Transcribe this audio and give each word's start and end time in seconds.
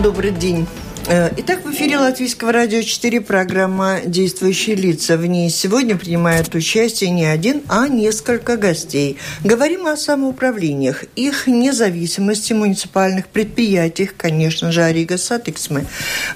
Добрый 0.00 0.30
день. 0.30 0.66
Э, 1.08 1.30
итак, 1.36 1.64
в 1.64 1.72
эфире 1.72 1.98
Латвийского 1.98 2.52
радио 2.52 2.80
4 2.80 3.22
программа 3.22 3.98
«Действующие 4.04 4.76
лица». 4.76 5.16
В 5.16 5.26
ней 5.26 5.50
сегодня 5.50 5.96
принимает 5.96 6.54
участие 6.54 7.10
не 7.10 7.24
один, 7.24 7.62
а 7.68 7.88
несколько 7.88 8.56
гостей. 8.56 9.18
Говорим 9.42 9.88
о 9.88 9.96
самоуправлениях, 9.96 11.02
их 11.16 11.48
независимости, 11.48 12.52
муниципальных 12.52 13.26
предприятиях, 13.26 14.14
конечно 14.16 14.70
же, 14.70 14.82
о 14.82 14.92
Ригас 14.92 15.18
Сатиксме. 15.18 15.86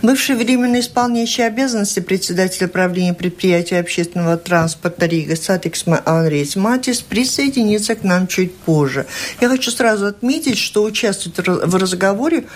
Бывший 0.03 0.35
временно 0.35 0.81
исполняющий 0.81 1.43
обязанности 1.43 2.01
председателя 2.01 2.67
правления 2.67 3.15
предприятия 3.15 3.79
общественного 3.79 4.37
транспорта 4.37 5.07
Ригас 5.07 5.37
Сатиксме 5.37 6.01
Анрийс 6.05 6.57
Матисс 6.57 7.03
присоединится 7.03 7.95
к 7.95 8.03
нам 8.03 8.27
чуть 8.27 8.53
позже. 8.53 9.07
Я 9.41 9.49
хочу 9.49 9.71
сразу 9.71 10.07
отметить, 10.07 10.59
что 10.59 10.83
участвовать 10.83 11.39
в 11.47 11.77
разговоре 11.77 12.47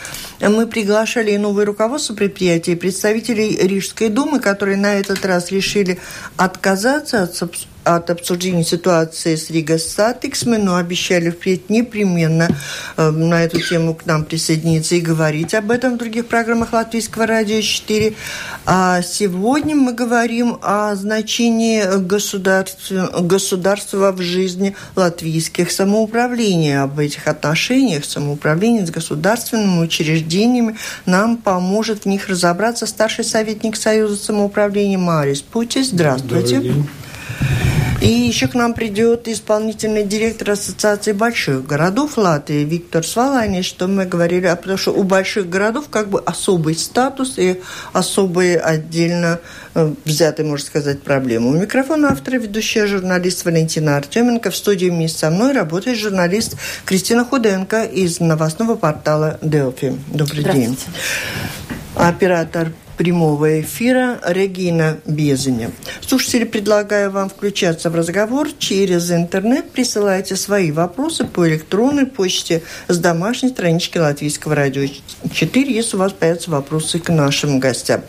мы 0.41 0.67
приглашали 0.67 1.31
и 1.31 1.39
новое 1.39 1.65
руководство 1.65 2.00
руководство 2.01 2.15
предприятия 2.15 2.73
и 2.73 2.77
представителей 2.77 3.57
Рижской 3.57 4.09
думы, 4.09 4.41
которые 4.41 4.79
на 4.79 4.95
этот 4.95 5.25
раз 5.27 5.51
решили 5.51 5.99
отказаться 6.37 7.25
от 7.25 7.37
от 7.85 8.11
обсуждения 8.11 8.65
ситуации 8.65 9.37
с 9.37 9.51
Рига 9.51 9.79
Статиксме, 9.79 10.59
но 10.59 10.77
обещали 10.77 11.31
впредь 11.31 11.71
непременно 11.71 12.49
э, 12.97 13.11
на 13.11 13.43
эту 13.45 13.61
тему 13.61 13.95
к 13.95 14.07
нам 14.07 14.25
присоединиться 14.25 14.95
и 14.97 15.01
говорить 15.01 15.55
об 15.55 15.71
этом 15.71 15.95
в 15.95 15.99
других 15.99 16.27
программах 16.27 16.73
Латвийского 16.73 17.27
радио 17.27 17.61
4. 17.61 18.15
А 18.67 19.03
сегодня 19.03 19.75
мы 19.75 19.93
говорим 19.93 20.59
о 20.63 20.95
значении 20.95 21.99
государства, 21.99 23.21
государства 23.21 24.13
в 24.13 24.21
жизни 24.21 24.77
латвийских 24.97 25.71
самоуправлений, 25.71 26.81
об 26.81 26.99
этих 26.99 27.27
отношениях 27.27 28.05
самоуправления 28.05 28.87
с 28.87 28.91
государственными 28.91 29.83
учреждениями. 29.83 30.77
Нам 31.07 31.37
поможет 31.37 32.05
в 32.05 32.07
них 32.07 32.29
разобраться 32.29 32.87
старший 32.87 33.25
советник 33.25 33.77
Союза 33.77 34.17
самоуправления 34.17 34.99
Марис 34.99 35.41
Путис. 35.41 35.89
Здравствуйте. 35.89 36.57
Добрый 36.57 36.75
день. 36.75 36.89
И 38.01 38.09
еще 38.09 38.49
к 38.49 38.55
нам 38.55 38.73
придет 38.73 39.29
исполнительный 39.29 40.05
директор 40.05 40.53
Ассоциации 40.53 41.13
больших 41.13 41.67
городов 41.67 42.17
Латвии 42.17 42.65
Виктор 42.65 43.05
Свалани, 43.05 43.61
что 43.61 43.89
мы 43.89 44.07
говорили, 44.07 44.47
а 44.47 44.57
потому 44.57 44.79
что 44.79 44.93
у 44.93 45.03
больших 45.03 45.51
городов 45.51 45.91
как 45.91 46.09
бы 46.09 46.21
особый 46.21 46.77
статус 46.77 47.35
и 47.37 47.61
особые 47.93 48.59
отдельно 48.59 49.39
э, 49.75 49.93
взятые, 50.07 50.47
можно 50.47 50.65
сказать, 50.65 51.03
проблемы. 51.03 51.51
У 51.51 51.61
микрофона 51.61 52.13
автора 52.13 52.37
ведущая 52.37 52.87
журналист 52.87 53.45
Валентина 53.45 53.99
Артеменко. 53.99 54.51
В 54.51 54.57
студии 54.57 54.87
вместе 54.87 55.19
со 55.19 55.31
мной 55.31 55.53
работает 55.53 55.99
журналист 55.99 56.57
Кристина 56.87 57.27
Худенко 57.27 57.85
из 57.85 58.19
новостного 58.19 58.77
портала 58.77 59.39
Делфи. 59.43 59.95
Добрый 60.09 60.45
день. 60.45 60.79
Оператор 61.97 62.73
прямого 63.01 63.63
эфира 63.63 64.21
Регина 64.27 64.99
Безаня. 65.07 65.71
Слушатели, 66.07 66.45
предлагаю 66.45 67.11
вам 67.11 67.31
включаться 67.31 67.89
в 67.89 67.95
разговор 67.95 68.51
через 68.59 69.11
интернет. 69.11 69.71
Присылайте 69.71 70.37
свои 70.37 70.71
вопросы 70.71 71.25
по 71.25 71.49
электронной 71.49 72.05
почте 72.05 72.63
с 72.89 72.99
домашней 72.99 73.49
странички 73.49 73.97
Латвийского 73.97 74.55
радио 74.55 74.83
4, 75.33 75.73
если 75.73 75.97
у 75.97 75.99
вас 75.99 76.13
появятся 76.13 76.51
вопросы 76.51 76.99
к 76.99 77.09
нашим 77.09 77.59
гостям. 77.59 78.03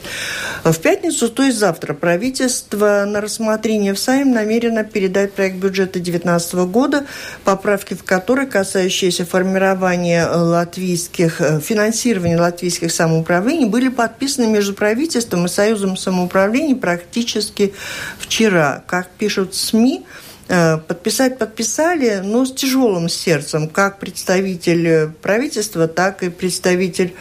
В 0.66 0.78
пятницу, 0.80 1.30
то 1.30 1.44
есть 1.44 1.58
завтра, 1.58 1.94
правительство 1.94 3.06
на 3.08 3.22
рассмотрение 3.22 3.94
в 3.94 4.00
Сайм 4.00 4.34
намерено 4.34 4.84
передать 4.84 5.31
проект 5.31 5.56
бюджета 5.56 6.00
2019 6.00 6.53
года, 6.69 7.06
поправки 7.45 7.94
в 7.94 8.03
который, 8.03 8.45
касающиеся 8.45 9.25
формирования 9.25 10.28
латвийских, 10.28 11.39
э, 11.39 11.62
финансирования 11.62 12.38
латвийских 12.38 12.92
самоуправлений, 12.92 13.67
были 13.67 13.88
подписаны 13.88 14.47
между 14.47 14.81
правительством 14.82 15.46
и 15.46 15.48
Союзом 15.48 15.96
самоуправлений 15.96 16.76
практически 16.76 17.72
вчера. 18.18 18.84
Как 18.88 19.12
пишут 19.12 19.54
СМИ, 19.54 20.02
э, 20.48 20.80
подписать 20.80 21.38
подписали, 21.38 22.22
но 22.24 22.46
с 22.46 22.52
тяжелым 22.52 23.08
сердцем, 23.08 23.69
как 23.69 24.00
представитель 24.00 25.12
правительства, 25.22 25.88
так 25.88 26.24
и 26.24 26.30
представитель 26.30 27.14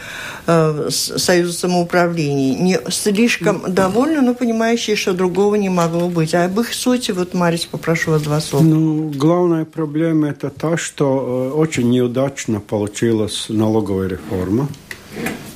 э, 0.47 0.89
Союза 0.89 1.53
самоуправлений. 1.53 2.55
Не 2.55 2.79
слишком 2.89 3.71
довольны, 3.71 4.21
но 4.21 4.33
понимающие, 4.33 4.95
что 4.95 5.13
другого 5.13 5.53
не 5.53 5.69
могло 5.69 6.09
быть. 6.09 6.33
А 6.33 6.45
об 6.45 6.59
их 6.59 6.73
сути, 6.73 7.11
вот, 7.11 7.35
Марис, 7.35 7.67
попрошу 7.67 8.09
вас 8.09 8.23
два 8.23 8.41
слова. 8.41 8.63
Ну, 8.63 9.11
главная 9.15 9.65
проблема– 9.65 10.29
это 10.31 10.49
та, 10.49 10.77
что 10.77 11.51
э, 11.53 11.55
очень 11.55 11.91
неудачно 11.91 12.59
получилась 12.59 13.45
налоговая 13.49 14.07
реформа. 14.07 14.67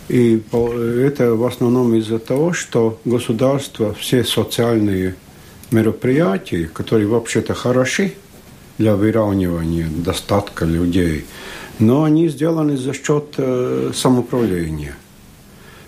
И 0.07 0.41
это 0.53 1.33
в 1.33 1.45
основном 1.45 1.95
из-за 1.95 2.19
того, 2.19 2.53
что 2.53 2.99
государство 3.05 3.93
все 3.93 4.23
социальные 4.23 5.16
мероприятия, 5.71 6.69
которые 6.71 7.07
вообще-то 7.07 7.55
хороши 7.55 8.13
для 8.77 8.95
выравнивания 8.95 9.88
достатка 9.88 10.66
людей, 10.66 11.25
но 11.79 12.03
они 12.03 12.29
сделаны 12.29 12.77
за 12.77 12.93
счет 12.93 13.33
э, 13.38 13.91
самоуправления. 13.95 14.95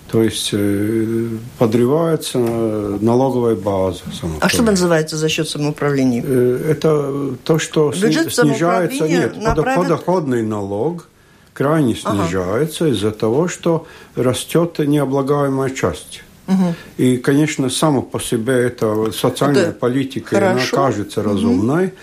То 0.09 0.23
есть 0.23 0.49
э, 0.53 1.27
подрывается 1.59 2.39
налоговая 2.39 3.55
база. 3.55 4.01
А 4.39 4.49
что 4.49 4.63
называется 4.63 5.15
за 5.15 5.29
счет 5.29 5.47
самоуправления? 5.47 6.23
Э, 6.25 6.71
это 6.71 7.35
то, 7.43 7.59
что 7.59 7.91
Бюджет 7.91 8.33
снижается 8.33 9.07
нет, 9.07 9.35
подоходный 9.53 10.41
налог– 10.41 11.07
крайне 11.57 11.95
снижается 11.95 12.85
ага. 12.85 12.93
из-за 12.93 13.09
того, 13.09 13.47
что 13.47 13.87
растет 14.15 14.77
необлагаемая 14.77 15.71
часть. 15.71 16.21
Угу. 16.47 16.75
И, 16.97 17.17
конечно, 17.17 17.71
само 17.71 18.03
по 18.03 18.19
себе 18.19 18.53
эта 18.53 19.11
социальная 19.11 19.69
это 19.69 19.71
политика, 19.71 20.51
она 20.51 20.61
кажется 20.71 21.23
разумной, 21.23 21.85
угу. 21.85 21.93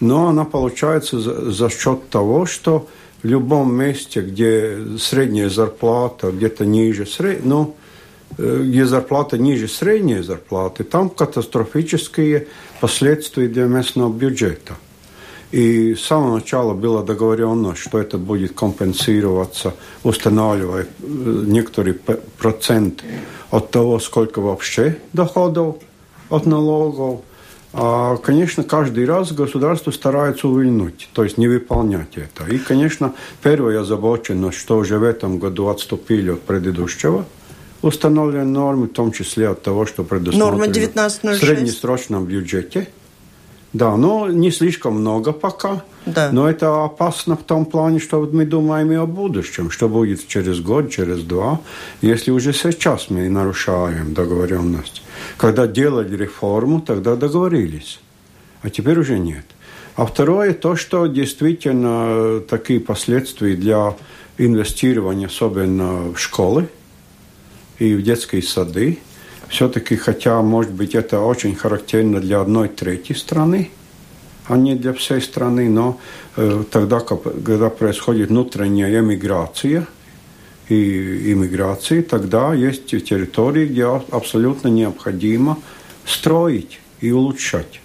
но 0.00 0.26
она 0.26 0.44
получается 0.44 1.20
за, 1.20 1.52
за 1.52 1.70
счет 1.70 2.08
того, 2.10 2.44
что 2.46 2.88
в 3.22 3.26
любом 3.26 3.72
месте, 3.72 4.20
где 4.20 4.80
средняя 4.98 5.48
зарплата 5.48 6.32
где-то 6.32 6.66
ниже 6.66 7.06
средней, 7.06 7.48
ну, 7.48 7.76
э, 8.36 8.62
где 8.64 8.84
зарплата 8.84 9.38
ниже 9.38 9.68
средней 9.68 10.22
зарплаты, 10.22 10.82
там 10.82 11.08
катастрофические 11.08 12.48
последствия 12.80 13.46
для 13.46 13.66
местного 13.66 14.12
бюджета. 14.12 14.74
И 15.52 15.94
с 15.94 16.02
самого 16.02 16.36
начала 16.36 16.74
было 16.74 17.04
договорено, 17.04 17.74
что 17.76 17.98
это 17.98 18.18
будет 18.18 18.54
компенсироваться, 18.54 19.74
устанавливая 20.02 20.86
э, 20.86 21.44
некоторый 21.46 21.94
процент 21.94 23.04
от 23.50 23.70
того, 23.70 24.00
сколько 24.00 24.40
вообще 24.40 24.98
доходов 25.12 25.76
от 26.28 26.46
налогов. 26.46 27.20
А, 27.72 28.16
конечно, 28.16 28.62
каждый 28.62 29.04
раз 29.04 29.32
государство 29.32 29.90
старается 29.90 30.48
увильнуть, 30.48 31.08
то 31.12 31.24
есть 31.24 31.38
не 31.38 31.48
выполнять 31.48 32.16
это. 32.16 32.50
И, 32.50 32.58
конечно, 32.58 33.14
первая 33.42 33.80
озабоченность, 33.80 34.58
что 34.58 34.78
уже 34.78 34.98
в 34.98 35.02
этом 35.02 35.38
году 35.38 35.68
отступили 35.68 36.30
от 36.30 36.42
предыдущего 36.42 37.26
установленной 37.82 38.44
нормы, 38.46 38.86
в 38.86 38.92
том 38.92 39.12
числе 39.12 39.48
от 39.48 39.62
того, 39.62 39.86
что 39.86 40.04
предусмотрено 40.04 40.66
в 41.08 41.36
среднесрочном 41.36 42.24
бюджете– 42.24 42.88
да, 43.74 43.96
но 43.96 44.28
не 44.30 44.52
слишком 44.52 44.94
много 45.00 45.32
пока. 45.32 45.82
Да. 46.06 46.30
Но 46.30 46.48
это 46.48 46.84
опасно 46.84 47.36
в 47.36 47.42
том 47.42 47.66
плане, 47.66 47.98
что 47.98 48.20
мы 48.32 48.46
думаем 48.46 48.92
и 48.92 48.94
о 48.94 49.04
будущем, 49.04 49.70
что 49.70 49.88
будет 49.88 50.28
через 50.28 50.60
год, 50.60 50.90
через 50.90 51.22
два, 51.22 51.60
если 52.00 52.30
уже 52.30 52.52
сейчас 52.52 53.10
мы 53.10 53.28
нарушаем 53.28 54.14
договоренность. 54.14 55.02
Когда 55.36 55.66
делали 55.66 56.16
реформу, 56.16 56.80
тогда 56.80 57.16
договорились, 57.16 58.00
а 58.62 58.70
теперь 58.70 58.98
уже 58.98 59.18
нет. 59.18 59.44
А 59.96 60.06
второе, 60.06 60.54
то, 60.54 60.76
что 60.76 61.06
действительно 61.06 62.40
такие 62.40 62.78
последствия 62.78 63.56
для 63.56 63.96
инвестирования, 64.38 65.26
особенно 65.26 66.12
в 66.12 66.18
школы 66.18 66.68
и 67.80 67.94
в 67.94 68.02
детские 68.02 68.42
сады, 68.42 68.98
все-таки, 69.54 69.94
хотя, 69.96 70.42
может 70.42 70.72
быть, 70.72 70.96
это 70.96 71.20
очень 71.20 71.54
характерно 71.54 72.20
для 72.20 72.40
одной 72.40 72.68
трети 72.68 73.12
страны, 73.12 73.70
а 74.48 74.56
не 74.56 74.74
для 74.74 74.92
всей 74.92 75.20
страны, 75.20 75.70
но 75.70 76.00
э, 76.36 76.64
тогда, 76.70 77.00
когда 77.00 77.70
происходит 77.70 78.30
внутренняя 78.30 79.00
эмиграция 79.00 79.86
и 80.68 81.32
иммиграция, 81.32 82.02
тогда 82.02 82.52
есть 82.52 82.86
территории, 82.86 83.66
где 83.66 83.84
абсолютно 83.84 84.68
необходимо 84.68 85.56
строить 86.04 86.80
и 87.00 87.12
улучшать. 87.12 87.80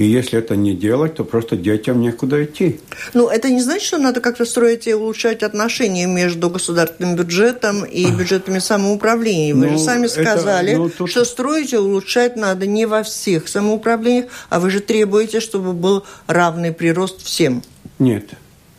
И 0.00 0.04
если 0.04 0.38
это 0.38 0.56
не 0.56 0.74
делать, 0.74 1.16
то 1.16 1.24
просто 1.24 1.56
детям 1.56 2.00
некуда 2.00 2.42
идти. 2.42 2.80
Ну, 3.12 3.28
это 3.28 3.50
не 3.50 3.60
значит, 3.60 3.82
что 3.82 3.98
надо 3.98 4.22
как-то 4.22 4.46
строить 4.46 4.86
и 4.86 4.94
улучшать 4.94 5.42
отношения 5.42 6.06
между 6.06 6.48
государственным 6.48 7.16
бюджетом 7.16 7.84
и 7.84 8.10
бюджетами 8.10 8.60
самоуправления. 8.60 9.54
Вы 9.54 9.66
ну, 9.66 9.72
же 9.72 9.78
сами 9.78 10.06
сказали, 10.06 10.70
это, 10.70 10.78
ну, 10.78 10.88
тут... 10.88 11.10
что 11.10 11.26
строить 11.26 11.74
и 11.74 11.76
улучшать 11.76 12.36
надо 12.36 12.66
не 12.66 12.86
во 12.86 13.02
всех 13.02 13.46
самоуправлениях, 13.46 14.30
а 14.48 14.58
вы 14.58 14.70
же 14.70 14.80
требуете, 14.80 15.40
чтобы 15.40 15.74
был 15.74 16.02
равный 16.26 16.72
прирост 16.72 17.22
всем. 17.22 17.62
Нет. 17.98 18.30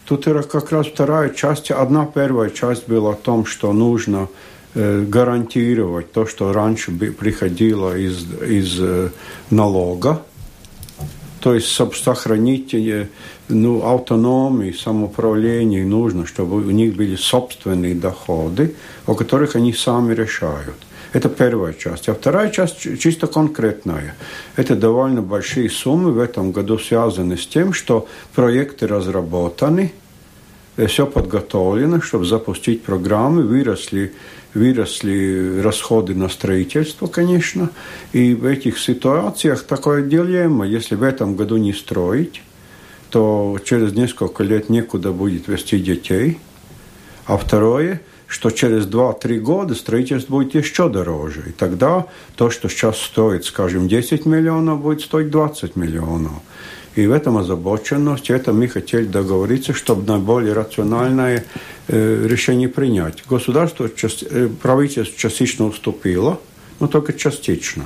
Тут 0.06 0.26
как 0.26 0.72
раз 0.72 0.88
вторая 0.88 1.30
часть. 1.30 1.70
Одна 1.70 2.08
первая 2.08 2.50
часть 2.50 2.88
была 2.88 3.12
о 3.12 3.16
том, 3.16 3.46
что 3.46 3.74
нужно 3.74 4.28
э, 4.74 5.06
гарантировать 5.08 6.12
то, 6.12 6.26
что 6.26 6.52
раньше 6.52 6.92
приходило 6.92 7.96
из, 7.96 8.24
из 8.42 8.80
э, 8.80 9.10
налога, 9.52 10.24
то 11.42 11.56
есть 11.56 11.68
сохранить 11.68 12.74
э, 12.76 13.08
ну, 13.50 13.84
автономию, 13.84 14.74
самоуправление 14.74 15.84
нужно, 15.84 16.28
чтобы 16.28 16.58
у 16.58 16.72
них 16.72 16.96
были 16.96 17.16
собственные 17.16 17.96
доходы, 17.96 18.76
о 19.08 19.16
которых 19.16 19.56
они 19.56 19.74
сами 19.74 20.14
решают. 20.14 20.76
Это 21.14 21.30
первая 21.30 21.74
часть. 21.74 22.08
А 22.08 22.14
вторая 22.14 22.52
часть 22.52 23.00
чисто 23.00 23.28
конкретная. 23.28 24.16
Это 24.56 24.76
довольно 24.76 25.22
большие 25.22 25.70
суммы 25.70 26.12
в 26.12 26.20
этом 26.20 26.52
году 26.52 26.78
связаны 26.78 27.38
с 27.38 27.48
тем, 27.48 27.74
что 27.74 28.08
проекты 28.36 28.86
разработаны, 28.86 29.94
э, 30.78 30.86
все 30.86 31.08
подготовлено, 31.08 32.02
чтобы 32.02 32.26
запустить 32.26 32.84
программы, 32.84 33.42
выросли, 33.42 34.14
выросли 34.54 35.62
расходы 35.62 36.16
на 36.16 36.30
строительство, 36.30 37.08
конечно. 37.08 37.70
И 38.14 38.34
в 38.34 38.46
этих 38.46 38.80
ситуациях 38.80 39.64
такое 39.64 40.04
дилемма, 40.04 40.66
если 40.66 40.96
в 40.96 41.04
этом 41.04 41.36
году 41.36 41.58
не 41.58 41.74
строить, 41.74 42.42
то 43.10 43.58
через 43.64 43.94
несколько 43.94 44.44
лет 44.44 44.70
некуда 44.70 45.12
будет 45.12 45.48
вести 45.48 45.80
детей. 45.80 46.40
А 47.26 47.38
второе– 47.38 48.02
что 48.32 48.50
через 48.50 48.86
2-3 48.86 49.40
года 49.40 49.76
строительство 49.76 50.36
будет 50.36 50.56
еще 50.56 50.88
дороже. 50.88 51.44
И 51.48 51.52
тогда 51.52 52.08
то, 52.38 52.50
что 52.50 52.70
сейчас 52.70 52.98
стоит, 52.98 53.44
скажем, 53.44 53.90
10 53.90 54.26
миллионов, 54.26 54.82
будет 54.82 55.02
стоить 55.02 55.30
20 55.30 55.76
миллионов. 55.76 56.32
И 56.96 57.08
в 57.08 57.12
этом 57.12 57.38
озабоченность, 57.38 58.30
это 58.30 58.52
мы 58.52 58.68
хотели 58.68 59.06
договориться, 59.06 59.74
чтобы 59.74 60.06
наиболее 60.12 60.54
рациональное 60.54 61.46
э, 61.88 62.28
решение 62.28 62.68
принять. 62.68 63.24
Государство, 63.30 63.90
часть, 63.90 64.24
э, 64.30 64.50
правительство 64.62 65.18
частично 65.18 65.66
уступило, 65.66 66.40
но 66.80 66.88
только 66.88 67.14
частично. 67.14 67.86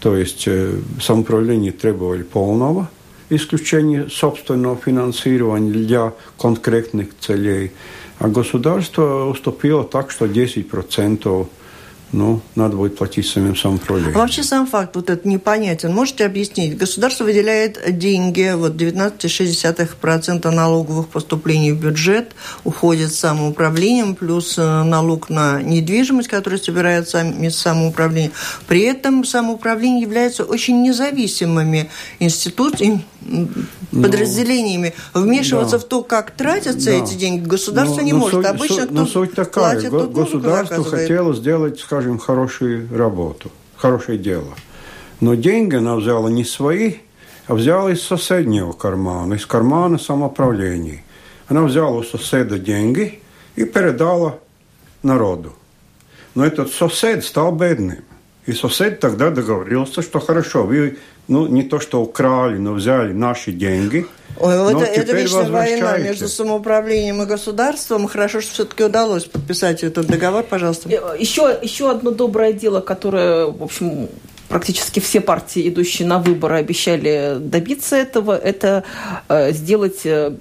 То 0.00 0.16
есть 0.16 0.44
э, 0.46 0.78
самоуправление 1.00 1.72
требовали 1.72 2.22
полного 2.22 2.88
исключения 3.30 4.08
собственного 4.08 4.76
финансирования 4.76 5.72
для 5.72 6.12
конкретных 6.38 7.08
целей– 7.18 7.72
а 8.18 8.28
государство 8.28 9.24
уступило 9.24 9.84
так, 9.84 10.10
что 10.10 10.26
10% 10.26 11.46
ну, 12.12 12.40
надо 12.54 12.76
будет 12.76 12.96
платить 12.96 13.26
самим 13.26 13.56
самоуправлением. 13.56 14.16
А 14.16 14.20
вообще 14.20 14.42
сам 14.42 14.66
факт 14.66 14.94
вот 14.94 15.10
этот 15.10 15.24
непонятен. 15.24 15.92
Можете 15.92 16.24
объяснить? 16.24 16.76
Государство 16.76 17.24
выделяет 17.24 17.98
деньги, 17.98 18.52
вот 18.54 18.74
19,6% 18.74 20.50
налоговых 20.50 21.08
поступлений 21.08 21.72
в 21.72 21.80
бюджет 21.80 22.32
уходит 22.62 23.12
самоуправлением, 23.12 24.14
плюс 24.14 24.56
э, 24.58 24.82
налог 24.84 25.28
на 25.28 25.60
недвижимость, 25.60 26.28
который 26.28 26.58
собирает 26.58 27.08
сами 27.08 27.48
самоуправление. 27.48 28.30
При 28.68 28.82
этом 28.82 29.24
самоуправление 29.24 30.02
является 30.02 30.44
очень 30.44 30.82
независимыми 30.82 31.90
институциями, 32.20 32.94
ну, 32.94 33.00
подразделениями. 33.90 34.94
Вмешиваться 35.12 35.78
да. 35.78 35.84
в 35.84 35.84
то, 35.84 36.02
как 36.02 36.32
тратятся 36.32 36.90
да. 36.90 37.04
эти 37.04 37.14
деньги, 37.14 37.46
государство 37.46 37.96
но, 37.96 38.02
не 38.02 38.12
но 38.12 38.18
может. 38.18 38.34
Суть, 38.34 38.46
Обычно 38.46 38.76
суть, 38.76 38.90
кто 38.90 39.06
суть 39.06 39.34
такая. 39.34 39.74
платит, 39.74 39.90
тот 39.90 40.12
Государство 40.12 40.84
хотело 40.84 41.34
сделать, 41.34 41.80
скажем, 41.80 42.18
хорошую 42.18 42.88
работу, 42.96 43.50
хорошее 43.76 44.18
дело. 44.18 44.54
Но 45.20 45.34
деньги 45.34 45.76
она 45.76 45.96
взяла 45.96 46.28
не 46.30 46.44
свои, 46.44 46.94
а 47.46 47.54
взяла 47.54 47.90
из 47.92 48.02
соседнего 48.02 48.72
кармана, 48.72 49.34
из 49.34 49.46
кармана 49.46 49.98
самоуправления. 49.98 51.04
Она 51.48 51.62
взяла 51.62 51.90
у 51.90 52.02
соседа 52.02 52.58
деньги 52.58 53.20
и 53.56 53.64
передала 53.64 54.38
народу. 55.02 55.52
Но 56.34 56.44
этот 56.44 56.72
сосед 56.72 57.24
стал 57.24 57.52
бедным. 57.52 57.98
И 58.46 58.52
сосед 58.52 59.00
тогда 59.00 59.30
договорился, 59.30 60.02
что 60.02 60.20
хорошо, 60.20 60.64
вы 60.64 60.98
ну, 61.28 61.46
не 61.46 61.62
то 61.62 61.80
что 61.80 62.02
украли, 62.02 62.58
но 62.58 62.72
взяли 62.72 63.12
наши 63.12 63.52
деньги. 63.52 64.06
Ой, 64.40 64.58
вот 64.58 64.82
это, 64.82 65.00
это 65.00 65.16
вечная 65.16 65.48
война 65.48 65.96
между 65.98 66.28
самоуправлением 66.28 67.22
и 67.22 67.26
государством. 67.26 68.08
Хорошо, 68.08 68.40
что 68.40 68.52
все-таки 68.52 68.82
удалось 68.82 69.24
подписать 69.24 69.84
этот 69.84 70.06
договор, 70.06 70.42
пожалуйста. 70.42 70.88
Еще, 70.88 71.56
еще 71.62 71.90
одно 71.90 72.10
доброе 72.10 72.52
дело, 72.52 72.80
которое, 72.80 73.46
в 73.46 73.62
общем, 73.62 74.08
практически 74.48 75.00
все 75.00 75.20
партии, 75.20 75.68
идущие 75.68 76.06
на 76.06 76.18
выборы, 76.18 76.56
обещали 76.56 77.36
добиться 77.38 77.96
этого, 77.96 78.36
это 78.36 78.84
э, 79.28 79.52
сделать, 79.52 80.00
э, 80.04 80.32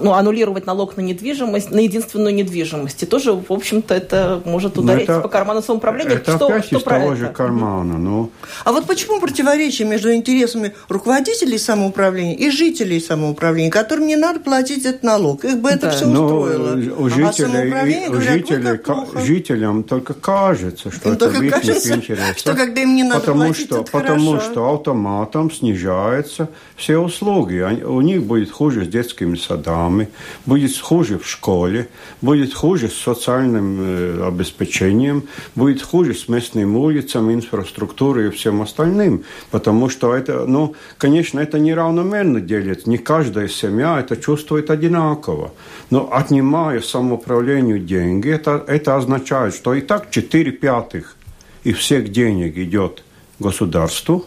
ну, 0.00 0.12
аннулировать 0.12 0.66
налог 0.66 0.96
на 0.96 1.02
недвижимость, 1.02 1.70
на 1.70 1.80
единственную 1.80 2.34
недвижимость. 2.34 3.02
И 3.02 3.06
тоже, 3.06 3.32
в 3.32 3.52
общем-то, 3.52 3.94
это 3.94 4.42
может 4.44 4.78
ударить 4.78 5.04
это, 5.04 5.20
по 5.20 5.28
карману 5.28 5.62
самоуправления. 5.62 6.16
Это 6.16 6.36
что, 6.36 6.46
опять 6.46 6.66
что 6.66 6.76
из 6.78 6.82
того 6.82 7.12
это? 7.12 7.16
же 7.16 7.28
кармана. 7.28 7.98
Ну. 7.98 8.30
А 8.64 8.72
вот 8.72 8.86
почему 8.86 9.20
противоречие 9.20 9.86
между 9.88 10.12
интересами 10.12 10.74
руководителей 10.88 11.58
самоуправления 11.58 12.34
и 12.34 12.50
жителей 12.50 13.00
самоуправления, 13.00 13.70
которым 13.70 14.06
не 14.06 14.16
надо 14.16 14.40
платить 14.40 14.84
этот 14.84 15.02
налог? 15.02 15.44
Их 15.44 15.58
бы 15.58 15.70
это 15.70 15.86
да. 15.86 15.90
все 15.90 16.06
ну, 16.06 16.24
устроило. 16.24 16.74
У 16.96 17.08
жителей, 17.08 17.72
а 17.72 18.10
у 18.10 18.20
жителей, 18.20 19.24
жителям 19.24 19.84
только 19.84 20.14
кажется, 20.14 20.90
что 20.90 21.08
им 21.08 21.14
это 21.14 21.28
в 21.28 21.42
их 21.42 21.64
интересах. 21.64 22.38
Что 22.38 22.54
когда 22.54 22.82
им 22.82 22.94
не 22.94 23.04
надо 23.04 23.20
Потому 23.20 23.43
потому 23.48 23.54
что, 23.54 23.92
потому 23.92 24.30
хорошо. 24.32 24.50
что 24.50 24.74
автоматом 24.74 25.50
снижаются 25.50 26.48
все 26.76 26.98
услуги. 26.98 27.60
у 27.84 28.00
них 28.00 28.22
будет 28.22 28.50
хуже 28.50 28.84
с 28.84 28.88
детскими 28.88 29.36
садами, 29.36 30.08
будет 30.46 30.76
хуже 30.78 31.18
в 31.18 31.26
школе, 31.28 31.88
будет 32.20 32.54
хуже 32.54 32.88
с 32.88 32.94
социальным 32.94 33.78
э, 33.80 34.26
обеспечением, 34.26 35.24
будет 35.54 35.82
хуже 35.82 36.14
с 36.14 36.28
местными 36.28 36.76
улицами, 36.76 37.34
инфраструктурой 37.34 38.28
и 38.28 38.30
всем 38.30 38.62
остальным. 38.62 39.24
Потому 39.50 39.88
что 39.88 40.14
это, 40.14 40.46
ну, 40.46 40.74
конечно, 40.98 41.40
это 41.40 41.58
неравномерно 41.58 42.40
делится. 42.40 42.88
Не 42.88 42.98
каждая 42.98 43.48
семья 43.48 44.00
это 44.00 44.16
чувствует 44.16 44.70
одинаково. 44.70 45.52
Но 45.90 46.08
отнимая 46.12 46.80
самоуправлению 46.80 47.78
деньги, 47.78 48.30
это, 48.30 48.64
это 48.66 48.96
означает, 48.96 49.54
что 49.54 49.74
и 49.74 49.80
так 49.80 50.10
4 50.10 50.52
пятых 50.52 51.16
и 51.64 51.72
всех 51.72 52.10
денег 52.10 52.56
идет 52.56 53.02
государству 53.44 54.26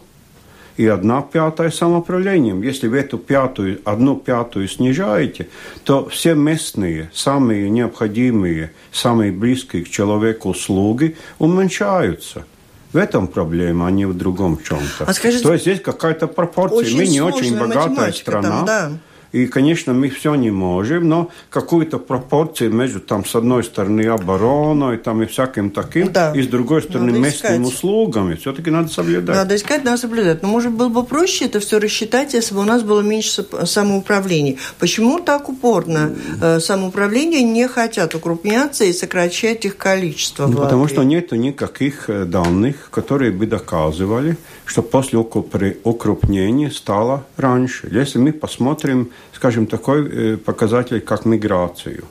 и 0.78 0.86
одна 0.86 1.22
пятая 1.22 1.70
самоуправлением. 1.70 2.62
Если 2.62 2.86
вы 2.86 2.98
эту 2.98 3.18
пятую, 3.18 3.80
одну 3.84 4.16
пятую 4.16 4.68
снижаете, 4.68 5.48
то 5.84 6.08
все 6.08 6.34
местные, 6.34 7.10
самые 7.12 7.68
необходимые, 7.68 8.70
самые 8.92 9.32
близкие 9.32 9.84
к 9.84 9.90
человеку 9.90 10.50
услуги 10.50 11.16
уменьшаются. 11.38 12.44
В 12.92 12.96
этом 12.96 13.26
проблема, 13.26 13.88
а 13.88 13.90
не 13.90 14.06
в 14.06 14.16
другом 14.16 14.58
чем-то. 14.62 15.04
А 15.04 15.12
скажите, 15.12 15.42
то 15.42 15.52
есть 15.52 15.64
здесь 15.64 15.80
какая-то 15.80 16.26
пропорция. 16.26 16.96
Мы 16.96 17.06
не 17.06 17.20
очень 17.20 17.58
богатая 17.58 18.12
страна. 18.12 18.48
Там, 18.48 18.66
да. 18.66 18.92
И, 19.32 19.46
конечно, 19.46 19.92
мы 19.92 20.08
все 20.08 20.34
не 20.34 20.50
можем, 20.50 21.08
но 21.08 21.30
какую-то 21.50 21.98
пропорцию 21.98 22.72
между, 22.72 23.00
там, 23.00 23.24
с 23.24 23.34
одной 23.34 23.62
стороны, 23.62 24.02
обороной 24.06 24.96
там, 24.96 25.22
и 25.22 25.26
всяким 25.26 25.70
таким, 25.70 26.12
да. 26.12 26.32
и 26.34 26.42
с 26.42 26.46
другой 26.46 26.82
стороны, 26.82 27.12
надо 27.12 27.20
местными 27.20 27.64
искать. 27.64 27.74
услугами 27.74 28.34
все-таки 28.36 28.70
надо 28.70 28.88
соблюдать. 28.88 29.36
Надо 29.36 29.56
искать, 29.56 29.84
надо 29.84 29.98
соблюдать. 29.98 30.42
Но, 30.42 30.48
может, 30.48 30.72
было 30.72 30.88
бы 30.88 31.04
проще 31.04 31.44
это 31.44 31.60
все 31.60 31.78
рассчитать, 31.78 32.34
если 32.34 32.54
бы 32.54 32.60
у 32.60 32.64
нас 32.64 32.82
было 32.82 33.02
меньше 33.02 33.44
самоуправления. 33.64 34.56
Почему 34.78 35.20
так 35.20 35.48
упорно 35.48 36.14
э, 36.40 36.60
самоуправления 36.60 37.42
не 37.42 37.68
хотят 37.68 38.14
укрупняться 38.14 38.84
и 38.84 38.92
сокращать 38.92 39.64
их 39.64 39.76
количество? 39.76 40.46
Ну, 40.46 40.56
потому 40.56 40.88
что 40.88 41.02
нет 41.02 41.32
никаких 41.32 42.08
э, 42.08 42.24
данных, 42.24 42.88
которые 42.90 43.32
бы 43.32 43.46
доказывали, 43.46 44.38
что 44.64 44.82
после 44.82 45.18
укрупнения 45.18 46.70
стало 46.70 47.24
раньше. 47.36 47.88
Если 47.90 48.18
мы 48.18 48.32
посмотрим, 48.32 49.10
скажем, 49.32 49.66
такой 49.66 50.08
э, 50.08 50.36
показатель, 50.36 51.00
как 51.00 51.24
миграцию, 51.24 52.04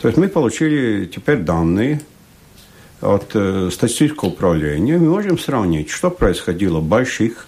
то 0.00 0.08
есть 0.08 0.18
мы 0.18 0.28
получили 0.28 1.06
теперь 1.06 1.38
данные 1.38 2.00
от 3.00 3.30
э, 3.34 3.70
статистического 3.72 4.30
управления, 4.30 4.98
мы 4.98 5.10
можем 5.10 5.38
сравнить, 5.38 5.90
что 5.90 6.10
происходило 6.10 6.80
больших, 6.80 7.46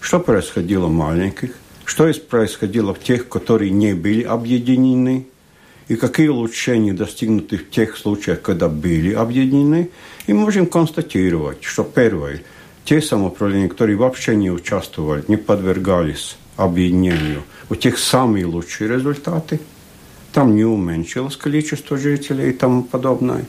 что 0.00 0.20
происходило 0.20 0.88
маленьких, 0.88 1.50
что 1.84 2.12
происходило 2.28 2.94
в 2.94 3.00
тех, 3.00 3.28
которые 3.28 3.70
не 3.70 3.94
были 3.94 4.22
объединены, 4.22 5.26
и 5.88 5.96
какие 5.96 6.28
улучшения 6.28 6.92
достигнуты 6.92 7.56
в 7.56 7.70
тех 7.70 7.96
случаях, 7.96 8.42
когда 8.42 8.68
были 8.68 9.14
объединены. 9.14 9.90
И 10.26 10.34
можем 10.34 10.66
констатировать, 10.66 11.64
что 11.64 11.82
первое– 11.82 12.42
те 12.88 13.02
самоуправления, 13.02 13.68
которые 13.68 13.98
вообще 13.98 14.34
не 14.34 14.50
участвовали, 14.50 15.22
не 15.28 15.36
подвергались 15.36 16.37
объединению, 16.58 17.44
у 17.70 17.74
тех 17.74 17.98
самые 17.98 18.44
лучшие 18.44 18.90
результаты. 18.90 19.60
Там 20.32 20.54
не 20.54 20.64
уменьшилось 20.64 21.36
количество 21.36 21.96
жителей 21.96 22.50
и 22.50 22.52
тому 22.52 22.82
подобное. 22.82 23.46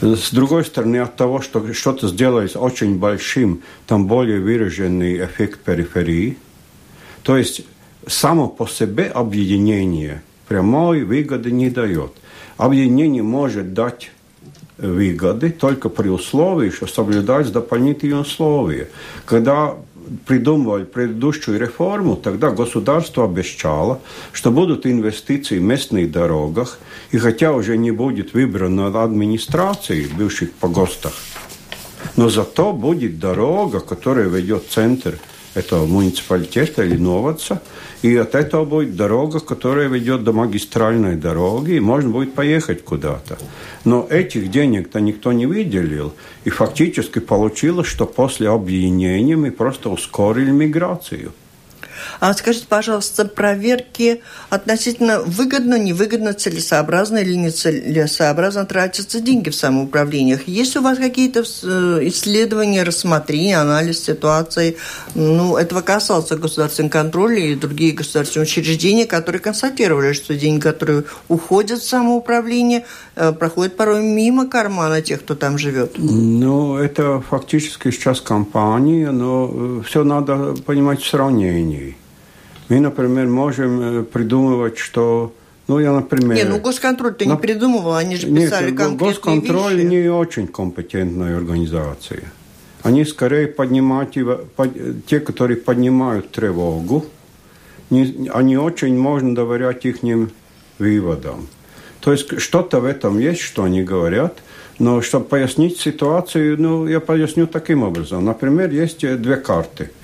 С 0.00 0.30
другой 0.30 0.64
стороны, 0.64 0.98
от 0.98 1.16
того, 1.16 1.40
что 1.40 1.72
что-то 1.72 2.08
сделалось 2.08 2.54
очень 2.54 2.98
большим, 2.98 3.62
там 3.86 4.06
более 4.06 4.40
выраженный 4.40 5.24
эффект 5.24 5.60
периферии. 5.60 6.38
То 7.24 7.36
есть 7.36 7.62
само 8.06 8.48
по 8.48 8.68
себе 8.68 9.06
объединение 9.06 10.22
прямой 10.46 11.02
выгоды 11.02 11.50
не 11.50 11.70
дает. 11.70 12.12
Объединение 12.56 13.22
может 13.22 13.74
дать 13.74 14.12
выгоды 14.78 15.50
только 15.50 15.88
при 15.88 16.08
условии, 16.08 16.70
что 16.70 16.86
соблюдаются 16.86 17.52
дополнительные 17.52 18.20
условия. 18.20 18.88
Когда 19.24 19.76
придумывали 20.26 20.84
предыдущую 20.84 21.58
реформу, 21.58 22.16
тогда 22.16 22.50
государство 22.50 23.24
обещало, 23.24 24.00
что 24.32 24.50
будут 24.50 24.86
инвестиции 24.86 25.58
в 25.58 25.62
местных 25.62 26.10
дорогах, 26.10 26.78
и 27.10 27.18
хотя 27.18 27.52
уже 27.52 27.76
не 27.76 27.90
будет 27.90 28.34
выбрана 28.34 28.90
администрации 29.02 30.06
бывших 30.06 30.52
погостах, 30.52 31.12
но 32.16 32.28
зато 32.28 32.72
будет 32.72 33.18
дорога, 33.18 33.80
которая 33.80 34.28
ведет 34.28 34.64
в 34.64 34.72
центр 34.72 35.18
этого 35.54 35.86
муниципалитета 35.86 36.84
или 36.84 36.96
Новаца, 36.96 37.62
и 38.02 38.16
от 38.16 38.34
этого 38.34 38.64
будет 38.64 38.96
дорога, 38.96 39.40
которая 39.40 39.88
ведет 39.88 40.24
до 40.24 40.32
магистральной 40.32 41.16
дороги, 41.16 41.72
и 41.72 41.80
можно 41.80 42.10
будет 42.10 42.34
поехать 42.34 42.84
куда-то. 42.84 43.38
Но 43.84 44.06
этих 44.10 44.50
денег-то 44.50 45.00
никто 45.00 45.32
не 45.32 45.46
выделил, 45.46 46.12
и 46.44 46.50
фактически 46.50 47.18
получилось, 47.18 47.86
что 47.86 48.06
после 48.06 48.48
объединения 48.48 49.36
мы 49.36 49.50
просто 49.50 49.90
ускорили 49.90 50.50
миграцию. 50.50 51.32
А 52.20 52.32
скажите, 52.34 52.66
пожалуйста, 52.68 53.24
проверки 53.24 54.22
относительно 54.50 55.20
выгодно, 55.20 55.78
невыгодно, 55.78 56.34
целесообразно 56.34 57.18
или 57.18 57.34
нецелесообразно 57.34 58.66
тратятся 58.66 59.20
деньги 59.20 59.50
в 59.50 59.54
самоуправлениях. 59.54 60.46
Есть 60.46 60.76
у 60.76 60.82
вас 60.82 60.98
какие-то 60.98 61.40
э, 61.40 62.00
исследования, 62.08 62.82
рассмотрения, 62.82 63.58
анализ 63.58 64.02
ситуации? 64.02 64.76
Ну, 65.14 65.56
этого 65.56 65.80
касался 65.80 66.36
государственный 66.36 66.90
контроль 66.90 67.38
и 67.38 67.54
другие 67.54 67.92
государственные 67.92 68.44
учреждения, 68.44 69.06
которые 69.06 69.40
констатировали, 69.40 70.12
что 70.12 70.34
деньги, 70.34 70.60
которые 70.60 71.04
уходят 71.28 71.80
в 71.80 71.88
самоуправление, 71.88 72.84
э, 73.16 73.32
проходят 73.32 73.76
порой 73.76 74.02
мимо 74.02 74.48
кармана 74.48 75.02
тех, 75.02 75.20
кто 75.20 75.34
там 75.34 75.58
живет. 75.58 75.94
Ну, 75.98 76.76
это 76.76 77.20
фактически 77.20 77.90
сейчас 77.90 78.20
компания, 78.20 79.10
но 79.10 79.50
э, 79.52 79.82
все 79.86 80.04
надо 80.04 80.54
понимать 80.66 81.00
в 81.00 81.08
сравнении. 81.08 81.91
Мы, 82.72 82.80
например, 82.80 83.26
можем 83.26 83.80
э, 83.82 84.02
придумывать, 84.02 84.78
что 84.78 85.34
ну, 85.68 85.78
я, 85.78 85.92
например... 85.92 86.34
Не, 86.34 86.44
ну 86.44 86.58
госконтроль 86.58 87.12
ты 87.12 87.26
на... 87.26 87.32
не 87.32 87.36
придумывал, 87.36 87.96
они 87.96 88.16
же 88.16 88.28
писали 88.28 88.70
Нет, 88.70 88.78
конкретные 88.78 88.96
госконтроль 88.96 89.74
вещи. 89.74 89.86
не 89.86 90.08
очень 90.08 90.46
компетентная 90.46 91.36
организация. 91.36 92.22
Они 92.82 93.04
скорее 93.04 93.48
поднимают, 93.48 94.16
те, 95.06 95.20
которые 95.20 95.58
поднимают 95.58 96.30
тревогу, 96.30 97.04
не, 97.90 98.30
они 98.32 98.56
очень 98.56 98.96
можно 98.98 99.34
доверять 99.34 99.84
их 99.84 99.98
выводам. 100.78 101.48
То 102.00 102.12
есть 102.12 102.40
что-то 102.40 102.80
в 102.80 102.86
этом 102.86 103.18
есть, 103.18 103.42
что 103.42 103.64
они 103.64 103.82
говорят, 103.82 104.38
но 104.78 105.02
чтобы 105.02 105.26
пояснить 105.26 105.78
ситуацию, 105.78 106.58
ну, 106.58 106.86
я 106.86 107.00
поясню 107.00 107.46
таким 107.46 107.82
образом. 107.82 108.24
Например, 108.24 108.70
есть 108.70 109.00
две 109.00 109.36
карты– 109.36 109.90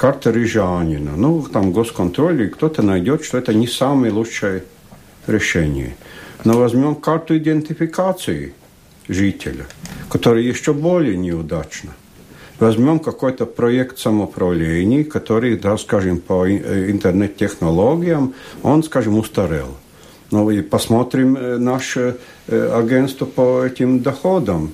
карта 0.00 0.30
рижанина. 0.30 1.12
Ну, 1.14 1.42
там 1.42 1.72
госконтроль, 1.72 2.42
и 2.42 2.48
кто-то 2.48 2.80
найдет, 2.82 3.22
что 3.22 3.36
это 3.36 3.52
не 3.52 3.66
самое 3.66 4.10
лучшее 4.10 4.62
решение. 5.26 5.94
Но 6.44 6.54
возьмем 6.54 6.94
карту 6.94 7.36
идентификации 7.36 8.54
жителя, 9.08 9.66
которая 10.08 10.42
еще 10.42 10.72
более 10.72 11.18
неудачна. 11.18 11.90
Возьмем 12.58 12.98
какой-то 12.98 13.44
проект 13.44 13.98
самоуправления, 13.98 15.04
который, 15.04 15.58
да, 15.58 15.76
скажем, 15.76 16.18
по 16.18 16.50
интернет-технологиям, 16.50 18.32
он, 18.62 18.82
скажем, 18.82 19.18
устарел. 19.18 19.76
Ну 20.30 20.50
и 20.50 20.62
посмотрим 20.62 21.36
э, 21.36 21.58
наше 21.58 22.16
э, 22.46 22.80
агентство 22.80 23.26
по 23.26 23.66
этим 23.66 24.00
доходам, 24.00 24.72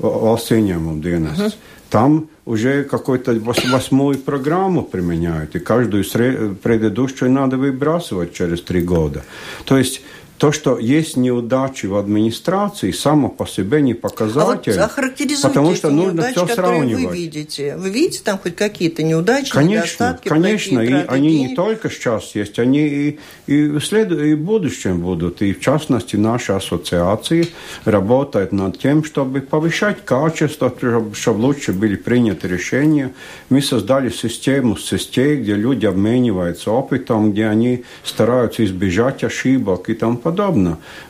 Valsts 0.00 1.00
dienas. 1.00 1.38
Uh-huh. 1.38 1.52
Там 1.90 2.28
уже 2.44 2.84
какую-то 2.84 3.32
восьмую 3.34 4.18
программу 4.18 4.82
применяют, 4.82 5.56
и 5.56 5.58
каждую 5.58 6.04
предыдущую 6.62 7.30
надо 7.30 7.56
выбрасывать 7.56 8.34
через 8.34 8.60
три 8.62 8.82
года. 8.82 9.24
То 9.64 9.78
есть 9.78 10.02
то, 10.38 10.52
что 10.52 10.78
есть 10.78 11.16
неудачи 11.16 11.86
в 11.86 11.96
администрации, 11.96 12.92
само 12.92 13.28
по 13.28 13.44
себе 13.44 13.82
не 13.82 13.94
показатель. 13.94 14.72
А 14.78 14.88
вот 14.88 15.42
потому 15.42 15.74
что 15.74 15.90
нужно 15.90 16.12
неудачи, 16.12 16.34
все 16.34 16.54
сравнивать. 16.54 17.04
Вы 17.04 17.16
видите, 17.16 17.76
вы 17.76 17.90
видите 17.90 18.20
там 18.22 18.38
хоть 18.38 18.54
какие-то 18.54 19.02
неудачи, 19.02 19.52
конечно, 19.52 20.04
недостатки? 20.04 20.28
Конечно, 20.28 20.80
и 20.80 20.92
они 20.92 21.30
денег? 21.30 21.50
не 21.50 21.56
только 21.56 21.90
сейчас 21.90 22.36
есть, 22.36 22.60
они 22.60 22.86
и, 22.86 23.18
и, 23.48 23.66
в 23.66 23.80
след... 23.80 24.12
и 24.12 24.34
в 24.34 24.40
будущем 24.40 25.00
будут. 25.00 25.42
И 25.42 25.52
в 25.52 25.60
частности, 25.60 26.14
наши 26.14 26.52
ассоциации 26.52 27.48
работают 27.84 28.52
над 28.52 28.78
тем, 28.78 29.02
чтобы 29.02 29.40
повышать 29.40 30.04
качество, 30.04 30.72
чтобы 31.14 31.40
лучше 31.40 31.72
были 31.72 31.96
приняты 31.96 32.46
решения. 32.46 33.12
Мы 33.48 33.60
создали 33.60 34.08
систему 34.10 34.76
сетей, 34.76 35.38
где 35.38 35.54
люди 35.56 35.84
обмениваются 35.84 36.70
опытом, 36.70 37.32
где 37.32 37.46
они 37.46 37.82
стараются 38.04 38.64
избежать 38.64 39.24
ошибок 39.24 39.90
и 39.90 39.94
тому 39.94 40.12
подобное. 40.12 40.27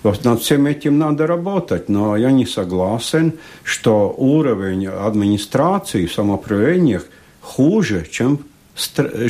Вот 0.03 0.25
над 0.25 0.41
всем 0.41 0.67
этим 0.67 0.99
надо 0.99 1.27
работать, 1.27 1.89
но 1.89 2.17
я 2.17 2.31
не 2.31 2.47
согласен, 2.47 3.33
что 3.65 4.15
уровень 4.17 4.87
администрации 4.87 6.07
в 6.07 6.13
самоуправлениях 6.13 7.05
хуже, 7.41 8.07
чем, 8.11 8.41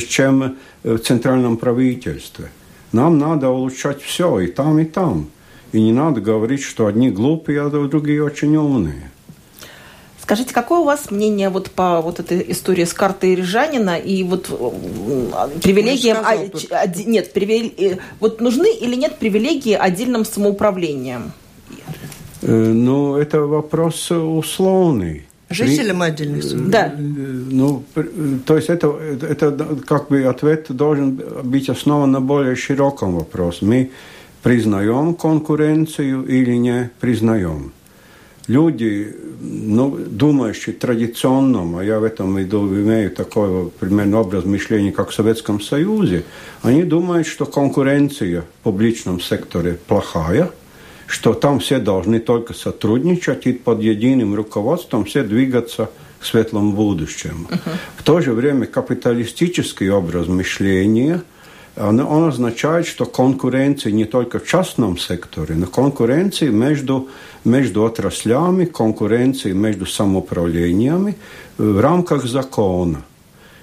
чем 0.07 0.55
в 0.83 0.97
центральном 0.97 1.57
правительстве. 1.57 2.49
Нам 2.91 3.17
надо 3.19 3.49
улучшать 3.49 4.01
все, 4.01 4.39
и 4.39 4.47
там, 4.47 4.79
и 4.79 4.85
там. 4.85 5.27
И 5.71 5.81
не 5.81 5.91
надо 5.91 6.21
говорить, 6.21 6.63
что 6.63 6.87
одни 6.87 7.11
глупые, 7.11 7.61
а 7.61 7.69
другие 7.69 8.23
очень 8.23 8.55
умные. 8.55 9.11
Скажите, 10.29 10.53
какое 10.53 10.81
у 10.81 10.83
вас 10.83 11.09
мнение 11.09 11.49
вот 11.49 11.71
по 11.71 12.01
вот 12.01 12.19
этой 12.19 12.51
истории 12.51 12.83
с 12.83 12.93
картой 12.93 13.33
Рижанина 13.33 13.97
и 13.97 14.21
вот 14.21 14.45
привилегиям... 15.63 16.17
А, 16.23 16.83
а, 16.83 16.85
нет, 16.85 17.33
привилег... 17.33 17.73
Э, 17.79 17.97
вот 18.19 18.39
нужны 18.39 18.71
или 18.71 18.93
нет 18.93 19.17
привилегии 19.17 19.73
отдельным 19.73 20.23
самоуправлением? 20.23 21.31
Э, 22.43 22.51
ну, 22.51 23.15
это 23.15 23.41
вопрос 23.41 24.11
условный. 24.11 25.25
Жителям 25.49 26.03
отдельных 26.03 26.69
Да. 26.69 26.93
Э, 26.95 26.99
ну, 26.99 27.83
то 28.45 28.55
есть 28.55 28.69
это, 28.69 28.95
это 29.27 29.79
как 29.87 30.09
бы 30.09 30.25
ответ 30.25 30.67
должен 30.69 31.19
быть 31.43 31.69
основан 31.69 32.11
на 32.11 32.21
более 32.21 32.55
широком 32.55 33.15
вопросе. 33.15 33.65
Мы 33.65 33.89
признаем 34.43 35.15
конкуренцию 35.15 36.27
или 36.27 36.53
не 36.53 36.91
признаем 36.99 37.71
люди, 38.49 39.15
ну, 39.39 39.95
думающие 39.95 40.75
традиционном, 40.75 41.77
а 41.77 41.83
я 41.83 41.99
в 41.99 42.03
этом 42.03 42.41
иду, 42.41 42.67
имею 42.67 43.11
такой 43.11 43.69
примерно 43.79 44.21
образ 44.21 44.43
мышления, 44.43 44.91
как 44.91 45.11
в 45.11 45.13
Советском 45.13 45.61
Союзе, 45.61 46.23
они 46.63 46.83
думают, 46.83 47.27
что 47.27 47.45
конкуренция 47.45 48.41
в 48.41 48.63
публичном 48.63 49.21
секторе 49.21 49.77
плохая, 49.87 50.49
что 51.05 51.33
там 51.33 51.59
все 51.59 51.77
должны 51.77 52.19
только 52.19 52.53
сотрудничать 52.53 53.45
и 53.45 53.53
под 53.53 53.81
единым 53.81 54.33
руководством 54.33 55.05
все 55.05 55.23
двигаться 55.23 55.91
к 56.19 56.25
светлому 56.25 56.73
будущему. 56.73 57.47
Uh-huh. 57.49 57.71
В 57.97 58.03
то 58.03 58.19
же 58.19 58.33
время 58.33 58.65
капиталистический 58.65 59.89
образ 59.89 60.27
мышления– 60.27 61.21
он, 61.79 61.99
он 62.01 62.27
означает, 62.27 62.85
что 62.85 63.05
конкуренция 63.05 63.91
не 63.91 64.05
только 64.05 64.39
в 64.39 64.45
частном 64.45 64.97
секторе, 64.97 65.55
но 65.55 65.65
конкуренция 65.65 66.49
между, 66.49 67.07
между 67.45 67.85
отраслями, 67.85 68.65
конкуренция 68.65 69.53
между 69.53 69.85
самоуправлениями 69.85 71.15
в 71.57 71.79
рамках 71.79 72.25
закона. 72.25 73.03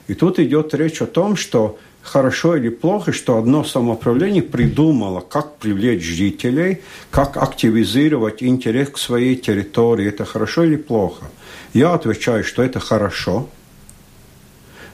И 0.09 0.15
тут 0.15 0.39
идет 0.39 0.73
речь 0.75 1.03
о 1.03 1.07
том, 1.07 1.37
что 1.37 1.79
хорошо 2.03 2.57
или 2.57 2.71
плохо, 2.71 3.13
что 3.13 3.37
одно 3.37 3.65
самоуправление 3.65 4.43
придумало, 4.43 5.21
как 5.21 5.57
привлечь 5.57 6.05
жителей, 6.05 6.83
как 7.11 7.37
активизировать 7.37 8.43
интерес 8.43 8.91
к 8.91 8.99
своей 8.99 9.37
территории. 9.37 10.09
Это 10.09 10.25
хорошо 10.25 10.65
или 10.65 10.77
плохо? 10.77 11.27
Я 11.75 11.93
отвечаю, 11.93 12.45
что 12.45 12.63
это 12.63 12.81
хорошо, 12.81 13.49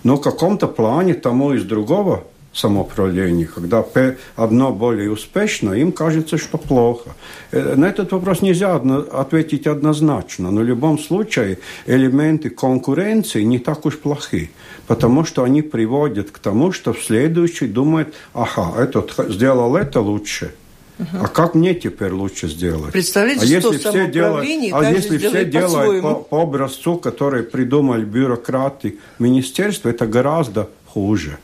но 0.03 0.17
в 0.17 0.21
каком-то 0.23 0.67
плане 0.67 1.15
тому 1.15 1.53
из 1.53 1.65
другого 1.65 2.25
самоуправлении, 2.53 3.45
когда 3.45 3.85
одно 4.37 4.73
более 4.73 5.11
успешно, 5.11 5.73
им 5.73 5.93
кажется, 5.93 6.37
что 6.37 6.59
плохо. 6.59 7.11
Э, 7.51 7.75
на 7.77 7.87
этот 7.87 8.13
вопрос 8.13 8.43
нельзя 8.43 8.75
ответить 8.75 9.67
однозначно, 9.67 10.51
но 10.51 10.61
в 10.61 10.65
любом 10.65 10.99
случае 10.99 11.59
элементы 11.87 12.51
конкуренции 12.51 13.43
не 13.43 13.59
так 13.59 13.87
уж 13.87 13.99
плохи, 13.99 14.51
потому 14.87 15.25
что 15.25 15.45
они 15.45 15.63
приводят 15.63 16.31
к 16.31 16.39
тому, 16.39 16.73
что 16.73 16.93
в 16.93 17.03
следующий 17.03 17.67
думает, 17.67 18.15
ага, 18.35 18.75
этот 18.83 19.15
сделал 19.29 19.77
это 19.77 20.01
лучше, 20.01 20.53
а 20.99 21.27
как 21.27 21.55
мне 21.55 21.75
теперь 21.75 22.13
лучше 22.13 22.49
сделать? 22.49 22.93
Представляете, 22.93 23.43
а 23.43 23.47
если 23.47 23.79
все 23.79 24.11
делают, 24.11 24.47
а 24.73 24.91
если 24.91 25.19
все 25.19 25.45
делают 25.45 26.03
по, 26.03 26.15
по 26.15 26.43
образцу, 26.43 26.97
который 26.97 27.43
придумали 27.43 28.05
бюрократы 28.05 28.99
министерства, 29.19 29.89
это 29.89 30.07
гораздо 30.07 30.69
хуже. 30.87 31.39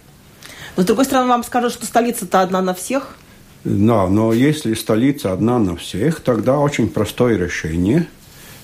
Но, 0.78 0.84
с 0.84 0.86
другой 0.86 1.06
стороны, 1.06 1.26
вам 1.26 1.42
скажут, 1.42 1.72
что 1.72 1.86
столица-то 1.86 2.40
одна 2.40 2.62
на 2.62 2.72
всех. 2.72 3.16
Да, 3.64 4.06
но 4.06 4.32
если 4.32 4.74
столица 4.74 5.32
одна 5.32 5.58
на 5.58 5.74
всех, 5.74 6.20
тогда 6.20 6.60
очень 6.60 6.88
простое 6.88 7.36
решение, 7.36 8.06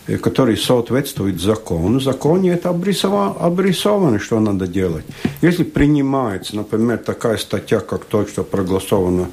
э, 0.07 0.19
которое 0.19 0.57
соответствует 0.57 1.41
закону. 1.41 1.99
В 1.99 2.05
законе 2.05 2.53
это 2.53 2.69
обрисовано, 2.69 3.33
обрисовано, 3.33 4.21
что 4.21 4.39
надо 4.39 4.69
делать. 4.69 5.05
Если 5.43 5.65
принимается, 5.65 6.55
например, 6.55 6.99
такая 6.99 7.37
статья, 7.37 7.81
как 7.81 8.05
то, 8.05 8.25
что 8.29 8.45
проголосовано 8.45 9.29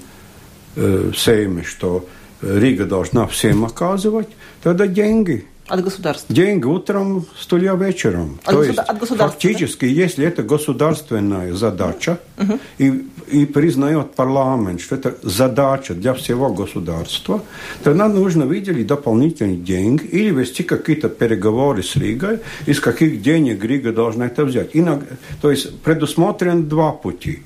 э, 0.76 1.12
в 1.14 1.20
Сейме, 1.20 1.62
что 1.62 2.08
Рига 2.42 2.86
должна 2.86 3.28
всем 3.28 3.64
оказывать, 3.64 4.30
тогда 4.64 4.88
деньги– 4.88 5.46
от 5.68 5.84
государства. 5.84 6.34
Деньги 6.34 6.66
утром, 6.66 7.26
стулья 7.40 7.76
вечером. 7.76 8.40
От, 8.44 8.56
То 8.56 8.64
есть, 8.64 8.80
от 8.80 9.00
фактически, 9.08 9.86
да? 9.86 9.92
если 9.92 10.26
это 10.26 10.44
государственная 10.44 11.54
задача, 11.54 12.20
угу. 12.38 12.60
и, 12.78 13.08
и 13.32 13.46
признает 13.46 14.14
парламент, 14.16 14.82
что 14.82 14.96
это 14.96 15.16
задача 15.24 15.94
для 15.94 16.14
всего 16.14 16.54
государства, 16.54 17.42
тогда 17.84 18.10
нужно 18.10 18.46
выделить 18.46 18.88
дополнительные 18.88 19.58
деньги 19.58 20.06
или 20.06 20.32
вести 20.32 20.64
какие-то 20.64 21.10
переговоры 21.10 21.84
с 21.84 21.96
Ригой, 21.96 22.40
из 22.66 22.80
каких 22.80 23.22
денег 23.22 23.64
Рига 23.64 23.94
должна 23.94 24.26
это 24.26 24.44
взять. 24.44 24.72
Иногда, 24.74 25.06
то 25.42 25.52
есть 25.52 25.80
предусмотрен 25.82 26.68
два 26.68 26.92
пути. 26.92 27.44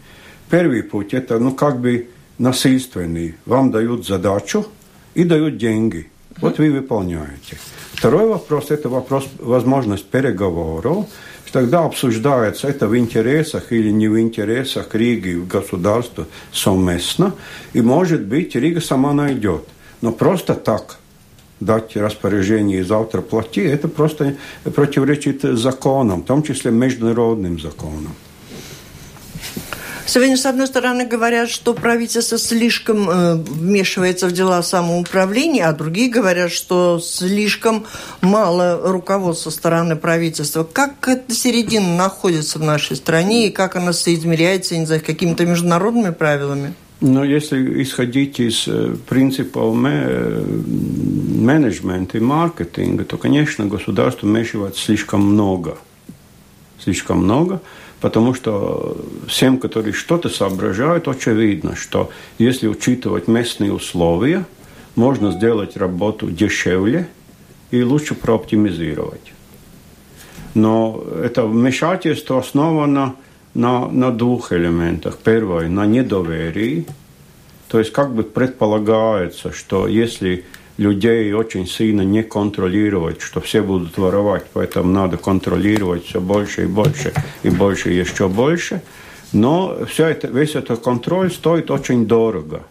Первый 0.50 0.84
путь– 0.84 1.10
это 1.14 1.38
ну, 1.40 1.52
как 1.52 1.80
бы 1.80 2.08
насильственный. 2.38 3.36
Вам 3.46 3.72
дают 3.72 4.08
задачу 4.08 4.66
и 5.14 5.24
дают 5.24 5.58
деньги. 5.58 6.10
Вот 6.42 6.58
вы 6.58 6.72
выполняете. 6.72 7.58
Второй 7.94 8.28
вопрос– 8.28 8.66
это 8.72 8.90
вопрос, 8.90 9.28
возможность 9.40 10.06
переговоров. 10.06 11.06
Тогда 11.52 11.86
обсуждается, 11.86 12.68
это 12.68 12.88
в 12.88 12.98
интересах 12.98 13.72
или 13.72 13.90
не 13.90 14.10
в 14.10 14.20
интересах 14.20 14.94
Риги, 14.94 15.42
государства 15.50 16.28
совместно. 16.52 17.34
И, 17.72 17.82
может 17.82 18.24
быть, 18.24 18.56
Рига 18.56 18.82
сама 18.82 19.14
найдет. 19.14 19.64
Но 20.02 20.12
просто 20.12 20.56
так 20.56 20.98
дать 21.62 21.96
распоряжение 21.96 22.82
и 22.82 22.84
завтра 22.84 23.22
плати, 23.22 23.62
это 23.62 23.88
просто 23.88 24.36
противоречит 24.64 25.44
законам, 25.44 26.24
в 26.24 26.26
том 26.26 26.44
числе 26.44 26.72
международным 26.72 27.58
законам. 27.58 28.14
Сегодня, 30.08 30.38
с 30.38 30.46
одной 30.46 30.68
стороны, 30.68 31.04
говорят, 31.06 31.50
что 31.50 31.74
правительство 31.74 32.38
слишком 32.38 33.10
э, 33.10 33.36
вмешивается 33.38 34.28
в 34.28 34.32
дела 34.32 34.62
самоуправления, 34.62 35.68
а 35.68 35.74
другие 35.74 36.12
говорят, 36.12 36.52
что 36.52 37.00
слишком 37.00 37.88
мало 38.22 38.92
руководства 38.92 39.50
стороны 39.50 39.96
правительства. 39.96 40.64
Как 40.64 41.08
эта 41.08 41.34
середина 41.34 41.98
находится 41.98 42.60
в 42.60 42.64
нашей 42.64 42.98
стране 42.98 43.48
и 43.48 43.52
как 43.52 43.76
она 43.76 43.94
соизмеряется, 43.94 44.78
не 44.78 44.86
знаю, 44.86 45.02
какими-то 45.04 45.44
международными 45.44 46.12
правилами? 46.12 46.76
Но 47.02 47.24
если 47.24 47.82
исходить 47.82 48.40
из 48.40 48.68
э, 48.68 48.96
принципов 49.10 49.74
менеджмента 51.34 52.20
и 52.20 52.22
маркетинга, 52.22 53.06
то, 53.06 53.18
конечно, 53.18 53.66
государство 53.66 54.28
вмешивает 54.28 54.78
слишком 54.78 55.22
много. 55.22 55.80
Слишком 56.80 57.24
много– 57.24 57.60
потому 58.06 58.36
что 58.36 58.96
всем, 59.28 59.58
которые 59.58 59.92
что-то 59.92 60.30
соображают, 60.30 61.08
очевидно, 61.08 61.76
что 61.76 62.12
если 62.38 62.68
учитывать 62.68 63.28
местные 63.28 63.74
условия, 63.74 64.46
можно 64.96 65.32
сделать 65.32 65.76
работу 65.76 66.30
дешевле 66.30 67.08
и 67.72 67.82
лучше 67.82 68.14
прооптимизировать. 68.14 69.34
Но 70.54 71.04
это 71.24 71.48
вмешательство 71.48 72.38
основано 72.38 73.16
на, 73.56 73.88
на 73.88 74.12
двух 74.12 74.54
элементах. 74.54 75.18
Первое– 75.18 75.68
на 75.70 75.88
недоверии. 75.88 76.86
То 77.70 77.80
есть 77.80 77.92
как 77.92 78.14
бы 78.14 78.22
предполагается, 78.22 79.52
что 79.52 79.88
если 79.88 80.46
людей 80.78 81.32
очень 81.34 81.68
сильно 81.68 82.02
не 82.02 82.24
контролировать, 82.24 83.22
что 83.22 83.40
все 83.40 83.62
будут 83.62 83.98
воровать, 83.98 84.46
поэтому 84.54 84.92
надо 84.92 85.18
контролировать 85.18 86.06
все 86.06 86.20
больше 86.20 86.64
и 86.64 86.68
больше 86.68 87.14
и 87.44 87.50
больше 87.50 87.94
и 87.94 87.98
еще 87.98 88.28
больше. 88.28 88.82
Но 89.32 89.86
все 89.88 90.08
это, 90.08 90.28
весь 90.28 90.56
этот 90.56 90.82
контроль 90.82 91.32
стоит 91.32 91.72
очень 91.72 92.06
дорого. 92.06 92.64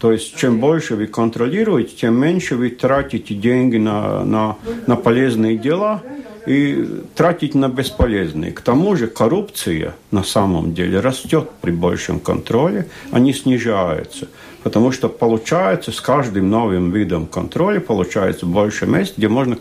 То 0.00 0.12
есть, 0.12 0.36
чем 0.36 0.60
больше 0.60 0.94
вы 0.94 1.06
контролируете, 1.06 1.96
тем 1.96 2.20
меньше 2.20 2.56
вы 2.56 2.68
тратите 2.70 3.34
деньги 3.34 3.78
на, 3.78 4.24
на, 4.24 4.56
на 4.86 4.96
полезные 4.96 5.56
дела 5.56 6.02
и 6.46 7.02
тратите 7.14 7.56
на 7.56 7.68
бесполезные. 7.68 8.52
К 8.52 8.60
тому 8.60 8.94
же 8.94 9.06
коррупция 9.06 9.94
на 10.10 10.22
самом 10.22 10.74
деле 10.74 11.00
растет 11.00 11.50
при 11.62 11.70
большем 11.70 12.20
контроле, 12.20 12.86
а 13.10 13.18
не 13.18 13.32
снижается. 13.32 14.28
Потому 14.66 14.90
что 14.90 15.08
получается 15.08 15.92
с 15.92 16.00
каждым 16.00 16.50
новым 16.50 16.90
видом 16.90 17.26
контроля 17.26 17.78
получается 17.78 18.46
больше 18.46 18.84
мест, 18.86 19.14
где 19.16 19.28
можно 19.28 19.56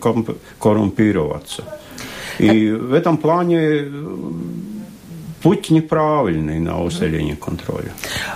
коррумпироваться. 0.57 1.63
И 2.39 2.71
в 2.71 2.91
этом 2.91 3.17
плане 3.17 3.59
э, 3.59 3.87
путь 5.43 5.69
неправильный 5.69 6.57
на 6.57 6.83
усиление 6.83 7.35
контроля. 7.35 7.91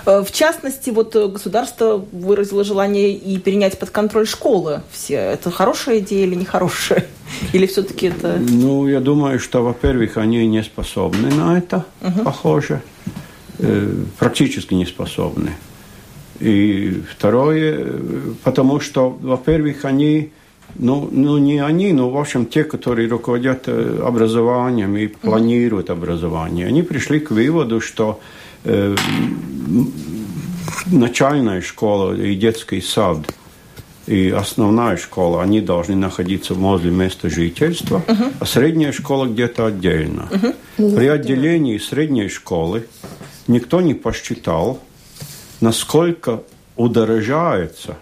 Э, 0.06 0.22
в 0.22 0.30
частности, 0.30 0.90
вот 0.90 1.16
государство 1.16 1.96
выразило 2.12 2.62
желание 2.62 3.14
и 3.14 3.36
перенять 3.40 3.76
под 3.76 3.90
контроль 3.90 4.28
школы 4.28 4.82
все. 4.92 5.16
Это 5.16 5.50
хорошая 5.50 5.98
идея 5.98 6.24
или 6.24 6.36
нехорошая? 6.36 7.04
Или 7.52 7.66
все-таки 7.66 8.06
это... 8.06 8.38
Ну, 8.38 8.86
я 8.86 9.00
думаю, 9.00 9.40
что, 9.40 9.64
во-первых, 9.64 10.18
они 10.18 10.46
не 10.46 10.62
способны 10.62 11.34
на 11.34 11.58
это, 11.58 11.84
угу. 12.00 12.22
похоже. 12.22 12.80
Э, 13.58 13.92
практически 14.20 14.74
не 14.74 14.86
способны. 14.86 15.50
И 16.40 17.02
второе, 17.10 17.86
потому 18.44 18.80
что, 18.80 19.10
во-первых, 19.10 19.84
они, 19.84 20.30
ну, 20.74 21.08
ну 21.12 21.38
не 21.38 21.58
они, 21.58 21.92
но, 21.92 22.08
в 22.10 22.16
общем, 22.16 22.46
те, 22.46 22.64
которые 22.64 23.08
руководят 23.08 23.64
э, 23.66 24.02
образованием 24.02 24.96
и 24.96 25.06
планируют 25.06 25.90
образование, 25.90 26.66
они 26.66 26.82
пришли 26.82 27.20
к 27.20 27.30
выводу, 27.30 27.80
что 27.80 28.20
э, 28.64 28.96
начальная 30.86 31.60
школа 31.60 32.14
и 32.14 32.34
детский 32.34 32.80
сад 32.80 33.18
и 34.06 34.30
основная 34.30 34.96
школа, 34.96 35.42
они 35.42 35.60
должны 35.60 35.94
находиться 35.94 36.54
возле 36.54 36.90
места 36.90 37.30
жительства, 37.30 38.02
uh-huh. 38.06 38.32
а 38.40 38.46
средняя 38.46 38.92
школа 38.92 39.26
где-то 39.26 39.66
отдельно. 39.66 40.28
Uh-huh. 40.30 40.96
При 40.96 41.06
отделении 41.06 41.78
средней 41.78 42.28
школы 42.28 42.86
никто 43.46 43.80
не 43.80 43.94
посчитал, 43.94 44.80
насколько 45.60 46.42
удорожается 46.76 47.96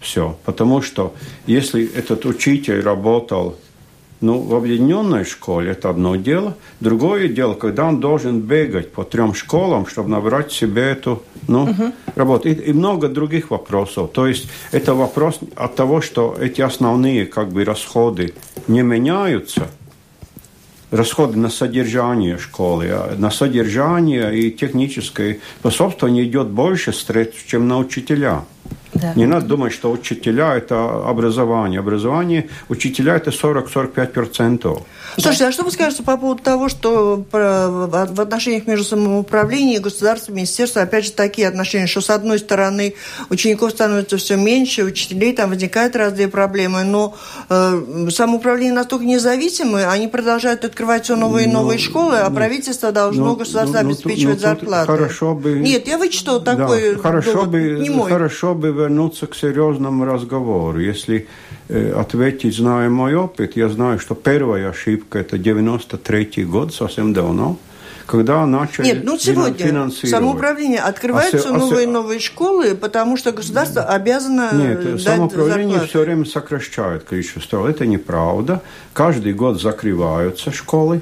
все. 0.00 0.36
Потому 0.44 0.82
что 0.82 1.14
если 1.46 1.84
этот 1.94 2.24
учитель 2.26 2.80
работал 2.80 3.56
ну, 4.22 4.40
в 4.40 4.54
объединенной 4.54 5.24
школе 5.24 5.72
это 5.72 5.90
одно 5.90 6.14
дело. 6.16 6.56
Другое 6.78 7.28
дело, 7.28 7.54
когда 7.54 7.86
он 7.86 7.98
должен 7.98 8.40
бегать 8.40 8.92
по 8.92 9.02
трем 9.02 9.34
школам, 9.34 9.86
чтобы 9.86 10.08
набрать 10.10 10.52
себе 10.52 10.82
эту 10.82 11.22
ну, 11.48 11.66
uh-huh. 11.66 11.92
работу. 12.14 12.48
И, 12.48 12.52
и 12.54 12.72
много 12.72 13.08
других 13.08 13.50
вопросов. 13.50 14.12
То 14.12 14.28
есть 14.28 14.48
это 14.70 14.94
вопрос 14.94 15.40
от 15.56 15.74
того, 15.74 16.00
что 16.00 16.36
эти 16.40 16.60
основные 16.60 17.26
как 17.26 17.50
бы 17.50 17.64
расходы 17.64 18.32
не 18.68 18.82
меняются– 18.82 19.66
расходы 20.92 21.38
на 21.38 21.48
содержание 21.48 22.38
школы, 22.38 22.88
а 22.90 23.16
на 23.18 23.30
содержание 23.30 24.38
и 24.38 24.50
техническое 24.52 25.40
способствование 25.58 26.24
идет 26.24 26.48
больше 26.48 26.92
средств, 26.92 27.46
чем 27.46 27.66
на 27.66 27.78
учителя. 27.78 28.44
Да. 28.94 29.14
Не 29.14 29.26
надо 29.26 29.46
думать, 29.46 29.72
что 29.72 29.90
учителя– 29.90 30.56
это 30.56 31.08
образование. 31.08 31.80
Образование 31.80 32.48
учителя– 32.68 33.16
это 33.16 33.30
40-45%. 33.30 34.82
Слушайте, 35.14 35.46
а 35.46 35.52
что 35.52 35.64
вы 35.64 35.70
скажете 35.70 36.02
по 36.02 36.16
поводу 36.16 36.42
того, 36.42 36.68
что 36.68 37.24
в 37.30 38.20
отношениях 38.20 38.66
между 38.66 38.84
самоуправлением 38.84 39.80
и 39.80 39.82
государством, 39.82 40.36
министерством, 40.36 40.82
опять 40.82 41.06
же, 41.06 41.12
такие 41.12 41.48
отношения, 41.48 41.86
что, 41.86 42.00
с 42.00 42.10
одной 42.10 42.38
стороны, 42.38 42.94
учеников 43.30 43.70
становится 43.70 44.16
все 44.16 44.36
меньше, 44.36 44.84
учителей 44.84 45.32
там 45.34 45.50
возникают 45.50 45.96
разные 45.96 46.28
проблемы, 46.28 46.84
но 46.84 47.14
э, 47.48 48.08
самоуправление 48.10 48.74
настолько 48.74 49.04
независимое, 49.04 49.90
они 49.90 50.08
продолжают 50.08 50.64
открывать 50.64 51.04
все 51.04 51.16
новые 51.16 51.46
и 51.46 51.48
ну, 51.48 51.60
новые 51.60 51.78
школы, 51.78 52.18
а 52.18 52.28
ну, 52.28 52.36
правительство 52.36 52.92
должно 52.92 53.26
ну, 53.26 53.36
государство 53.36 53.80
ну, 53.80 53.88
обеспечивать 53.90 54.36
ну, 54.36 54.48
зарплаты. 54.48 54.86
Хорошо 54.86 55.34
бы... 55.34 55.52
Нет, 55.52 55.88
я 55.88 55.98
вычитал 55.98 56.42
такой 56.42 56.94
да, 56.94 57.02
хорошо 57.02 57.44
бы, 57.44 57.78
не 57.80 57.90
мой. 57.90 58.10
Хорошо 58.10 58.54
бы 58.54 58.81
вернуться 58.82 59.26
к 59.26 59.34
серьезному 59.34 60.04
разговору. 60.04 60.80
Если 60.80 61.28
э, 61.68 61.92
ответить, 61.92 62.56
зная 62.56 62.88
мой 62.90 63.14
опыт, 63.14 63.56
я 63.56 63.68
знаю, 63.68 63.98
что 63.98 64.14
первая 64.14 64.70
ошибка– 64.70 65.18
это 65.20 65.38
93 65.38 66.44
год, 66.44 66.74
совсем 66.74 67.12
давно, 67.12 67.56
когда 68.06 68.44
начали 68.46 68.86
Нет, 68.86 69.04
ну 69.04 69.18
сегодня 69.18 69.90
самоуправление 69.90 70.80
открываются 70.80 71.48
а 71.48 71.52
новые 71.52 71.86
а 71.86 71.90
новые 71.90 72.20
школы, 72.20 72.74
потому 72.74 73.16
что 73.16 73.32
государство 73.32 73.82
обязано 73.82 74.50
Нет, 74.52 74.84
дать 74.84 75.02
самоуправление 75.02 75.78
зарплаты. 75.78 75.88
все 75.88 76.00
время 76.00 76.24
сокращает 76.24 77.04
количество. 77.04 77.66
Это 77.66 77.86
неправда. 77.86 78.60
Каждый 78.92 79.32
год 79.32 79.60
закрываются 79.60 80.52
школы 80.52 81.00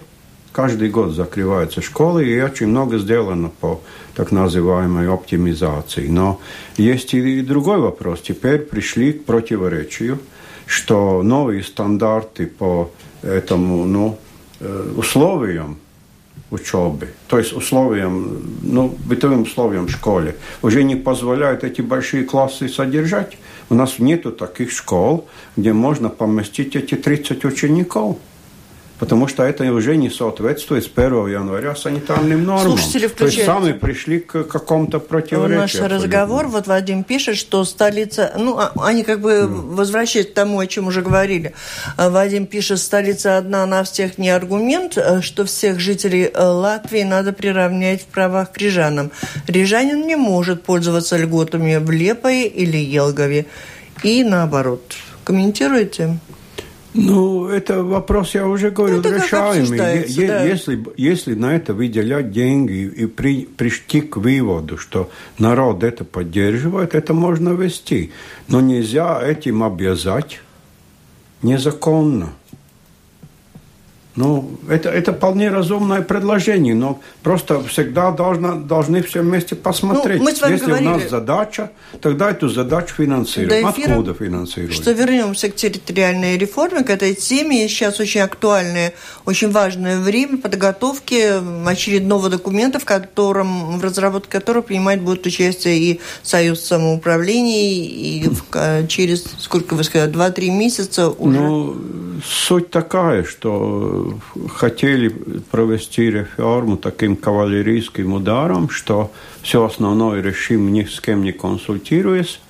Каждый 0.52 0.90
год 0.90 1.12
закрываются 1.12 1.80
школы, 1.80 2.26
и 2.26 2.40
очень 2.40 2.66
много 2.66 2.98
сделано 2.98 3.50
по 3.60 3.80
так 4.14 4.32
называемой 4.32 5.08
оптимизации. 5.08 6.08
Но 6.08 6.40
есть 6.76 7.14
и 7.14 7.40
другой 7.42 7.78
вопрос. 7.78 8.20
Теперь 8.20 8.58
пришли 8.58 9.12
к 9.12 9.24
противоречию, 9.24 10.18
что 10.66 11.22
новые 11.22 11.62
стандарты 11.62 12.46
по 12.46 12.90
этому 13.22 13.84
ну, 13.84 14.18
э, 14.58 14.92
условиям 14.96 15.78
учебы, 16.50 17.08
то 17.28 17.38
есть 17.38 17.52
условиям, 17.52 18.42
ну, 18.62 18.96
бытовым 19.04 19.42
условиям 19.42 19.86
в 19.86 19.90
школе, 19.90 20.36
уже 20.62 20.82
не 20.82 20.96
позволяют 20.96 21.62
эти 21.62 21.80
большие 21.80 22.24
классы 22.24 22.68
содержать. 22.68 23.38
У 23.68 23.74
нас 23.74 24.00
нету 24.00 24.32
таких 24.32 24.72
школ, 24.72 25.28
где 25.56 25.72
можно 25.72 26.08
поместить 26.08 26.74
эти 26.74 26.96
30 26.96 27.44
учеников 27.44 28.18
потому 29.00 29.26
что 29.26 29.42
это 29.42 29.64
уже 29.72 29.96
не 29.96 30.10
соответствует 30.10 30.84
с 30.84 30.90
1 30.94 31.26
января 31.28 31.74
санитарным 31.74 32.44
нормам. 32.44 32.76
Слушатели 32.76 33.08
То 33.08 33.24
есть 33.24 33.44
сами 33.44 33.72
пришли 33.72 34.20
к 34.20 34.44
какому-то 34.44 35.00
противоречию. 35.00 35.58
Наш 35.58 35.74
абсолютно. 35.74 35.96
разговор, 35.96 36.48
вот 36.48 36.66
Вадим 36.66 37.02
пишет, 37.02 37.36
что 37.36 37.64
столица, 37.64 38.32
ну, 38.36 38.58
а, 38.58 38.72
они 38.82 39.02
как 39.02 39.20
бы 39.20 39.32
mm. 39.32 39.74
возвращаются 39.74 40.30
к 40.32 40.34
тому, 40.34 40.58
о 40.58 40.66
чем 40.66 40.86
уже 40.86 41.00
говорили. 41.00 41.54
А, 41.96 42.10
Вадим 42.10 42.46
пишет, 42.46 42.78
столица 42.78 43.38
одна 43.38 43.64
на 43.64 43.82
всех 43.84 44.18
не 44.18 44.28
аргумент, 44.28 44.98
а, 44.98 45.22
что 45.22 45.46
всех 45.46 45.80
жителей 45.80 46.30
Латвии 46.36 47.02
надо 47.02 47.32
приравнять 47.32 48.02
в 48.02 48.06
правах 48.06 48.52
к 48.52 48.58
рижанам. 48.58 49.10
Рижанин 49.48 50.06
не 50.06 50.16
может 50.16 50.62
пользоваться 50.62 51.16
льготами 51.16 51.76
в 51.76 51.90
Лепое 51.90 52.44
или 52.44 52.76
Елгове. 52.76 53.46
И 54.02 54.24
наоборот. 54.24 54.94
Комментируете? 55.24 56.18
Ну, 56.92 57.46
это 57.46 57.84
вопрос, 57.84 58.34
я 58.34 58.46
уже 58.46 58.70
говорю, 58.70 58.98
это 58.98 59.14
решаемый. 59.14 59.78
Да. 59.78 59.92
Если, 60.44 60.84
если 60.96 61.34
на 61.34 61.54
это 61.54 61.72
выделять 61.72 62.32
деньги 62.32 62.72
и 62.72 63.06
при, 63.06 63.44
прийти 63.44 64.00
к 64.00 64.16
выводу, 64.16 64.76
что 64.76 65.08
народ 65.38 65.84
это 65.84 66.04
поддерживает, 66.04 66.94
это 66.94 67.14
можно 67.14 67.50
вести. 67.50 68.10
Но 68.48 68.60
нельзя 68.60 69.22
этим 69.22 69.62
обязать 69.62 70.40
незаконно. 71.42 72.30
Ну, 74.20 74.50
это, 74.68 74.90
это 74.90 75.12
вполне 75.14 75.48
разумное 75.48 76.02
предложение, 76.02 76.74
но 76.74 77.00
просто 77.22 77.62
всегда 77.62 78.10
должна, 78.10 78.54
должны 78.54 79.02
все 79.02 79.22
вместе 79.22 79.56
посмотреть. 79.56 80.18
Ну, 80.18 80.24
мы 80.24 80.34
с 80.34 80.42
вами 80.42 80.52
Если 80.52 80.66
говорили, 80.66 80.88
у 80.88 80.92
нас 80.92 81.08
задача, 81.08 81.70
тогда 82.02 82.30
эту 82.30 82.50
задачу 82.50 82.94
финансируем. 82.96 83.70
Эфира, 83.70 83.92
Откуда 83.92 84.12
финансируем? 84.12 84.72
Что 84.72 84.92
вернемся 84.92 85.48
к 85.48 85.54
территориальной 85.54 86.36
реформе, 86.36 86.84
к 86.84 86.90
этой 86.90 87.14
теме. 87.14 87.66
Сейчас 87.66 87.98
очень 87.98 88.20
актуальное, 88.20 88.92
очень 89.24 89.50
важное 89.50 89.98
время 89.98 90.36
подготовки 90.36 91.66
очередного 91.66 92.28
документа, 92.28 92.78
в 92.78 92.84
котором, 92.84 93.78
в 93.78 93.84
разработке 93.84 94.30
которого 94.30 94.62
принимать 94.62 95.00
будет 95.00 95.24
участие 95.24 95.78
и 95.78 96.00
Союз 96.22 96.60
самоуправлений, 96.60 97.86
и 97.86 98.28
в, 98.52 98.86
через, 98.86 99.24
сколько 99.38 99.74
вы 99.74 99.84
сказали, 99.84 100.12
2-3 100.12 100.50
месяца 100.50 101.08
уже? 101.08 101.40
Ну, 101.40 101.76
суть 102.22 102.70
такая, 102.70 103.24
что 103.24 104.09
хотели 104.48 105.08
провести 105.50 106.10
реформу 106.10 106.76
таким 106.76 107.16
кавалерийским 107.16 108.12
ударом, 108.12 108.70
что 108.70 109.10
все 109.42 109.64
основное 109.64 110.20
решим 110.22 110.72
ни 110.72 110.84
с 110.84 111.00
кем 111.00 111.22
не 111.22 111.32
консультируясь, 111.32 112.40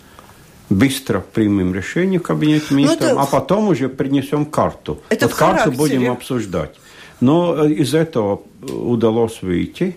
быстро 0.69 1.21
примем 1.21 1.75
решение 1.75 2.21
в 2.21 2.23
кабинете 2.23 2.67
ну, 2.71 2.77
министров, 2.77 3.11
это... 3.11 3.21
а 3.21 3.27
потом 3.27 3.69
уже 3.69 3.89
принесем 3.89 4.45
карту. 4.45 5.01
Это 5.09 5.27
вот 5.27 5.35
карту 5.35 5.73
будем 5.73 6.11
обсуждать. 6.11 6.77
Но 7.21 7.65
э, 7.65 7.73
из 7.73 7.95
этого 7.95 8.43
удалось 8.63 9.43
выйти. 9.43 9.97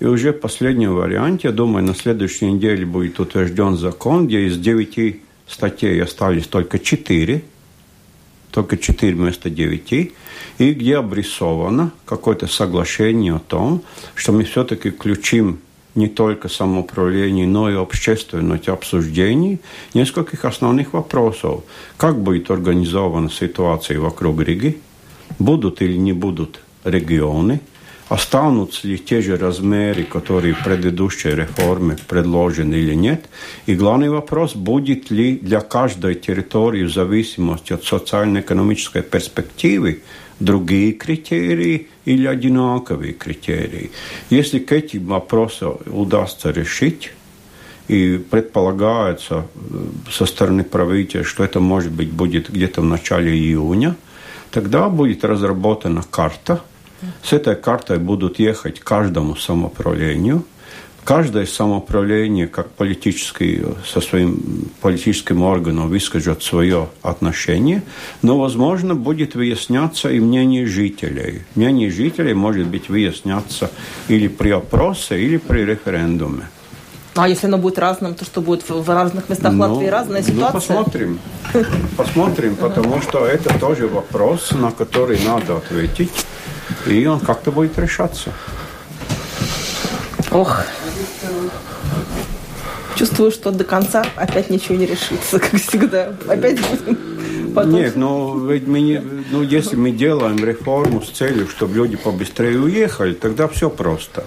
И 0.00 0.04
уже 0.04 0.32
в 0.32 0.40
последнем 0.40 0.94
варианте, 0.94 1.48
я 1.48 1.52
думаю, 1.52 1.84
на 1.84 1.94
следующей 1.94 2.46
неделе 2.46 2.84
будет 2.84 3.20
утвержден 3.20 3.76
закон, 3.76 4.26
где 4.26 4.46
из 4.46 4.58
девяти 4.58 5.22
статей 5.46 6.02
остались 6.02 6.46
только 6.46 6.78
четыре 6.78 7.44
только 8.52 8.76
4 8.76 9.14
вместо 9.14 9.50
9, 9.50 10.12
и 10.58 10.72
где 10.72 10.98
обрисовано 10.98 11.90
какое-то 12.04 12.46
соглашение 12.46 13.34
о 13.34 13.38
том, 13.40 13.82
что 14.14 14.32
мы 14.32 14.44
все-таки 14.44 14.90
включим 14.90 15.58
не 15.94 16.08
только 16.08 16.48
самоуправление, 16.48 17.46
но 17.46 17.70
и 17.70 17.74
общественность 17.74 18.68
обсуждений 18.68 19.58
нескольких 19.94 20.44
основных 20.44 20.92
вопросов. 20.92 21.64
Как 21.96 22.18
будет 22.18 22.50
организована 22.50 23.30
ситуация 23.30 23.98
вокруг 23.98 24.40
Риги? 24.42 24.78
Будут 25.38 25.82
или 25.82 25.96
не 25.96 26.12
будут 26.12 26.60
регионы? 26.84 27.60
Останутся 28.12 28.86
ли 28.88 28.98
те 28.98 29.22
же 29.22 29.36
размеры, 29.36 30.04
которые 30.04 30.52
в 30.52 30.62
предыдущей 30.62 31.30
реформе 31.30 31.96
предложены 32.08 32.74
или 32.74 32.94
нет. 32.94 33.24
И 33.64 33.74
главный 33.74 34.10
вопрос, 34.10 34.54
будет 34.54 35.10
ли 35.10 35.38
для 35.38 35.60
каждой 35.60 36.14
территории 36.14 36.84
в 36.84 36.92
зависимости 36.92 37.72
от 37.72 37.84
социально-экономической 37.84 39.02
перспективы 39.02 40.02
другие 40.40 40.92
критерии 40.92 41.88
или 42.04 42.26
одинаковые 42.26 43.14
критерии. 43.14 43.90
Если 44.28 44.58
к 44.58 44.72
этим 44.72 45.06
вопросам 45.06 45.78
удастся 45.86 46.50
решить, 46.50 47.12
и 47.88 48.18
предполагается 48.30 49.34
э, 49.34 50.10
со 50.10 50.26
стороны 50.26 50.64
правительства, 50.64 51.24
что 51.24 51.44
это 51.44 51.60
может 51.60 51.92
быть 51.92 52.10
будет 52.10 52.50
где-то 52.50 52.80
в 52.80 52.84
начале 52.84 53.32
июня, 53.32 53.96
тогда 54.50 54.88
будет 54.88 55.24
разработана 55.24 56.02
карта– 56.10 56.60
с 57.22 57.32
этой 57.32 57.56
картой 57.56 57.98
будут 57.98 58.38
ехать 58.38 58.80
каждому 58.80 59.36
самоуправлению. 59.36 60.44
Каждое 61.04 61.46
самоуправление, 61.46 62.46
как 62.46 62.70
политический, 62.70 63.60
со 63.84 64.00
своим 64.00 64.68
политическим 64.80 65.42
органом 65.42 65.88
выскажет 65.88 66.44
свое 66.44 66.90
отношение, 67.02 67.82
но, 68.22 68.38
возможно, 68.38 68.94
будет 68.94 69.34
выясняться 69.34 70.10
и 70.10 70.20
мнение 70.20 70.64
жителей. 70.64 71.42
Мнение 71.56 71.90
жителей 71.90 72.34
может 72.34 72.68
быть 72.68 72.88
выясняться 72.88 73.72
или 74.06 74.28
при 74.28 74.50
опросе, 74.50 75.20
или 75.20 75.38
при 75.38 75.64
референдуме. 75.64 76.48
А 77.14 77.28
если 77.28 77.46
оно 77.48 77.58
будет 77.58 77.78
разным, 77.78 78.14
то 78.14 78.24
что 78.24 78.40
будет 78.40 78.62
в 78.68 78.88
разных 78.88 79.28
местах 79.28 79.52
ну, 79.52 79.74
Латвии 79.74 79.88
разная 79.88 80.22
ну, 80.22 80.28
ситуация? 80.28 80.76
Ну, 80.76 80.84
посмотрим. 80.84 81.18
Посмотрим, 81.96 82.56
потому 82.56 83.02
что 83.02 83.26
это 83.26 83.58
тоже 83.58 83.88
вопрос, 83.88 84.52
на 84.52 84.70
который 84.70 85.18
надо 85.26 85.56
ответить 85.56 86.12
и 86.86 87.06
он 87.06 87.20
как-то 87.20 87.50
будет 87.52 87.78
решаться. 87.78 88.32
Ох. 90.30 90.62
Чувствую, 92.96 93.30
что 93.30 93.50
до 93.50 93.64
конца 93.64 94.04
опять 94.16 94.50
ничего 94.50 94.76
не 94.76 94.86
решится, 94.86 95.38
как 95.40 95.60
всегда. 95.60 96.14
Опять 96.28 96.60
будем 96.60 97.12
потом... 97.54 97.72
Нет, 97.72 97.96
ну, 97.96 98.46
ведь 98.46 98.66
мы 98.66 98.80
не, 98.80 99.02
ну, 99.30 99.42
если 99.42 99.76
мы 99.76 99.90
делаем 99.90 100.44
реформу 100.44 101.02
с 101.02 101.10
целью, 101.10 101.48
чтобы 101.48 101.74
люди 101.76 101.96
побыстрее 101.96 102.58
уехали, 102.58 103.12
тогда 103.12 103.48
все 103.48 103.70
просто. 103.70 104.24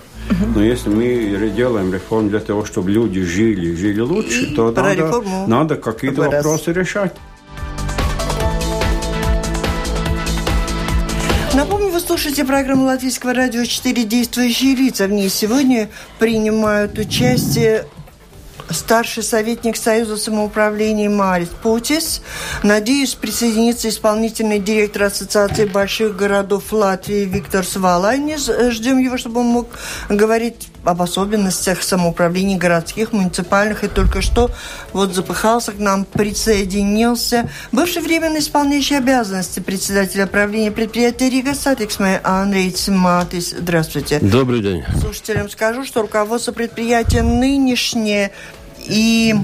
Но 0.56 0.64
если 0.64 0.90
мы 0.90 1.52
делаем 1.56 1.94
реформу 1.94 2.30
для 2.30 2.40
того, 2.40 2.66
чтобы 2.66 2.90
люди 2.90 3.22
жили, 3.22 3.76
жили 3.76 4.00
лучше, 4.00 4.56
то 4.56 4.72
надо, 4.72 5.22
надо 5.48 5.76
какие-то 5.76 6.24
вопросы 6.24 6.74
решать. 6.74 7.16
Вы 11.96 12.02
слушаете 12.02 12.44
программу 12.44 12.84
Латвийского 12.88 13.34
радио 13.34 13.64
«Четыре 13.64 14.04
действующие 14.04 14.76
лица». 14.76 15.08
В 15.08 15.12
ней 15.12 15.30
сегодня 15.30 15.90
принимают 16.20 16.98
участие 16.98 17.88
старший 18.70 19.24
советник 19.24 19.78
Союза 19.78 20.18
самоуправления 20.18 21.10
Марис 21.10 21.48
Путис. 21.64 22.22
Надеюсь, 22.64 23.14
присоединится 23.16 23.88
исполнительный 23.88 24.60
директор 24.60 25.04
Ассоциации 25.04 25.64
больших 25.64 26.18
городов 26.18 26.74
Латвии 26.74 27.24
Виктор 27.24 27.66
Свалайнис. 27.66 28.52
Ждем 28.72 28.98
его, 28.98 29.18
чтобы 29.18 29.40
он 29.40 29.48
мог 29.48 29.70
говорить 30.10 30.68
об 30.86 31.02
особенностях 31.02 31.84
самоуправления 31.84 32.58
городских, 32.58 33.12
муниципальных. 33.12 33.84
И 33.84 33.88
только 33.88 34.22
что 34.22 34.52
вот 34.94 35.14
запыхался 35.14 35.72
к 35.72 35.80
нам, 35.80 36.06
присоединился 36.06 37.50
бывший 37.72 38.02
временно 38.02 38.38
исполняющий 38.38 38.96
обязанности 38.96 39.60
председателя 39.60 40.28
правления 40.28 40.72
предприятия 40.72 41.30
Рига 41.30 41.54
Сатексмэ 41.54 42.22
Андрей 42.24 42.72
Циматис. 42.72 43.56
Здравствуйте. 43.58 44.20
Добрый 44.20 44.62
день. 44.62 44.84
Слушателям 45.00 45.50
скажу, 45.50 45.86
что 45.86 46.02
руководство 46.02 46.52
предприятия 46.52 47.22
нынешнее 47.22 48.32
и 48.88 49.36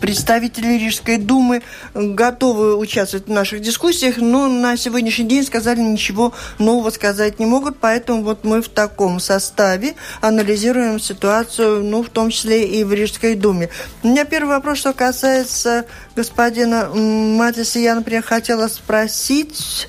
представители 0.00 0.78
Рижской 0.78 1.16
думы 1.18 1.62
готовы 1.94 2.76
участвовать 2.76 3.26
в 3.26 3.30
наших 3.30 3.60
дискуссиях, 3.60 4.16
но 4.18 4.48
на 4.48 4.76
сегодняшний 4.76 5.26
день 5.26 5.44
сказали 5.44 5.80
ничего 5.80 6.32
нового 6.58 6.90
сказать 6.90 7.38
не 7.38 7.46
могут, 7.46 7.78
поэтому 7.78 8.22
вот 8.22 8.44
мы 8.44 8.62
в 8.62 8.68
таком 8.68 9.20
составе 9.20 9.94
анализируем 10.20 11.00
ситуацию, 11.00 11.82
ну, 11.84 12.02
в 12.02 12.08
том 12.08 12.30
числе 12.30 12.66
и 12.66 12.84
в 12.84 12.92
Рижской 12.92 13.34
думе. 13.34 13.68
У 14.02 14.08
меня 14.08 14.24
первый 14.24 14.50
вопрос, 14.50 14.78
что 14.78 14.92
касается 14.92 15.86
господина 16.16 16.88
Матиса, 16.94 17.78
я, 17.78 17.94
например, 17.94 18.22
хотела 18.22 18.68
спросить 18.68 19.88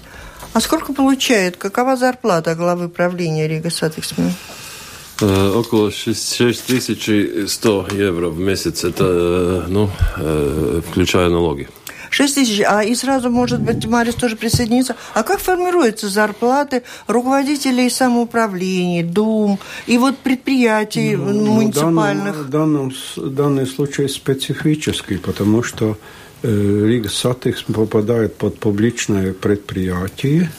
А 0.54 0.60
сколько 0.60 0.94
получает? 0.94 1.58
Какова 1.58 1.98
зарплата 1.98 2.54
главы 2.54 2.88
правления 2.88 3.48
Рига 3.48 3.72
Сатексмен? 3.72 4.34
Около 5.22 5.92
6100 5.92 7.88
евро 7.92 8.30
в 8.30 8.40
месяц. 8.40 8.84
Это, 8.84 9.66
ну, 9.70 9.90
включая 10.90 11.30
налоги. 11.30 11.70
6 12.14 12.36
тысяч, 12.36 12.62
а 12.66 12.84
и 12.84 12.94
сразу, 12.94 13.30
может 13.32 13.60
быть, 13.60 13.86
Марис 13.88 14.14
тоже 14.14 14.36
присоединится. 14.36 14.96
А 15.16 15.24
как 15.24 15.40
формируются 15.40 16.08
зарплаты 16.10 16.84
руководителей 17.08 17.90
самоуправлений, 17.90 19.02
дум 19.02 19.60
и 19.88 19.98
вот 19.98 20.20
предприятий 20.20 21.16
ну, 21.16 21.34
ну 21.34 21.54
муниципальных? 21.54 22.36
В 22.36 22.50
данном, 22.50 22.92
данном, 23.18 23.36
данный 23.36 23.66
случай 23.66 24.08
специфический, 24.08 25.18
потому 25.18 25.64
что 25.64 25.98
э, 26.44 26.86
Рига 26.86 27.10
Сатекс 27.10 27.64
попадает 27.64 28.36
под 28.36 28.60
публичное 28.60 29.34
предприятие, 29.34 30.52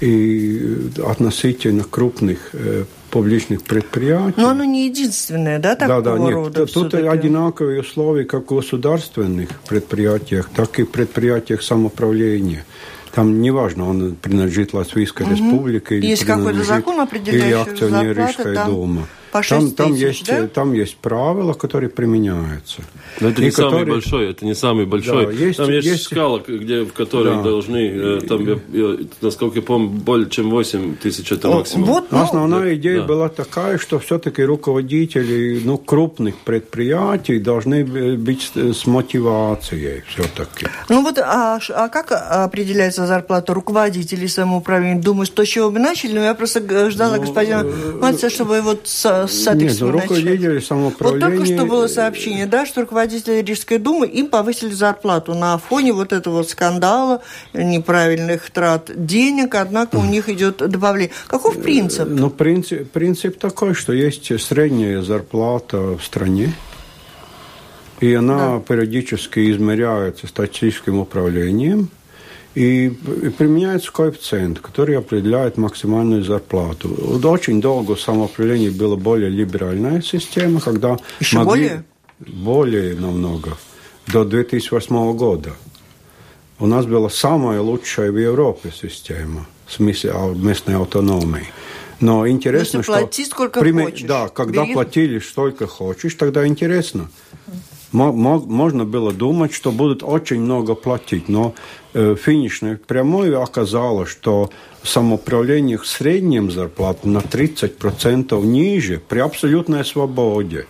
и 0.00 0.90
относительно 1.06 1.84
крупных 1.84 2.50
э, 2.54 2.84
публичных 3.16 3.62
предприятий. 3.62 4.34
Но 4.36 4.50
оно 4.50 4.64
не 4.64 4.86
единственное, 4.86 5.58
да, 5.58 5.74
такого 5.74 6.02
да, 6.02 6.12
да, 6.12 6.18
нет, 6.18 6.34
рода? 6.34 6.66
Тут 6.66 6.92
одинаковые 6.92 7.80
условия 7.80 8.24
как 8.24 8.50
в 8.50 8.54
государственных 8.54 9.48
предприятиях, 9.62 10.50
так 10.54 10.78
и 10.78 10.82
в 10.82 10.90
предприятиях 10.90 11.62
самоуправления. 11.62 12.66
Там 13.14 13.40
неважно, 13.40 13.88
он 13.88 14.16
принадлежит 14.16 14.74
Латвийской 14.74 15.22
угу. 15.22 15.32
республике 15.32 15.96
или 15.96 16.06
Есть 16.08 16.26
какой-то 16.26 16.62
закон, 16.62 17.00
определяющий 17.00 17.70
или 17.70 18.12
по 18.12 18.32
6 18.32 18.38
там, 19.42 19.70
там 19.72 19.94
есть, 19.94 20.26
да? 20.26 20.46
Там 20.48 20.72
есть 20.72 20.96
правила, 20.96 21.52
которые 21.52 21.90
применяются. 21.90 22.82
Но 23.20 23.28
это 23.28 23.42
и 23.42 23.46
не 23.46 23.50
которые... 23.50 23.70
самый 23.70 23.86
большой, 23.86 24.30
это 24.30 24.44
не 24.44 24.54
самый 24.54 24.86
большой. 24.86 25.26
Да, 25.26 25.32
есть, 25.32 25.56
там 25.56 25.70
есть, 25.70 25.86
есть 25.86 26.02
скала, 26.04 26.40
где, 26.46 26.82
в 26.82 26.92
которой 26.92 27.36
да. 27.36 27.42
должны, 27.42 27.78
э, 27.78 28.20
там, 28.26 28.46
я, 28.46 28.58
я, 28.72 28.98
насколько 29.20 29.56
я 29.56 29.62
помню, 29.62 29.88
более 29.88 30.28
чем 30.28 30.50
8 30.50 30.96
тысяч 30.96 31.32
это 31.32 31.48
максимум. 31.48 31.86
Вот, 31.86 32.12
ну, 32.12 32.22
Основная 32.22 32.62
да, 32.62 32.74
идея 32.74 33.00
да. 33.00 33.06
была 33.06 33.28
такая, 33.28 33.78
что 33.78 33.98
все-таки 33.98 34.42
руководители 34.42 35.60
ну, 35.64 35.78
крупных 35.78 36.36
предприятий 36.38 37.38
должны 37.38 37.84
быть 37.84 38.52
с 38.54 38.86
мотивацией 38.86 40.02
все-таки. 40.08 40.66
Ну 40.88 41.02
вот, 41.02 41.18
а, 41.18 41.58
а 41.74 41.88
как 41.88 42.12
определяется 42.12 43.06
зарплата 43.06 43.54
руководителей 43.54 44.28
самоуправления? 44.28 45.00
Думаю, 45.00 45.26
с 45.26 45.30
то, 45.30 45.44
чего 45.44 45.70
вы 45.70 45.78
начали, 45.78 46.12
но 46.12 46.24
я 46.24 46.34
просто 46.34 46.90
ждала 46.90 47.16
ну, 47.16 47.22
господина 47.22 47.62
э, 47.64 47.92
Мальца, 48.00 48.30
чтобы 48.30 48.60
вот 48.60 48.86
с, 49.26 49.44
с 49.44 49.54
Нет, 49.54 49.80
руководители 49.80 50.58
самоуправления... 50.58 51.28
Вот 51.28 51.36
только 51.36 51.54
что 51.54 51.66
было 51.66 51.86
сообщение, 51.86 52.46
да, 52.46 52.66
что 52.66 52.82
руководители 52.82 53.42
Рижской 53.42 53.78
думы, 53.78 54.06
им 54.06 54.28
повысили 54.28 54.72
зарплату 54.72 55.34
на 55.34 55.58
фоне 55.58 55.92
вот 55.92 56.12
этого 56.12 56.42
скандала, 56.42 57.22
неправильных 57.52 58.50
трат 58.50 58.90
денег, 58.94 59.54
однако 59.54 59.96
у 59.96 60.04
них 60.10 60.28
идет 60.28 60.58
добавление. 60.58 61.12
Каков 61.26 61.60
принцип? 61.60 62.08
Ну, 62.08 62.30
принцип, 62.30 62.90
принцип 62.90 63.38
такой, 63.38 63.74
что 63.74 63.92
есть 63.92 64.40
средняя 64.40 65.02
зарплата 65.02 65.96
в 65.96 66.02
стране, 66.02 66.52
и 68.00 68.12
она 68.14 68.56
да. 68.56 68.60
периодически 68.60 69.50
измеряется 69.50 70.26
статистическим 70.26 70.98
управлением– 70.98 71.90
и 72.56 72.88
применяется 73.36 73.92
коэффициент, 73.92 74.60
который 74.60 74.96
определяет 74.96 75.58
максимальную 75.58 76.24
зарплату. 76.24 76.88
Очень 77.22 77.60
долго 77.60 77.96
в 77.96 78.00
самоопределении 78.00 78.70
была 78.70 78.96
более 78.96 79.28
либеральная 79.28 80.00
система, 80.00 80.60
когда 80.60 80.96
Еще 81.20 81.36
могли... 81.36 81.50
более? 81.50 81.84
Более 82.18 82.94
намного. 82.94 83.58
До 84.06 84.24
2008 84.24 85.14
года. 85.16 85.52
У 86.58 86.66
нас 86.66 86.86
была 86.86 87.10
самая 87.10 87.60
лучшая 87.60 88.10
в 88.10 88.16
Европе 88.16 88.72
система 88.74 89.46
в 89.66 89.74
смысле 89.74 90.14
местной 90.34 90.76
автономии. 90.76 91.46
Но 92.00 92.26
интересно, 92.26 92.82
что... 92.82 92.92
плати 92.92 93.26
сколько 93.26 93.60
прим... 93.60 93.82
хочешь. 93.84 94.08
Да, 94.08 94.28
когда 94.28 94.62
Бери... 94.62 94.72
платили 94.72 95.18
столько 95.18 95.66
хочешь, 95.66 96.14
тогда 96.14 96.46
интересно. 96.46 97.10
Можно 97.96 98.84
было 98.84 99.12
думать, 99.12 99.52
что 99.52 99.72
будут 99.72 100.02
очень 100.02 100.40
много 100.40 100.74
платить, 100.74 101.28
но 101.28 101.54
э, 101.94 102.14
финишной 102.14 102.76
прямой 102.76 103.34
оказалось, 103.34 104.10
что 104.10 104.50
самоуправление 104.82 105.78
в 105.78 105.86
среднем 105.86 106.50
зарплата 106.50 107.08
на 107.08 107.18
30% 107.18 108.40
ниже 108.42 109.00
при 109.08 109.20
абсолютной 109.20 109.84
свободе, 109.84 110.66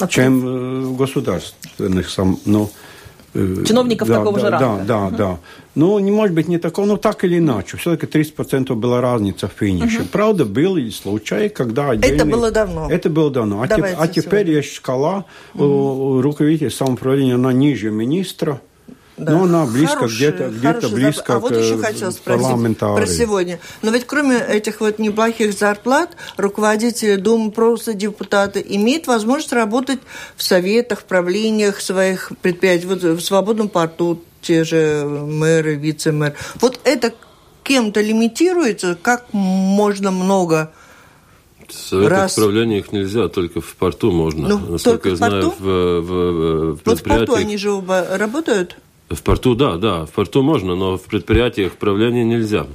а 0.00 0.08
чем 0.08 0.46
э, 0.46 0.80
в 0.86 0.96
государственных 0.96 2.10
сам, 2.10 2.38
ну, 2.44 2.70
Э, 3.32 3.64
Чиновников 3.64 4.08
да, 4.08 4.18
такого 4.18 4.40
да, 4.40 4.44
же 4.44 4.50
ранга. 4.50 4.84
Да, 4.84 5.10
да, 5.10 5.16
да. 5.16 5.38
Ну, 5.74 5.98
не 6.00 6.10
может 6.10 6.34
быть 6.34 6.48
не 6.48 6.58
такого, 6.58 6.86
но 6.86 6.96
так 6.96 7.24
или 7.24 7.38
иначе. 7.38 7.76
Все-таки 7.76 8.06
30% 8.06 8.74
была 8.74 9.00
разница 9.00 9.48
в 9.48 9.52
финише. 9.52 10.00
Угу. 10.00 10.08
Правда, 10.10 10.44
был 10.44 10.76
и 10.76 10.90
случай, 10.90 11.48
когда 11.48 11.90
отдельные... 11.90 12.16
Это 12.16 12.24
было 12.26 12.50
давно. 12.50 12.90
Это 12.90 13.08
было 13.08 13.30
давно. 13.30 13.62
А, 13.62 13.68
те, 13.68 13.74
а 13.74 14.08
теперь 14.08 14.46
сегодня. 14.46 14.52
есть 14.54 14.74
шкала 14.74 15.26
угу. 15.54 16.20
руководителя 16.22 16.70
самоуправления, 16.70 17.36
она 17.36 17.52
ниже 17.52 17.90
министра. 17.90 18.60
Да. 19.16 19.32
Но 19.32 19.42
она 19.42 19.66
близко, 19.66 20.06
где-то 20.06 20.48
где 20.48 20.88
близко 20.88 21.34
а 21.34 21.38
вот 21.40 21.54
еще 21.54 21.76
хотела 21.76 22.10
спросить 22.10 22.78
про 22.78 23.06
сегодня. 23.06 23.60
Но 23.82 23.90
ведь 23.90 24.06
кроме 24.06 24.38
этих 24.38 24.80
вот 24.80 24.98
неплохих 24.98 25.52
зарплат, 25.52 26.16
руководители 26.38 27.16
Думы, 27.16 27.50
просто 27.50 27.92
депутаты 27.92 28.64
имеют 28.66 29.06
возможность 29.08 29.52
работать 29.52 29.98
в 30.36 30.42
советах, 30.42 31.00
в 31.00 31.04
правлениях 31.04 31.82
своих 31.82 32.32
предприятий, 32.40 32.86
вот 32.86 33.02
в 33.02 33.20
свободном 33.20 33.68
порту, 33.68 34.22
те 34.40 34.64
же 34.64 35.04
мэры, 35.04 35.76
вице-мэр. 35.76 36.34
Вот 36.60 36.80
это 36.84 37.14
кем-то 37.62 38.00
лимитируется, 38.00 38.98
как 39.00 39.32
можно 39.32 40.10
много 40.10 40.72
в 41.68 41.72
советах 41.72 42.18
раз... 42.18 42.34
правления 42.34 42.78
их 42.78 42.92
нельзя, 42.92 43.28
только 43.28 43.60
в 43.60 43.76
порту 43.76 44.10
можно. 44.10 44.48
Ну, 44.48 44.58
Насколько 44.72 45.10
я 45.10 45.16
знаю, 45.16 45.50
в, 45.50 45.60
в, 45.60 46.00
в, 46.00 46.74
в 46.74 46.80
Вот 46.84 47.00
в 47.00 47.02
порту 47.02 47.34
они 47.34 47.56
же 47.56 47.70
оба 47.70 48.06
работают? 48.10 48.76
В 49.08 49.22
порту, 49.22 49.54
да, 49.54 49.76
да, 49.76 50.06
в 50.06 50.10
порту 50.10 50.42
можно, 50.42 50.74
но 50.74 50.96
в 50.96 51.02
предприятиях 51.02 51.72
правления 51.72 52.24
нельзя. 52.24 52.66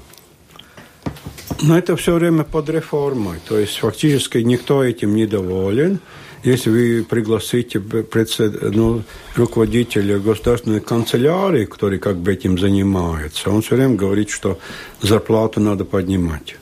Но 1.61 1.77
это 1.77 1.95
все 1.95 2.13
время 2.13 2.43
под 2.43 2.69
реформой. 2.69 3.39
То 3.47 3.57
есть 3.57 3.77
фактически 3.77 4.39
никто 4.39 4.83
этим 4.83 5.15
не 5.15 5.25
доволен. 5.25 5.99
Если 6.45 6.69
вы 6.69 7.03
пригласите 7.03 7.79
председ... 7.79 8.61
ну, 8.61 9.03
руководителя 9.35 10.19
государственной 10.19 10.79
канцелярии, 10.79 11.65
который 11.65 11.97
как 11.97 12.17
бы 12.17 12.33
этим 12.33 12.59
занимается, 12.59 13.49
он 13.49 13.61
все 13.61 13.75
время 13.75 13.95
говорит, 13.95 14.29
что 14.29 14.59
зарплату 15.01 15.59
надо 15.59 15.85
поднимать. 15.85 16.55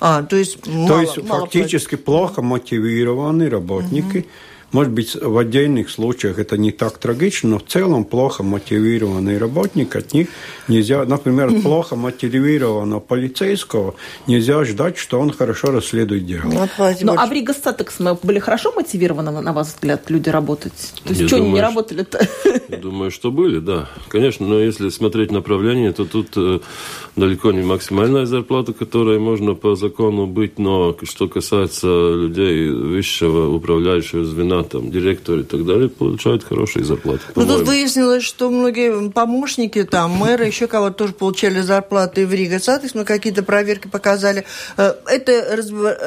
А, 0.00 0.22
то 0.22 0.36
есть, 0.36 0.66
мало, 0.66 0.88
то 0.88 1.00
есть 1.02 1.22
мало 1.22 1.40
фактически 1.42 1.96
плохо 1.96 2.42
мотивированные 2.42 3.48
работники 3.48 4.18
угу 4.18 4.26
может 4.72 4.92
быть, 4.92 5.14
в 5.14 5.36
отдельных 5.36 5.90
случаях 5.90 6.38
это 6.38 6.56
не 6.56 6.72
так 6.72 6.98
трагично, 6.98 7.50
но 7.50 7.58
в 7.58 7.64
целом 7.64 8.04
плохо 8.04 8.42
мотивированный 8.42 9.38
работник, 9.38 9.94
от 9.96 10.14
них 10.14 10.28
нельзя, 10.66 11.04
например, 11.04 11.60
плохо 11.60 11.94
мотивированного 11.94 13.00
полицейского 13.00 13.94
нельзя 14.26 14.64
ждать, 14.64 14.96
что 14.96 15.20
он 15.20 15.30
хорошо 15.32 15.70
расследует 15.70 16.26
дело. 16.26 16.42
Ну, 16.44 16.68
ну 17.02 17.14
а 17.16 17.26
в 17.26 17.32
Рига 17.32 17.52
Статекс 17.52 18.00
мы 18.00 18.14
были 18.22 18.38
хорошо 18.38 18.72
мотивированы, 18.72 19.30
на 19.30 19.52
ваш 19.52 19.68
взгляд, 19.68 20.08
люди 20.08 20.30
работать? 20.30 20.94
То 21.04 21.10
есть, 21.10 21.26
что 21.26 21.36
они 21.36 21.50
не 21.50 21.60
работали-то? 21.60 22.26
Думаю, 22.82 23.10
что 23.10 23.30
были, 23.30 23.58
да. 23.58 23.88
Конечно, 24.08 24.46
но 24.46 24.58
если 24.58 24.88
смотреть 24.88 25.30
направление, 25.30 25.92
то 25.92 26.04
тут 26.04 26.28
э, 26.36 26.60
далеко 27.16 27.52
не 27.52 27.62
максимальная 27.62 28.24
зарплата, 28.26 28.72
которая 28.72 29.18
можно 29.18 29.54
по 29.54 29.74
закону 29.74 30.26
быть, 30.26 30.58
но 30.58 30.96
что 31.02 31.28
касается 31.28 31.86
людей 31.86 32.70
высшего 32.70 33.54
управляющего 33.54 34.24
звена, 34.24 34.61
там, 34.64 34.90
директор 34.90 35.38
и 35.38 35.42
так 35.42 35.64
далее, 35.64 35.88
получают 35.88 36.44
хорошие 36.44 36.84
зарплаты. 36.84 37.20
Ну, 37.34 37.46
тут 37.46 37.66
выяснилось, 37.66 38.24
что 38.24 38.50
многие 38.50 39.10
помощники, 39.10 39.84
там, 39.84 40.12
мэры, 40.12 40.46
еще 40.46 40.66
кого-то 40.66 40.96
тоже 40.98 41.12
получали 41.12 41.60
зарплаты 41.60 42.26
в 42.26 42.60
Сатекс, 42.60 42.94
мы 42.94 43.04
какие-то 43.04 43.42
проверки 43.42 43.88
показали. 43.88 44.44
Э, 44.76 44.94
это 45.06 45.56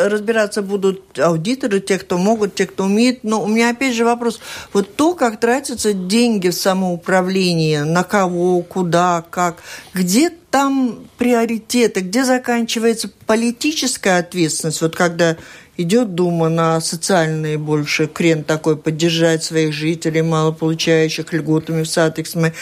разбираться 0.10 0.62
будут 0.62 1.20
аудиторы, 1.20 1.80
те, 1.80 1.98
кто 1.98 2.18
могут, 2.18 2.56
те, 2.56 2.66
кто 2.66 2.86
умеет. 2.86 3.24
Но 3.24 3.44
у 3.44 3.48
меня 3.48 3.70
опять 3.70 3.96
же 3.96 4.06
вопрос. 4.06 4.40
Вот 4.74 4.96
то, 4.96 5.14
как 5.14 5.40
тратятся 5.40 5.94
деньги 5.94 6.50
в 6.50 6.54
самоуправление, 6.54 7.84
на 7.84 8.04
кого, 8.04 8.62
куда, 8.62 9.24
как, 9.30 9.58
где 9.94 10.32
там 10.56 11.00
приоритеты, 11.18 12.00
где 12.00 12.24
заканчивается 12.24 13.10
политическая 13.26 14.20
ответственность, 14.20 14.82
вот 14.82 14.96
когда 14.96 15.36
идет 15.78 16.16
Дума 16.16 16.50
на 16.50 16.80
социальный 16.82 17.58
больше 17.58 18.08
крен 18.08 18.44
такой, 18.44 18.78
поддержать 18.78 19.44
своих 19.44 19.74
жителей, 19.74 20.22
малополучающих 20.22 21.32
льготами 21.34 21.84
в 21.84 21.88
Сатиксме, 21.88 22.54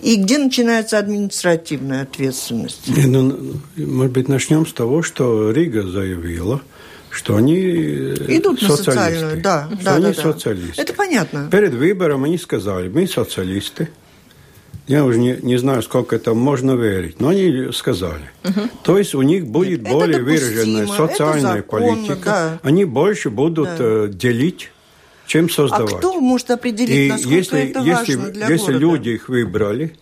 и 0.00 0.16
где 0.16 0.38
начинается 0.38 0.98
административная 0.98 2.02
ответственность? 2.02 2.88
Не, 2.88 3.06
ну, 3.06 3.54
может 3.76 4.12
быть, 4.12 4.28
начнем 4.28 4.66
с 4.66 4.72
того, 4.72 5.02
что 5.02 5.50
Рига 5.50 5.82
заявила, 5.82 6.60
что 7.10 7.36
они 7.36 7.54
идут 7.54 8.62
на 8.62 8.76
социальную, 8.76 9.42
да, 9.42 9.68
что 9.72 9.84
да, 9.84 9.94
они 9.96 10.04
да, 10.06 10.14
социалисты. 10.14 10.80
Это 10.80 10.94
понятно. 10.94 11.48
Перед 11.50 11.74
выбором 11.74 12.24
они 12.24 12.38
сказали, 12.38 12.88
мы 12.88 13.06
социалисты, 13.06 13.90
Я 14.90 15.04
уже 15.04 15.20
не, 15.20 15.38
не 15.40 15.56
знаю, 15.56 15.82
сколько 15.82 16.16
это 16.16 16.34
можно 16.34 16.72
верить, 16.72 17.20
но 17.20 17.28
они 17.28 17.70
сказали. 17.72 18.28
Угу. 18.44 18.60
То 18.82 18.98
есть 18.98 19.14
у 19.14 19.22
них 19.22 19.46
будет 19.46 19.82
Нет, 19.82 19.92
более 19.92 20.20
выраженная 20.20 20.88
социальная 20.88 21.58
законно, 21.58 21.62
политика. 21.62 22.24
Да. 22.24 22.60
Они 22.64 22.84
больше 22.84 23.30
будут 23.30 23.68
да. 23.68 23.76
Э, 23.78 24.08
делить 24.12 24.72
чем 25.28 25.48
создавать. 25.48 25.92
А 25.92 25.98
кто 25.98 26.20
может 26.20 26.50
определить, 26.50 26.90
и 26.90 27.08
насколько 27.08 27.36
если, 27.36 27.60
это 27.70 27.78
если, 27.78 28.16
важно 28.16 28.30
для 28.32 28.48
если 28.48 28.72
города? 28.72 28.78
люди 28.80 29.08
их 29.10 29.28
выбрали, 29.28 29.92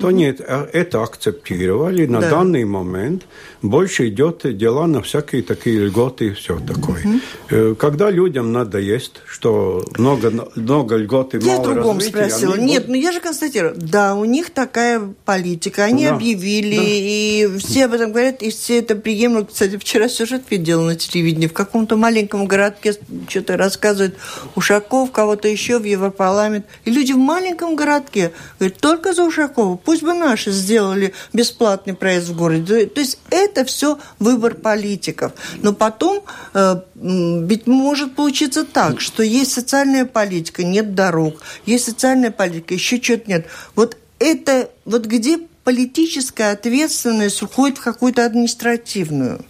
то 0.00 0.10
нет, 0.10 0.40
а 0.40 0.68
это 0.72 1.02
акцептировали. 1.02 2.06
На 2.06 2.20
да. 2.20 2.30
данный 2.30 2.64
момент 2.64 3.26
больше 3.62 4.08
идет 4.08 4.56
дела 4.56 4.86
на 4.86 5.02
всякие 5.02 5.42
такие 5.42 5.80
льготы 5.80 6.28
и 6.28 6.30
все 6.32 6.58
такое. 6.58 7.04
Угу. 7.50 7.74
Когда 7.76 8.10
людям 8.10 8.52
надо 8.52 8.78
есть, 8.78 9.20
что 9.26 9.84
много, 9.98 10.32
много 10.56 10.96
льгот 10.96 11.34
и 11.34 11.38
я 11.38 11.56
мало 11.56 11.74
другом 11.74 11.98
развития, 11.98 12.28
спросила. 12.28 12.54
Они... 12.54 12.66
Нет, 12.66 12.84
ну 12.88 12.94
я 12.94 13.12
же 13.12 13.20
констатирую. 13.20 13.74
Да, 13.76 14.14
у 14.14 14.24
них 14.24 14.50
такая 14.50 15.02
политика. 15.24 15.84
Они 15.84 16.06
да. 16.06 16.14
объявили, 16.14 16.76
да. 16.76 16.82
и 16.84 17.58
все 17.58 17.84
об 17.84 17.92
этом 17.92 18.12
говорят, 18.12 18.42
и 18.42 18.50
все 18.50 18.78
это 18.78 18.94
приемлют. 18.94 19.50
Кстати, 19.52 19.76
вчера 19.76 20.08
сюжет 20.08 20.44
видел 20.50 20.82
на 20.82 20.96
телевидении. 20.96 21.46
В 21.46 21.52
каком-то 21.52 21.96
маленьком 21.96 22.46
городке 22.46 22.94
что-то 23.28 23.56
рассказывает 23.56 24.16
Ушаков, 24.54 25.12
кого-то 25.12 25.48
еще 25.48 25.78
в 25.78 25.84
Европарламент. 25.84 26.64
И 26.86 26.90
люди 26.90 27.12
в 27.12 27.18
маленьком 27.18 27.76
городке 27.76 28.32
говорят, 28.58 28.78
только 28.78 29.12
за 29.12 29.24
Ушакова 29.24 29.76
Пусть 29.90 30.04
бы 30.04 30.14
наши 30.14 30.52
сделали 30.52 31.14
бесплатный 31.32 31.94
проезд 31.94 32.28
в 32.28 32.36
городе. 32.36 32.86
То 32.86 33.00
есть 33.00 33.18
это 33.28 33.64
все 33.64 33.98
выбор 34.20 34.54
политиков. 34.54 35.32
Но 35.62 35.72
потом 35.72 36.22
э, 36.54 36.76
ведь 36.94 37.66
может 37.66 38.14
получиться 38.14 38.64
так, 38.64 39.00
что 39.00 39.24
есть 39.24 39.50
социальная 39.50 40.04
политика, 40.04 40.62
нет 40.62 40.94
дорог, 40.94 41.42
есть 41.66 41.86
социальная 41.86 42.30
политика, 42.30 42.72
еще 42.72 43.02
что-то 43.02 43.28
нет. 43.28 43.46
Вот 43.74 43.96
это, 44.20 44.70
вот 44.84 45.06
где 45.06 45.40
политическая 45.64 46.52
ответственность 46.52 47.42
уходит 47.42 47.78
в 47.78 47.82
какую-то 47.82 48.24
административную? 48.24 49.44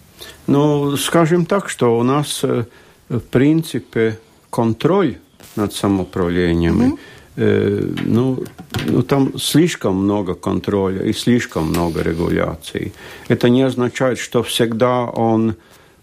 Ну, 0.47 0.97
скажем 0.97 1.45
так, 1.45 1.69
что 1.69 1.99
у 1.99 2.01
нас, 2.01 2.39
э, 2.41 2.65
в 3.09 3.19
принципе, 3.19 4.17
контроль 4.49 5.19
над 5.55 5.71
самоуправлением 5.75 6.81
mm-hmm 6.81 6.99
ну, 7.35 8.43
ну, 8.87 9.03
там 9.03 9.37
слишком 9.37 9.95
много 9.95 10.33
контроля 10.33 11.03
и 11.03 11.13
слишком 11.13 11.69
много 11.69 12.01
регуляций. 12.01 12.93
Это 13.29 13.49
не 13.49 13.63
означает, 13.63 14.19
что 14.19 14.43
всегда 14.43 15.05
он 15.05 15.55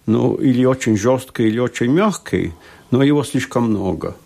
ну, 0.06 0.36
или 0.36 0.64
очень 0.64 0.96
жесткий, 0.96 1.48
или 1.48 1.58
очень 1.58 1.92
мягкий, 1.92 2.52
но 2.90 3.02
его 3.02 3.24
слишком 3.24 3.64
много. 3.64 4.16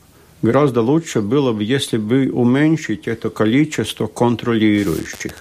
Гораздо 0.43 0.81
лучше 0.81 1.21
было 1.21 1.53
бы, 1.53 1.65
если 1.65 1.99
бы 1.99 2.31
уменьшить 2.33 3.09
это 3.09 3.31
количество 3.31 4.07
контролирующих. 4.07 5.33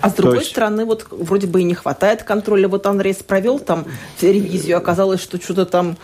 А 0.00 0.08
с 0.08 0.14
другой 0.14 0.38
есть... 0.38 0.50
стороны, 0.50 0.84
вот 0.84 1.06
вроде 1.10 1.46
бы 1.46 1.60
и 1.60 1.64
не 1.64 1.74
хватает 1.74 2.22
контроля. 2.22 2.68
Вот 2.68 2.86
Андрей 2.86 3.14
провел 3.26 3.58
там 3.58 3.84
ревизию, 4.20 4.78
оказалось, 4.78 5.20
что 5.20 5.38
что-то 5.38 5.66
там 5.66 5.96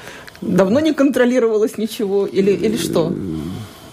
давно 0.43 0.81
не 0.81 0.93
контролировалось 0.93 1.79
ничего, 1.79 2.27
или, 2.27 2.51
или 2.51 2.77
что? 2.77 3.13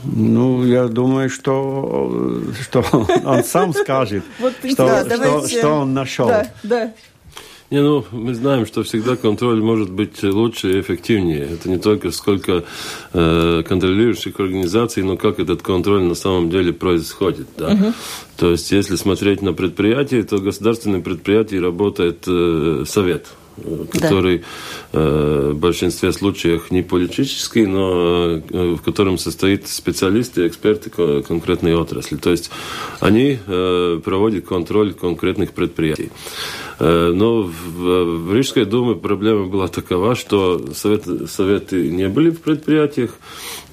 Ну, 0.03 0.65
я 0.65 0.87
думаю, 0.87 1.29
что, 1.29 2.41
что 2.61 2.83
он 3.25 3.43
сам 3.43 3.73
скажет, 3.73 4.23
что, 4.69 5.69
он 5.69 5.93
нашел. 5.93 6.27
Да, 6.27 6.47
да. 6.63 6.93
Не, 7.73 7.81
ну, 7.81 8.05
мы 8.11 8.35
знаем, 8.35 8.67
что 8.67 8.83
всегда 8.83 9.15
контроль 9.15 9.59
может 9.63 9.89
быть 9.89 10.21
лучше 10.21 10.73
и 10.73 10.81
эффективнее. 10.81 11.53
Это 11.53 11.69
не 11.69 11.79
только 11.79 12.11
сколько 12.11 12.65
э, 13.13 13.63
контролирующих 13.67 14.39
организаций, 14.39 15.01
но 15.01 15.17
как 15.17 15.39
этот 15.39 15.63
контроль 15.63 16.03
на 16.03 16.13
самом 16.13 16.51
деле 16.51 16.71
происходит. 16.71 17.47
Да? 17.57 17.69
Угу. 17.73 17.93
То 18.37 18.51
есть, 18.51 18.71
если 18.71 18.95
смотреть 18.95 19.41
на 19.41 19.53
предприятие, 19.53 20.21
то 20.21 20.37
государственное 20.37 21.01
предприятие 21.01 21.61
работает 21.61 22.25
э, 22.27 22.83
совет 22.85 23.27
который 23.91 24.43
да. 24.91 24.99
э, 24.99 25.51
в 25.53 25.57
большинстве 25.57 26.11
случаев 26.11 26.71
не 26.71 26.81
политический, 26.81 27.65
но 27.65 28.41
э, 28.49 28.75
в 28.75 28.81
котором 28.81 29.17
состоит 29.17 29.67
специалисты, 29.67 30.47
эксперты 30.47 30.89
конкретной 30.89 31.75
отрасли. 31.75 32.17
То 32.17 32.31
есть 32.31 32.51
они 32.99 33.39
э, 33.45 34.01
проводят 34.03 34.45
контроль 34.45 34.93
конкретных 34.93 35.51
предприятий. 35.51 36.11
Э, 36.79 37.11
но 37.13 37.43
в, 37.43 38.27
в 38.27 38.35
Рижской 38.35 38.65
думе 38.65 38.95
проблема 38.95 39.45
была 39.45 39.67
такова, 39.67 40.15
что 40.15 40.73
совет, 40.73 41.03
советы 41.29 41.89
не 41.89 42.07
были 42.09 42.29
в 42.29 42.41
предприятиях, 42.41 43.11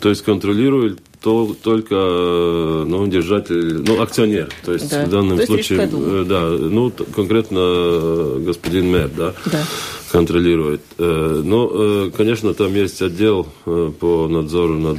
то 0.00 0.08
есть 0.08 0.22
контролируют 0.22 1.00
то, 1.20 1.54
только 1.62 1.94
ну, 1.94 3.06
держатель, 3.06 3.82
ну, 3.86 4.00
акционер. 4.00 4.48
То 4.64 4.72
есть 4.72 4.90
да. 4.90 5.04
в 5.04 5.10
данном 5.10 5.38
то 5.38 5.46
случае, 5.46 5.88
э, 5.92 6.24
да, 6.26 6.48
ну, 6.48 6.90
конкретно 7.14 8.36
господин 8.40 8.90
мэр, 8.90 9.10
да. 9.16 9.34
да 9.46 9.64
контролирует. 10.10 10.80
Э, 10.98 11.42
но, 11.44 11.70
э, 11.72 12.10
конечно, 12.16 12.52
там 12.54 12.74
есть 12.74 13.00
отдел 13.00 13.46
э, 13.66 13.92
по 13.98 14.28
надзору 14.28 14.78
над 14.78 14.98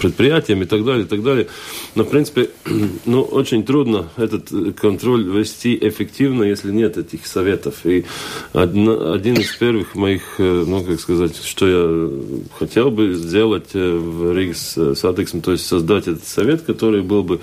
предприятиями 0.00 0.64
и 0.64 0.66
так 0.66 0.84
далее, 0.84 1.04
и 1.04 1.08
так 1.08 1.22
далее. 1.22 1.48
Но, 1.94 2.04
в 2.04 2.08
принципе, 2.08 2.50
ну, 3.04 3.22
очень 3.22 3.64
трудно 3.64 4.08
этот 4.16 4.50
контроль 4.76 5.24
вести 5.24 5.76
эффективно, 5.80 6.44
если 6.44 6.70
нет 6.70 6.98
этих 6.98 7.26
советов. 7.26 7.84
И 7.84 8.04
один 8.52 9.34
из 9.34 9.54
первых 9.56 9.94
моих, 9.94 10.22
ну, 10.38 10.84
как 10.84 11.00
сказать, 11.00 11.36
что 11.42 11.66
я 11.66 12.10
хотел 12.58 12.90
бы 12.90 13.14
сделать 13.14 13.74
в 13.74 14.32
Ригс 14.32 14.78
Сатексом, 14.94 15.40
то 15.40 15.52
есть 15.52 15.66
создать 15.66 16.06
этот 16.08 16.26
совет, 16.26 16.62
который 16.62 17.02
был 17.02 17.22
бы 17.22 17.40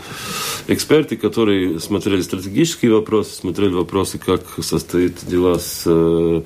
эксперты, 0.67 1.17
которые 1.17 1.80
смотрели 1.80 2.22
стратегические 2.22 2.93
вопросы, 2.93 3.36
смотрели 3.36 3.74
вопросы, 3.74 4.17
как 4.17 4.41
состоит 4.62 5.15
дела 5.28 5.60
с 5.60 5.72
с 5.73 5.83
э, 5.86 6.41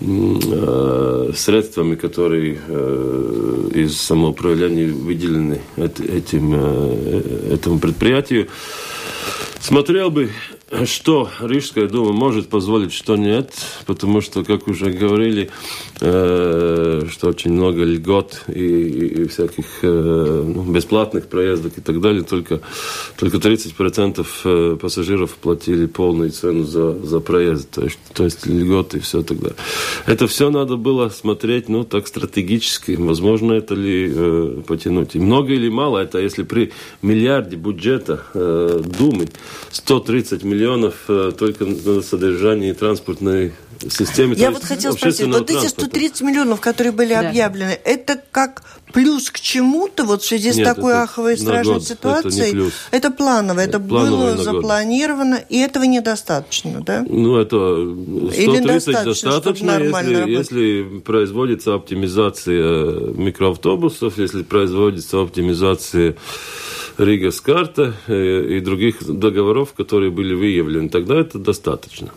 э, 0.00 1.32
средствами, 1.34 1.94
которые 1.94 2.58
э, 2.66 3.70
из 3.74 3.96
самоуправления 4.00 4.92
выделены 4.92 5.60
этим, 5.76 6.54
этому 7.52 7.78
предприятию. 7.78 8.48
Смотрел 9.60 10.10
бы 10.10 10.30
что 10.84 11.28
Рижская 11.40 11.88
дума 11.88 12.12
может 12.12 12.48
позволить, 12.48 12.92
что 12.92 13.16
нет, 13.16 13.52
потому 13.86 14.20
что, 14.20 14.44
как 14.44 14.68
уже 14.68 14.90
говорили, 14.90 15.50
э, 16.00 17.02
что 17.10 17.28
очень 17.28 17.52
много 17.52 17.82
льгот 17.84 18.42
и, 18.48 18.52
и 18.52 19.28
всяких 19.28 19.64
э, 19.82 20.44
ну, 20.54 20.62
бесплатных 20.64 21.28
проездок 21.28 21.78
и 21.78 21.80
так 21.80 22.00
далее, 22.00 22.22
только, 22.22 22.60
только 23.16 23.36
30% 23.38 24.26
э, 24.44 24.76
пассажиров 24.80 25.34
платили 25.36 25.86
полную 25.86 26.30
цену 26.30 26.64
за, 26.64 26.98
за 26.98 27.20
проезд, 27.20 27.70
то 27.70 27.84
есть, 27.84 27.98
то 28.12 28.24
есть 28.24 28.46
льготы 28.46 28.98
и 28.98 29.00
все 29.00 29.22
тогда. 29.22 29.50
Это 30.06 30.26
все 30.26 30.50
надо 30.50 30.76
было 30.76 31.08
смотреть, 31.08 31.68
ну, 31.68 31.84
так 31.84 32.06
стратегически, 32.06 32.92
возможно, 32.92 33.52
это 33.52 33.74
ли 33.74 34.12
э, 34.14 34.62
потянуть. 34.66 35.14
И 35.14 35.18
много 35.18 35.52
или 35.52 35.68
мало, 35.68 35.98
это 35.98 36.18
если 36.18 36.42
при 36.42 36.72
миллиарде 37.02 37.56
бюджета 37.56 38.22
э, 38.34 38.82
Думы 38.98 39.28
130 39.70 40.44
миллионов 40.44 40.63
миллионов 40.64 40.94
э, 41.08 41.32
только 41.36 41.66
на 41.66 42.00
содержание 42.00 42.72
транспортной 42.74 43.52
системы. 43.90 44.34
Я 44.34 44.50
вот 44.50 44.64
хотела 44.64 44.92
спросить, 44.92 45.26
вот 45.26 45.50
эти 45.50 45.66
130 45.66 46.22
миллионов, 46.22 46.60
которые 46.60 46.92
были 46.92 47.10
да. 47.10 47.28
объявлены, 47.28 47.78
это 47.84 48.20
как 48.30 48.62
плюс 48.92 49.30
к 49.30 49.40
чему-то 49.40 50.04
вот 50.04 50.22
в 50.22 50.26
связи 50.26 50.52
с 50.52 50.56
Нет, 50.56 50.66
такой 50.66 50.94
аховой 50.94 51.36
страшной 51.36 51.74
год, 51.74 51.84
ситуацией? 51.84 52.68
Это, 52.90 53.06
это 53.08 53.10
планово, 53.10 53.60
это 53.60 53.78
было 53.78 54.36
запланировано, 54.36 55.40
и 55.48 55.58
этого 55.58 55.84
недостаточно, 55.84 56.80
да? 56.80 57.04
Ну, 57.06 57.36
это 57.36 57.56
130 57.56 58.38
Или 58.38 58.60
достаточно, 58.60 59.30
достаточно 59.32 59.82
если, 59.82 60.30
если 60.30 60.98
производится 61.00 61.74
оптимизация 61.74 63.12
микроавтобусов, 63.12 64.16
если 64.18 64.44
производится 64.44 65.20
оптимизация 65.20 66.16
Рига 66.98 67.30
карта 67.42 67.94
э, 68.06 68.56
и 68.56 68.60
других 68.60 69.04
договоров, 69.04 69.72
которые 69.72 70.10
были 70.10 70.34
выявлены. 70.34 70.88
Тогда 70.88 71.18
это 71.20 71.38
достаточно. 71.38 72.10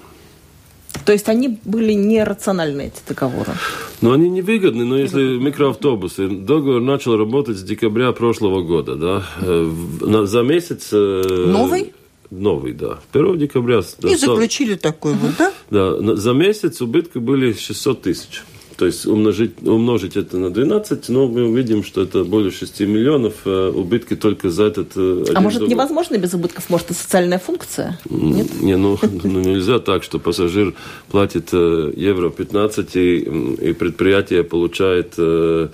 То 1.05 1.13
есть 1.13 1.29
они 1.29 1.59
были 1.63 1.93
нерациональны, 1.93 2.87
эти 2.87 3.01
договоры? 3.07 3.53
Ну, 4.01 4.11
они 4.11 4.29
невыгодны, 4.29 4.85
но 4.85 4.97
если 4.97 5.37
микроавтобусы, 5.37 6.27
договор 6.27 6.81
начал 6.81 7.17
работать 7.17 7.57
с 7.57 7.63
декабря 7.63 8.11
прошлого 8.11 8.63
года, 8.63 8.95
да, 8.95 9.23
э, 9.41 10.25
за 10.25 10.41
месяц... 10.41 10.89
Э, 10.91 11.23
Новый? 11.47 11.93
Новый, 12.29 12.73
да. 12.73 12.99
1 13.13 13.37
декабря. 13.37 13.81
И 14.03 14.15
заключили 14.15 14.75
такой 14.75 15.13
вот, 15.13 15.31
да? 15.37 15.53
Да, 15.69 16.15
за 16.15 16.33
месяц 16.33 16.81
убытки 16.81 17.19
были 17.19 17.53
600 17.53 18.01
тысяч. 18.01 18.43
То 18.77 18.85
есть 18.85 19.07
умножить, 19.07 19.67
умножить 19.67 20.15
это 20.15 20.37
на 20.37 20.51
12, 20.51 21.09
но 21.09 21.27
мы 21.27 21.45
увидим, 21.49 21.83
что 21.83 22.03
это 22.03 22.23
более 22.23 22.51
6 22.51 22.81
миллионов, 22.81 23.33
а 23.45 23.71
убытки 23.71 24.15
только 24.15 24.51
за 24.51 24.65
этот 24.65 24.91
А 24.95 25.41
может, 25.41 25.61
дом. 25.61 25.69
невозможно 25.69 26.17
без 26.17 26.35
убытков? 26.35 26.69
Может, 26.69 26.91
это 26.91 26.99
социальная 26.99 27.39
функция? 27.39 27.99
Нет? 28.07 28.61
Не, 28.61 28.77
ну, 28.77 28.99
ну 29.23 29.39
нельзя 29.39 29.79
так, 29.79 30.03
что 30.03 30.19
пассажир 30.19 30.75
платит 31.09 31.53
евро 31.53 32.29
15, 32.29 32.95
и, 32.95 33.17
и 33.17 33.73
предприятие 33.73 34.43
получает, 34.43 35.13
э, 35.17 35.69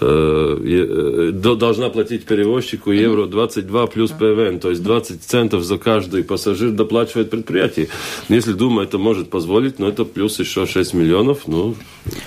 э, 0.00 1.30
должна 1.32 1.90
платить 1.90 2.26
перевозчику 2.26 2.92
евро 2.92 3.26
22 3.26 3.86
плюс 3.88 4.12
ПВН, 4.12 4.60
то 4.60 4.70
есть 4.70 4.84
20 4.84 5.20
центов 5.22 5.64
за 5.64 5.78
каждый 5.78 6.22
пассажир 6.22 6.70
доплачивает 6.70 7.30
предприятие. 7.30 7.88
Если 8.28 8.52
Дума 8.52 8.84
это 8.84 8.98
может 8.98 9.30
позволить, 9.30 9.80
но 9.80 9.88
это 9.88 10.04
плюс 10.04 10.38
еще 10.38 10.64
6 10.64 10.94
миллионов, 10.94 11.48
ну, 11.48 11.74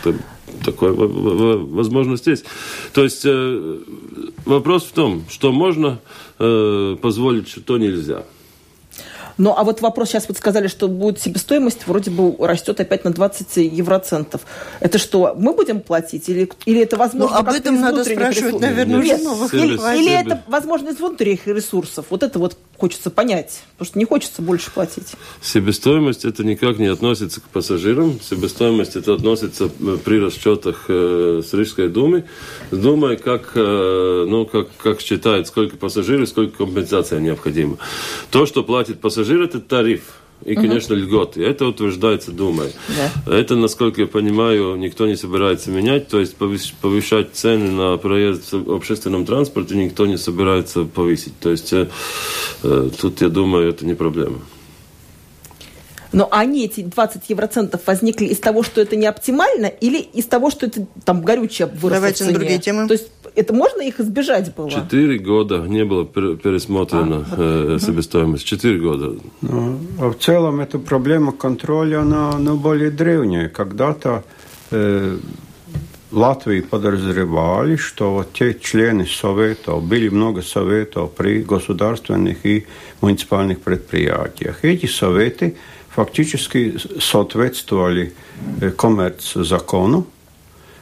это 0.10 0.20
такая 0.64 0.92
возможность 0.92 2.28
есть. 2.28 2.46
То 2.94 3.04
есть 3.04 3.24
э, 3.26 3.80
вопрос 4.46 4.84
в 4.84 4.92
том, 4.92 5.24
что 5.30 5.52
можно 5.52 6.00
э, 6.40 6.98
позволить, 7.02 7.50
что 7.50 7.78
нельзя. 7.78 8.24
Ну, 9.40 9.54
а 9.56 9.64
вот 9.64 9.80
вопрос, 9.80 10.10
сейчас 10.10 10.28
вот 10.28 10.38
сказали, 10.38 10.68
что 10.68 10.90
будет 10.90 11.22
себестоимость, 11.22 11.88
вроде 11.88 12.12
бы 12.12 12.36
растет 12.46 12.78
опять 12.82 13.06
на 13.06 13.12
20 13.14 13.56
евроцентов. 13.56 14.42
Это 14.82 14.98
что, 14.98 15.34
мы 15.38 15.54
будем 15.54 15.80
платить? 15.80 16.28
Или, 16.28 16.50
или 16.66 16.82
это 16.82 16.98
возможно 16.98 17.36
ну, 17.36 17.40
об 17.40 17.56
этом 17.56 17.80
надо 17.80 18.04
спрашивать, 18.04 18.36
ресурсов? 18.36 18.62
наверное, 18.62 19.02
Нет, 19.02 19.22
или, 19.54 19.98
или 19.98 20.12
это 20.12 20.44
возможно 20.48 20.90
из 20.90 20.98
внутренних 20.98 21.48
ресурсов? 21.48 22.08
Вот 22.10 22.22
это 22.24 22.38
вот 22.38 22.58
хочется 22.80 23.10
понять, 23.10 23.64
потому 23.74 23.88
что 23.88 24.00
не 24.00 24.06
хочется 24.06 24.42
больше 24.42 24.72
платить. 24.72 25.14
Себестоимость 25.42 26.26
это 26.26 26.44
никак 26.44 26.80
не 26.80 26.88
относится 26.88 27.42
к 27.42 27.44
пассажирам. 27.44 28.20
Себестоимость 28.22 28.96
это 28.96 29.14
относится 29.14 29.70
э, 29.80 29.98
при 30.04 30.20
расчетах 30.20 30.86
э, 30.88 31.42
с 31.46 31.54
Рижской 31.54 31.90
думы. 31.90 32.26
Думай, 32.72 33.18
как, 33.18 33.52
э, 33.56 34.26
ну, 34.28 34.46
как, 34.46 34.70
как 34.78 35.02
считает, 35.02 35.48
сколько 35.48 35.78
пассажиров, 35.78 36.30
сколько 36.30 36.58
компенсация 36.58 37.20
необходима. 37.20 37.78
То, 38.32 38.46
что 38.46 38.64
платит 38.64 39.02
пассажир 39.02 39.42
это 39.42 39.60
тариф. 39.60 40.04
И, 40.46 40.56
конечно, 40.56 40.96
угу. 40.96 41.04
льготы. 41.04 41.44
Это 41.44 41.66
утверждается 41.66 42.32
Думой. 42.32 42.72
Да. 42.88 43.34
Это, 43.34 43.56
насколько 43.56 44.02
я 44.02 44.08
понимаю, 44.08 44.76
никто 44.76 45.06
не 45.06 45.16
собирается 45.16 45.70
менять. 45.70 46.08
То 46.08 46.20
есть 46.20 46.36
повышать 46.36 47.34
цены 47.34 47.72
на 47.72 47.98
проезд 47.98 48.54
в 48.54 48.72
общественном 48.72 49.26
транспорте 49.26 49.76
никто 49.76 50.06
не 50.06 50.18
собирается 50.18 50.84
повысить. 50.86 51.38
То 51.40 51.50
есть 51.50 51.74
э, 51.74 51.88
э 52.64 52.90
тут, 53.00 53.22
я 53.22 53.30
думаю, 53.30 53.70
это 53.70 53.86
не 53.86 53.96
проблема. 53.96 54.40
Но 56.12 56.28
они, 56.32 56.66
эти 56.66 56.82
20 56.82 57.30
евроцентов, 57.30 57.82
возникли 57.86 58.26
из 58.26 58.40
того, 58.40 58.64
что 58.64 58.82
это 58.82 58.96
не 58.96 59.06
оптимально, 59.06 59.68
или 59.68 60.00
из 60.00 60.26
того, 60.26 60.50
что 60.50 60.66
это 60.66 60.88
там 61.06 61.22
горючее 61.22 61.68
выросло 61.68 61.90
Давайте 61.90 62.26
на 62.26 62.34
другие 62.34 62.60
темы. 62.60 62.88
То 62.88 62.94
есть 62.94 63.10
это 63.36 63.54
можно 63.54 63.82
их 63.82 64.00
избежать 64.00 64.54
было? 64.56 64.70
Четыре 64.70 65.18
года 65.20 65.60
не 65.68 65.86
было 65.86 66.06
пересмотрено 66.06 67.26
а, 67.32 67.76
э, 67.76 67.80
себестоимость. 67.80 68.46
Четыре 68.46 68.80
года. 68.80 69.16
Ну, 69.42 69.80
а 70.00 70.10
в 70.10 70.18
целом 70.18 70.60
эта 70.60 70.80
проблема 70.80 71.32
контроля, 71.32 72.02
она 72.02 72.38
ну, 72.38 72.58
более 72.58 72.92
древняя. 72.92 73.50
Когда-то 73.50 74.24
э, 74.72 75.18
Латвии 76.12 76.62
подозревали, 76.62 77.76
что 77.76 78.14
вот 78.14 78.34
те 78.34 78.56
члены 78.56 79.06
советов, 79.06 79.84
были 79.84 80.10
много 80.10 80.42
советов 80.42 81.12
при 81.14 81.44
государственных 81.44 82.46
и 82.46 82.66
муниципальных 83.02 83.62
предприятиях. 83.62 84.66
Эти 84.66 84.88
советы 84.88 85.56
фактически 85.90 86.78
соответствовали 87.00 88.14
э, 88.60 88.72
коммерц-закону, 88.72 90.08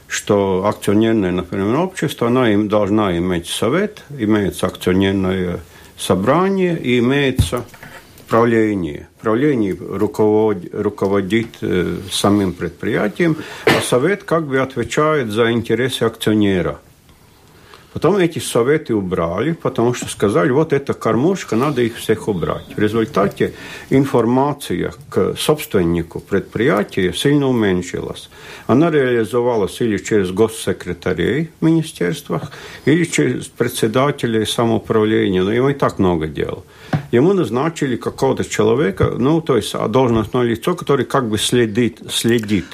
что 0.07 0.65
акционерное, 0.65 1.31
например, 1.31 1.75
общество, 1.75 2.27
она 2.27 2.51
им 2.51 2.67
должна 2.67 3.17
иметь 3.17 3.47
совет, 3.47 4.03
имеется 4.17 4.67
акционерное 4.67 5.59
собрание 5.97 6.79
и 6.79 6.99
имеется 6.99 7.65
правление. 8.27 9.07
Правление 9.21 9.75
руководит, 9.79 10.73
руководит 10.73 11.47
э, 11.61 11.97
самим 12.11 12.53
предприятием, 12.53 13.37
а 13.65 13.81
совет 13.81 14.23
как 14.23 14.47
бы 14.47 14.59
отвечает 14.59 15.29
за 15.29 15.51
интересы 15.51 16.03
акционера– 16.03 16.79
Потом 17.93 18.17
эти 18.17 18.39
советы 18.39 18.93
убрали, 18.93 19.53
потому 19.53 19.93
что 19.93 20.07
сказали, 20.07 20.51
вот 20.51 20.73
эта 20.73 20.93
кормушка, 20.93 21.55
надо 21.55 21.81
их 21.81 21.97
всех 21.97 22.27
убрать. 22.27 22.65
В 22.75 22.79
результате 22.79 23.53
информация 23.89 24.93
к 25.09 25.35
собственнику 25.37 26.19
предприятия 26.19 27.13
сильно 27.13 27.47
уменьшилась. 27.47 28.29
Она 28.67 28.91
реализовалась 28.91 29.81
или 29.81 29.97
через 29.97 30.31
госсекретарей 30.31 31.49
в 31.59 31.65
министерствах, 31.65 32.51
или 32.85 33.05
через 33.05 33.47
председателей 33.47 34.45
самоуправления, 34.45 35.41
но 35.41 35.51
ему 35.51 35.69
и 35.69 35.73
так 35.73 35.97
много 35.97 36.27
дел. 36.27 36.65
Ему 37.11 37.33
назначили 37.33 37.95
какого-то 37.95 38.43
человека, 38.43 39.13
ну, 39.17 39.41
то 39.41 39.55
есть 39.55 39.73
должностное 39.73 40.43
лицо, 40.43 40.75
который 40.75 41.05
как 41.05 41.29
бы 41.29 41.37
следит, 41.37 42.01
следит 42.09 42.65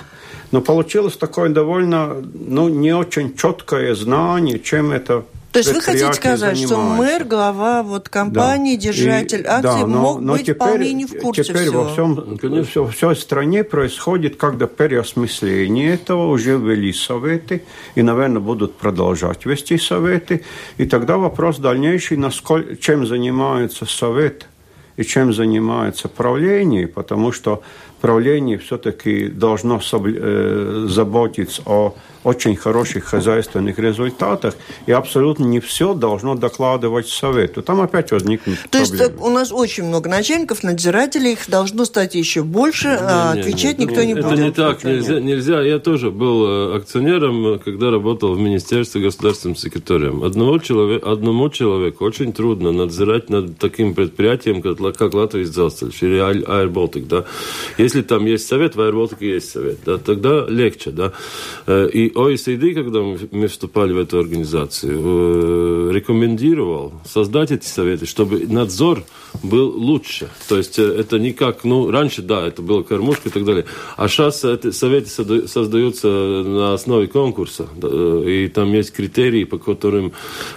но 0.53 0.61
получилось 0.61 1.17
такое 1.17 1.49
довольно, 1.49 2.17
ну, 2.33 2.69
не 2.69 2.93
очень 2.93 3.35
четкое 3.35 3.95
знание, 3.95 4.59
чем 4.59 4.91
это 4.91 5.25
то 5.51 5.59
есть 5.59 5.71
вы 5.71 5.81
хотите 5.81 6.11
сказать, 6.13 6.57
занимается. 6.57 6.67
что 6.67 6.77
мэр, 6.79 7.25
глава 7.25 7.83
вот 7.83 8.09
компании, 8.09 8.75
да. 8.75 8.81
держатель 8.81 9.41
и, 9.41 9.45
акций 9.45 9.81
да, 9.81 9.87
но, 9.87 10.01
мог 10.01 10.21
но 10.21 10.33
быть 10.33 10.41
теперь, 10.41 10.55
вполне 10.55 10.93
не 10.93 11.05
в 11.05 11.19
курсе 11.19 11.43
теперь 11.43 11.67
всего? 11.67 11.83
во 11.83 11.89
всем, 11.91 12.39
ну, 12.41 12.63
все, 12.63 12.87
всей 12.87 13.15
стране 13.15 13.63
происходит 13.63 14.35
когда 14.35 14.65
переосмысление 14.65 15.93
этого, 15.93 16.27
уже 16.27 16.57
ввели 16.57 16.91
советы, 16.91 17.63
и, 17.93 18.01
наверное, 18.01 18.39
будут 18.39 18.75
продолжать 18.75 19.45
вести 19.45 19.77
советы. 19.77 20.43
И 20.77 20.85
тогда 20.85 21.17
вопрос 21.17 21.59
дальнейший, 21.59 22.17
насколько, 22.17 22.75
чем 22.75 23.05
занимается 23.05 23.85
совет 23.85 24.47
и 24.97 25.03
чем 25.03 25.33
занимается 25.33 26.07
правление, 26.07 26.87
потому 26.87 27.31
что 27.31 27.61
правление 28.01 28.57
все-таки 28.57 29.27
должно 29.27 29.79
э, 29.81 30.85
заботиться 30.89 31.61
о 31.65 31.95
очень 32.23 32.55
хороших 32.55 33.05
хозяйственных 33.05 33.79
результатах, 33.79 34.55
и 34.85 34.91
абсолютно 34.91 35.45
не 35.45 35.59
все 35.59 35.93
должно 35.93 36.35
докладывать 36.35 37.07
совету. 37.07 37.61
Там 37.61 37.81
опять 37.81 38.11
возникнут 38.11 38.57
То 38.69 38.79
проблемы. 38.79 39.03
есть 39.03 39.21
у 39.21 39.29
нас 39.29 39.51
очень 39.51 39.83
много 39.83 40.09
начальников, 40.09 40.63
надзирателей, 40.63 41.33
их 41.33 41.49
должно 41.49 41.85
стать 41.85 42.15
еще 42.15 42.43
больше, 42.43 42.87
не, 42.87 42.97
а 42.99 43.31
отвечать 43.31 43.79
не, 43.79 43.85
никто 43.85 44.01
не, 44.01 44.07
не 44.07 44.13
будет. 44.15 44.25
Это 44.25 44.41
не 44.41 44.51
так, 44.51 44.83
нельзя, 44.83 45.19
нельзя. 45.19 45.61
Я 45.61 45.79
тоже 45.79 46.11
был 46.11 46.45
э, 46.47 46.77
акционером, 46.77 47.59
когда 47.59 47.91
работал 47.91 48.33
в 48.33 48.39
Министерстве 48.39 49.01
государственным 49.01 49.55
секретарем. 49.55 50.23
Одного 50.23 50.59
человека, 50.59 51.11
одному 51.11 51.49
человеку 51.49 52.05
очень 52.05 52.33
трудно 52.33 52.71
надзирать 52.71 53.29
над 53.29 53.57
таким 53.57 53.93
предприятием, 53.93 54.61
как, 54.61 54.77
как 54.97 55.13
Латвийский 55.13 55.53
Зелстельш 55.53 56.01
или 56.01 56.19
Baltic. 56.67 57.07
Да? 57.07 57.25
Если 57.77 58.01
там 58.01 58.25
есть 58.25 58.47
совет, 58.47 58.75
в 58.75 58.79
Baltic 58.79 59.17
есть 59.25 59.51
совет, 59.51 59.79
да, 59.85 59.97
тогда 59.97 60.45
легче. 60.47 60.91
Да? 60.91 61.13
Э, 61.67 61.89
и 61.91 62.12
OECD, 62.13 62.73
когда 62.73 63.01
мы 63.01 63.47
вступали 63.47 63.93
в 63.93 63.97
эту 63.97 64.19
организацию, 64.19 64.93
э, 64.93 65.91
рекомендовал 65.93 66.93
создать 67.05 67.51
эти 67.51 67.65
советы, 67.65 68.05
чтобы 68.05 68.45
надзор 68.47 69.03
был 69.41 69.69
лучше. 69.69 70.29
То 70.47 70.57
есть 70.57 70.79
э, 70.79 70.83
это 70.83 71.19
не 71.19 71.33
как, 71.33 71.63
ну, 71.63 71.89
раньше, 71.91 72.21
да, 72.21 72.47
это 72.47 72.61
была 72.61 72.83
кормушка 72.83 73.29
и 73.29 73.31
так 73.31 73.45
далее. 73.45 73.65
А 73.97 74.07
сейчас 74.07 74.43
эти 74.43 74.71
советы 74.71 75.09
создаются 75.47 76.07
на 76.07 76.73
основе 76.73 77.07
конкурса. 77.07 77.67
И 78.25 78.51
там 78.53 78.71
есть 78.73 78.91
критерии, 78.91 79.43
по 79.43 79.57
которым, 79.57 80.13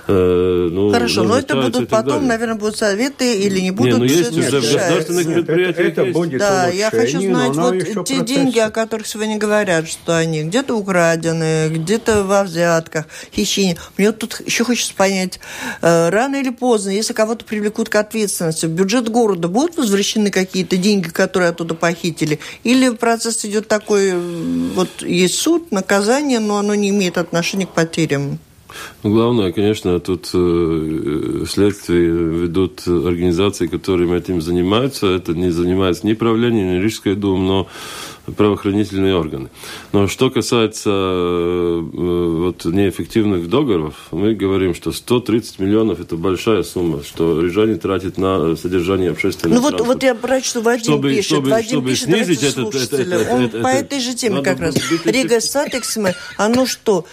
ну, 0.09 0.91
Хорошо, 0.93 1.23
но 1.25 1.39
это 1.39 1.57
будут 1.57 1.89
потом, 1.89 2.07
далее. 2.07 2.29
наверное, 2.29 2.57
будут 2.57 2.77
советы 2.77 3.39
или 3.39 3.61
не 3.61 3.71
будут. 3.71 3.93
Не, 3.93 3.99
ну 3.99 4.05
есть 4.05 4.37
уже 4.37 4.61
в 4.61 4.63
государственных 4.63 5.27
предприятиях. 5.35 5.93
Это, 5.93 6.03
это 6.03 6.13
будет 6.13 6.39
Да, 6.39 6.69
я 6.69 6.91
хочу 6.91 7.21
знать 7.21 7.55
вот 7.55 8.05
те 8.07 8.21
деньги, 8.21 8.59
о 8.59 8.71
которых 8.71 9.07
сегодня 9.07 9.39
говорят, 9.39 9.89
что 9.89 10.17
они 10.17 10.45
где-то 10.45 10.75
украдены, 10.75 11.46
где-то 11.71 12.25
во 12.25 12.45
взятках, 12.45 13.07
хищение. 13.35 13.77
Мне 13.97 14.13
тут 14.13 14.41
еще 14.45 14.65
хочется 14.65 14.95
понять, 14.95 15.41
э, 15.83 16.09
рано 16.11 16.37
или 16.37 16.51
поздно, 16.51 16.91
если 16.91 17.13
кого-то 17.13 17.45
привлекут 17.45 17.89
к 17.89 17.95
ответственности, 17.97 18.67
в 18.67 18.71
бюджет 18.71 19.09
города 19.09 19.49
будут 19.49 19.77
возвращены 19.77 20.31
какие-то 20.31 20.77
деньги, 20.77 21.09
которые 21.09 21.51
оттуда 21.51 21.75
похитили? 21.75 22.39
Или 22.65 22.91
процесс 22.91 23.45
идет 23.45 23.69
такой, 23.69 24.15
вот 24.75 25.03
есть 25.03 25.37
суд, 25.37 25.73
наказание, 25.73 26.39
но 26.39 26.59
оно 26.59 26.75
не 26.75 26.91
имеет 26.91 27.19
отношения 27.19 27.67
к 27.67 27.71
потерям? 27.71 28.39
Главное, 29.03 29.53
конечно, 29.53 29.99
тут 30.01 30.31
э, 30.35 31.45
следствие 31.49 32.11
ведут 32.11 32.87
организации, 32.87 33.67
которые 33.67 34.17
этим 34.17 34.41
занимаются. 34.41 35.07
Это 35.07 35.33
не 35.33 35.51
занимается 35.51 36.07
ни 36.07 36.15
правление, 36.15 36.77
ни 36.77 36.83
Рижская 36.83 37.15
дума, 37.15 37.45
но 37.45 37.69
правоохранительные 38.33 39.15
органы. 39.15 39.49
Но 39.93 40.09
что 40.09 40.31
касается 40.31 40.91
э, 40.91 41.81
вот, 41.81 42.65
неэффективных 42.65 43.49
договоров, 43.49 44.09
мы 44.11 44.35
говорим, 44.35 44.75
что 44.75 44.93
130 44.93 45.59
миллионов– 45.59 46.01
это 46.01 46.17
большая 46.17 46.63
сумма, 46.63 47.03
что 47.05 47.41
рижане 47.41 47.77
тратят 47.77 48.19
на 48.19 48.57
содержание 48.57 49.11
общественного 49.11 49.61
Ну 49.61 49.71
вот, 49.71 49.81
вот 49.81 50.03
я 50.03 50.15
прочту, 50.15 50.63
Вадим 50.63 50.85
чтобы, 50.85 51.11
пишет. 51.11 51.25
Чтобы, 51.27 51.51
Вадим 51.51 51.69
чтобы 51.69 51.91
пишет, 51.91 52.05
снизить 52.05 52.43
этот, 52.43 52.75
это, 52.75 52.97
это, 52.97 53.15
это, 53.15 53.35
Он 53.35 53.43
это, 53.45 53.61
по 53.61 53.69
этой 53.69 54.01
же 54.01 54.15
теме 54.15 54.43
как 54.43 54.61
раз. 54.61 54.77
Ригас 55.05 55.41
Сатиксме, 55.41 56.15
оно 56.37 56.67
что, 56.67 57.07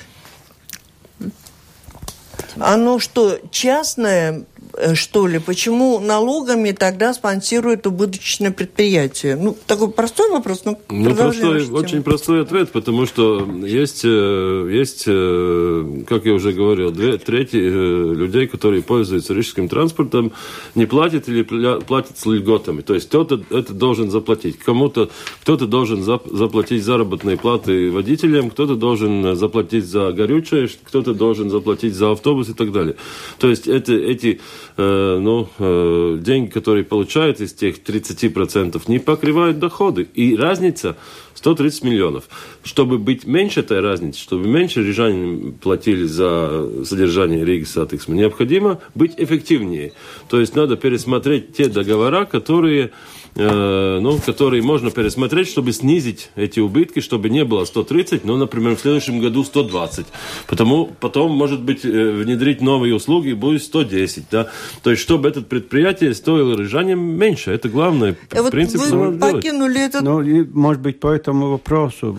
оно 2.57 2.99
что, 2.99 3.39
частное 3.51 4.45
Э, 4.52 4.52
что 4.93 5.28
ли? 5.28 5.39
Почему 5.39 5.99
налогами 5.99 6.71
тогда 6.71 7.13
спонсируют 7.13 7.86
убыточное 7.88 8.51
предприятие? 8.51 9.36
Ну, 9.36 9.57
такой 9.67 9.89
простой 9.89 10.30
вопрос, 10.32 10.65
но 10.65 10.78
ну, 10.89 11.15
простой, 11.15 11.69
очень 11.69 12.03
простой 12.03 12.41
ответ, 12.41 12.71
потому 12.71 13.05
что 13.05 13.47
есть, 13.65 14.01
э, 14.03 14.69
есть 14.71 15.03
э, 15.07 16.03
как 16.07 16.26
я 16.26 16.34
уже 16.34 16.53
говорил, 16.53 16.91
две 16.91 17.17
трети 17.17 17.55
людей, 17.55 18.47
которые 18.47 18.82
пользуются 18.82 19.34
рижским 19.34 19.67
транспортом, 19.69 20.32
не 20.76 20.86
платят 20.86 21.28
или 21.30 21.43
платят 21.43 22.17
с 22.17 22.26
льготами. 22.26 22.82
То 22.82 22.93
есть 22.93 23.07
кто-то 23.07 23.41
это 23.49 23.74
должен 23.74 24.09
заплатить. 24.09 24.59
Кому-то 24.59 25.09
кто-то 25.41 25.67
должен 25.67 26.03
заплатить 26.03 26.84
заработные 26.84 27.38
платы 27.38 27.91
водителям, 27.91 28.49
кто-то 28.49 28.76
должен 28.76 29.36
заплатить 29.36 29.86
за 29.86 30.11
горючее, 30.11 30.69
кто-то 30.84 31.13
должен 31.13 31.49
заплатить 31.49 31.93
за 31.93 32.11
автобус 32.11 32.49
и 32.49 32.53
так 32.53 32.71
далее. 32.71 32.95
То 33.39 33.49
есть 33.49 33.67
это, 33.67 33.93
эти 33.93 34.28
э, 34.38 34.39
ну, 34.78 35.49
э, 35.59 36.17
деньги, 36.19 36.49
которые 36.49 36.84
получают 36.84 37.41
из 37.41 37.53
тех 37.53 37.84
30%, 37.84 38.82
не 38.88 38.99
покрывают 38.99 39.59
доходы. 39.59 40.07
И 40.13 40.36
разница 40.36 40.95
130 41.36 41.84
миллионов. 41.84 42.24
Чтобы 42.63 42.97
быть 42.97 43.26
меньше 43.26 43.59
этой 43.59 43.82
разницы, 43.82 44.19
чтобы 44.19 44.47
меньше 44.47 44.84
рижане 44.84 45.53
платили 45.61 46.05
за 46.05 46.86
содержание 46.86 47.43
Ригас 47.43 47.65
Сатиксме, 47.65 48.15
необходимо 48.15 48.80
быть 48.95 49.13
эффективнее. 49.17 49.93
То 50.30 50.39
есть 50.39 50.55
надо 50.55 50.78
пересмотреть 50.78 51.55
те 51.55 51.67
договора, 51.67 52.26
которые 52.26 52.91
Э, 53.36 53.97
ну, 53.99 54.19
которые 54.19 54.61
можно 54.61 54.91
пересмотреть, 54.91 55.47
чтобы 55.47 55.73
снизить 55.73 56.29
эти 56.36 56.59
убытки, 56.59 56.99
чтобы 56.99 57.29
не 57.29 57.43
было 57.43 57.65
130, 57.65 58.25
но, 58.25 58.38
например, 58.38 58.75
в 58.75 58.79
следующем 58.79 59.19
году 59.19 59.43
120. 59.43 60.05
Потому, 60.45 60.91
потом, 60.99 61.31
может 61.31 61.61
быть, 61.61 61.84
э, 61.84 62.11
внедрить 62.11 62.61
новые 62.61 62.93
услуги 62.93 63.34
будет 63.34 63.63
110. 63.63 64.25
Да? 64.29 64.49
То 64.84 64.91
есть, 64.91 65.01
чтобы 65.01 65.29
это 65.29 65.41
предприятие 65.41 66.13
стоило 66.13 66.55
рижанам 66.55 66.99
меньше. 66.99 67.49
Это 67.49 67.69
главное. 67.69 68.15
А 68.31 68.43
вот 68.43 68.51
принцип 68.51 68.81
вы 68.81 69.17
покинули 69.17 69.84
этот... 69.84 70.03
Ну, 70.03 70.21
и, 70.21 70.43
может 70.43 70.84
быть, 70.84 70.99
по 70.99 71.07
этому 71.07 71.49
вопросу, 71.49 72.15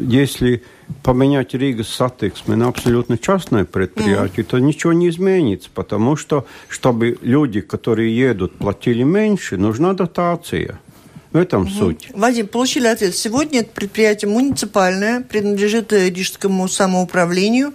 если 0.00 0.64
поменять 1.02 1.54
Ригас 1.54 1.84
Сатиксме 1.84 2.56
на 2.56 2.68
абсолютно 2.68 3.18
частное 3.18 3.64
предприятие, 3.64 4.44
мм. 4.44 4.48
то 4.48 4.58
ничего 4.58 4.92
не 4.92 5.08
изменится, 5.08 5.68
потому 5.74 6.16
что, 6.16 6.46
чтобы 6.68 7.18
люди, 7.22 7.60
которые 7.60 8.16
едут, 8.16 8.56
платили 8.56 9.02
меньше, 9.02 9.56
нужна 9.56 9.92
дотация. 9.94 10.80
В 11.38 11.40
этом 11.40 11.62
угу. 11.62 11.70
суть. 11.70 12.08
Вадим, 12.14 12.48
получили 12.48 12.88
ответ. 12.88 13.16
Сегодня 13.16 13.60
это 13.60 13.70
предприятие 13.72 14.28
муниципальное, 14.28 15.20
принадлежит 15.20 15.92
Рижскому 15.92 16.66
самоуправлению. 16.66 17.74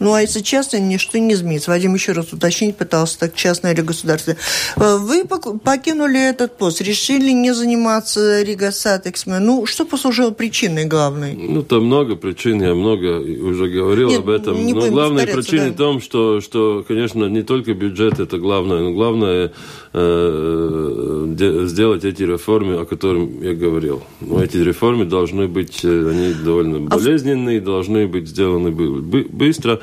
Ну, 0.00 0.12
а 0.12 0.20
если 0.20 0.40
частное, 0.40 0.80
ничто 0.80 1.18
не 1.18 1.34
изменится. 1.34 1.70
Вадим 1.70 1.94
еще 1.94 2.12
раз 2.12 2.32
уточнить 2.32 2.76
пытался, 2.76 3.18
так 3.20 3.36
частное 3.36 3.72
или 3.72 3.82
государственное. 3.82 4.38
Э, 4.76 4.96
вы 4.96 5.24
покинули 5.24 6.20
этот 6.20 6.58
пост, 6.58 6.80
решили 6.80 7.30
не 7.30 7.54
заниматься 7.54 8.42
Ригас 8.42 8.72
Сатиксме. 8.72 9.38
Ну, 9.38 9.64
что 9.66 9.84
послужило 9.84 10.32
причиной 10.32 10.86
главной? 10.86 11.34
Ну, 11.34 11.62
там 11.62 11.84
много 11.84 12.16
причин, 12.16 12.60
я 12.60 12.74
много 12.74 13.20
уже 13.20 13.68
говорил 13.68 14.08
Нет, 14.08 14.18
об 14.20 14.28
этом. 14.28 14.66
Не 14.66 14.72
но 14.72 14.90
главная 14.90 15.26
причина 15.26 15.66
да. 15.66 15.72
в 15.72 15.76
том, 15.76 16.00
что, 16.00 16.40
что, 16.40 16.84
конечно, 16.86 17.26
не 17.26 17.42
только 17.42 17.72
бюджет 17.74 18.18
это 18.18 18.38
главное, 18.38 18.80
но 18.80 18.92
главное 18.92 19.52
э, 19.92 21.64
сделать 21.66 22.04
эти 22.04 22.24
реформы, 22.24 22.80
о 22.80 22.84
которых 22.84 23.03
я 23.12 23.54
говорил. 23.54 24.02
Но 24.20 24.42
эти 24.42 24.56
реформы 24.56 25.04
должны 25.04 25.48
быть, 25.48 25.84
э, 25.84 26.10
они 26.10 26.34
довольно 26.44 26.86
а 26.90 26.96
болезненные, 26.96 27.60
должны 27.60 28.06
быть 28.06 28.28
сделаны 28.28 28.70
быстро. 28.70 29.80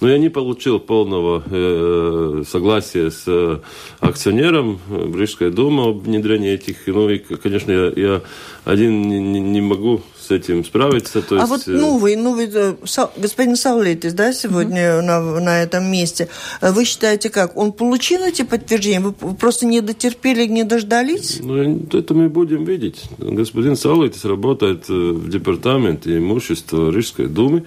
Но 0.00 0.08
я 0.08 0.18
не 0.18 0.28
получил 0.28 0.78
полного 0.78 1.42
э, 1.46 2.42
согласия 2.48 3.10
с 3.10 3.24
э, 3.26 3.58
акционером 4.00 4.78
Брижская 4.88 5.50
дума 5.50 5.88
об 5.88 6.02
внедрении 6.02 6.50
этих. 6.52 6.86
Ну 6.86 7.08
и, 7.08 7.18
конечно, 7.18 7.72
я, 7.72 7.92
я 7.96 8.22
один 8.64 9.02
не, 9.02 9.40
не 9.40 9.60
могу 9.60 10.02
с 10.26 10.30
этим 10.30 10.64
справиться. 10.64 11.22
То 11.22 11.36
а 11.36 11.46
есть... 11.46 11.50
вот 11.50 11.66
новый, 11.66 12.16
новый 12.16 12.50
э, 12.52 12.74
господин 13.16 13.56
Саулитис, 13.56 14.12
да, 14.12 14.32
сегодня 14.32 14.98
mm-hmm. 14.98 15.02
на, 15.02 15.40
на 15.40 15.62
этом 15.62 15.90
месте, 15.90 16.28
э, 16.60 16.72
вы 16.72 16.84
считаете 16.84 17.30
как? 17.30 17.56
Он 17.56 17.72
получил 17.72 18.22
эти 18.22 18.42
подтверждения? 18.42 19.00
Вы 19.00 19.12
просто 19.12 19.66
не 19.66 19.80
дотерпели, 19.80 20.46
не 20.46 20.64
дождались? 20.64 21.38
Ну, 21.40 21.86
это 21.92 22.14
мы 22.14 22.28
будем 22.28 22.64
видеть. 22.64 23.04
Господин 23.18 23.76
Саулитис 23.76 24.24
работает 24.24 24.90
э, 24.90 24.92
в 24.92 25.30
департаменте 25.30 26.18
имущества 26.18 26.90
Рижской 26.90 27.28
думы. 27.28 27.64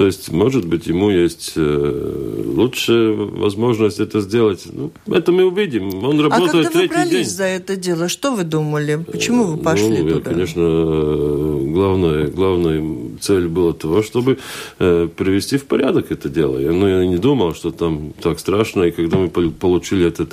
То 0.00 0.06
есть, 0.06 0.32
может 0.32 0.64
быть, 0.64 0.86
ему 0.86 1.10
есть 1.10 1.52
э, 1.56 2.42
лучшая 2.56 3.12
возможность 3.12 4.00
это 4.00 4.22
сделать. 4.22 4.66
Ну, 4.72 4.92
это 5.06 5.30
мы 5.30 5.44
увидим. 5.44 6.02
Он 6.02 6.18
работает 6.18 6.68
а 6.68 6.70
когда 6.70 6.80
вы 6.80 6.88
брались 6.88 7.10
день. 7.10 7.36
за 7.36 7.44
это 7.44 7.76
дело, 7.76 8.08
что 8.08 8.34
вы 8.34 8.44
думали? 8.44 9.04
Почему 9.12 9.44
вы 9.44 9.58
пошли 9.58 9.98
ну, 9.98 10.08
туда? 10.08 10.14
Я, 10.14 10.20
конечно, 10.20 10.62
главная, 10.62 12.28
главная 12.28 12.82
цель 13.20 13.46
была 13.46 13.74
того, 13.74 14.02
чтобы 14.02 14.38
э, 14.78 15.08
привести 15.14 15.58
в 15.58 15.66
порядок 15.66 16.10
это 16.10 16.30
дело. 16.30 16.58
Я, 16.58 16.72
ну, 16.72 16.88
я 16.88 17.06
не 17.06 17.18
думал, 17.18 17.54
что 17.54 17.70
там 17.70 18.14
так 18.22 18.38
страшно. 18.38 18.84
И 18.84 18.92
когда 18.92 19.18
мы 19.18 19.28
получили 19.28 20.06
это 20.06 20.28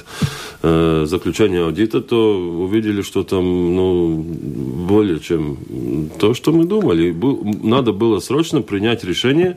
э, 0.62 1.06
заключение 1.06 1.64
аудита, 1.64 2.00
то 2.00 2.40
увидели, 2.40 3.02
что 3.02 3.24
там 3.24 3.76
ну, 3.76 4.16
более 4.88 5.20
чем 5.20 6.10
то, 6.20 6.34
что 6.34 6.54
мы 6.54 6.64
думали. 6.64 7.14
Надо 7.64 7.92
было 7.92 8.22
срочно 8.22 8.62
принять 8.62 9.04
решение, 9.04 9.57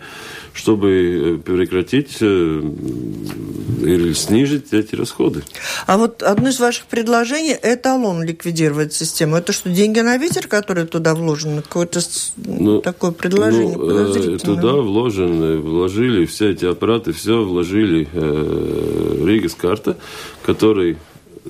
чтобы 0.52 0.90
э, 0.90 1.38
прекратить 1.38 2.18
э, 2.20 2.24
или 2.24 4.12
снизить 4.12 4.72
эти 4.72 4.94
расходы. 4.94 5.42
А 5.86 5.96
вот 5.96 6.22
одно 6.22 6.48
из 6.48 6.58
ваших 6.58 6.86
предложений– 6.86 7.56
эталон 7.62 8.22
ликвидировать 8.22 8.92
систему. 8.92 9.36
Это 9.36 9.52
что, 9.52 9.70
деньги 9.70 10.00
на 10.00 10.16
ветер, 10.16 10.48
которые 10.48 10.86
туда 10.86 11.14
вложены? 11.14 11.62
Какое-то 11.62 12.00
ну, 12.36 12.80
такое 12.80 13.12
предложение 13.12 13.76
ну, 13.76 14.34
э? 14.34 14.38
Туда 14.38 14.74
вложены, 14.74 15.58
вложили 15.58 16.26
все 16.26 16.50
эти 16.50 16.64
аппараты, 16.64 17.12
все 17.12 17.42
вложили 17.42 18.08
э, 18.12 19.24
Ригас 19.26 19.54
карта, 19.54 19.96
который 20.42 20.98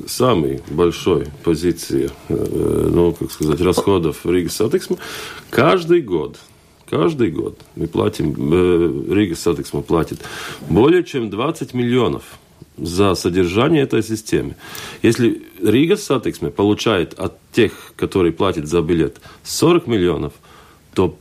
самой 0.07 0.63
большой 0.71 1.27
позиции, 1.43 2.11
ну, 2.29 3.13
как 3.13 3.33
сказать, 3.33 3.61
расходов 3.61 4.25
Ригас 4.25 4.49
Сатиксме 4.49 4.99
каждый 5.51 6.01
год 6.01 6.39
Каждый 6.91 7.31
год 7.31 7.57
мы 7.77 7.87
платим, 7.87 8.35
э, 8.53 9.15
Ригас 9.15 9.37
Сатиксме 9.37 9.81
платит 9.81 10.19
более 10.69 11.05
чем 11.05 11.31
20 11.31 11.73
миллионов 11.73 12.25
за 12.77 13.15
содержание 13.15 13.85
этой 13.85 14.03
системы. 14.03 14.57
Если 15.01 15.41
Ригас 15.63 15.97
Сатиксме 15.97 16.51
получает 16.51 17.15
от 17.15 17.39
тех, 17.53 17.93
которые 17.95 18.33
платят 18.33 18.67
за 18.67 18.83
билет, 18.83 19.21
40 19.45 19.87
миллионов, 19.87 20.33
то 20.93 21.17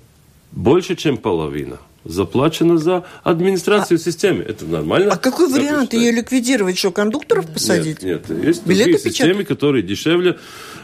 больше, 0.51 0.95
чем 0.95 1.17
половина 1.17 1.77
заплачено 2.05 2.77
за 2.77 3.05
администрацию 3.23 3.97
а, 3.97 3.99
системы. 3.99 4.43
Это 4.43 4.65
нормально? 4.65 5.13
А 5.13 5.17
какой 5.17 5.49
вариант 5.49 5.93
ее 5.93 6.11
ликвидировать? 6.11 6.77
Что, 6.77 6.91
кондукторов 6.91 7.47
посадить? 7.47 8.01
Нет, 8.03 8.29
нет. 8.29 8.45
Есть 8.45 8.65
Билеты 8.65 8.91
другие 8.91 8.99
системы, 8.99 9.43
которые 9.43 9.83
дешевле. 9.83 10.37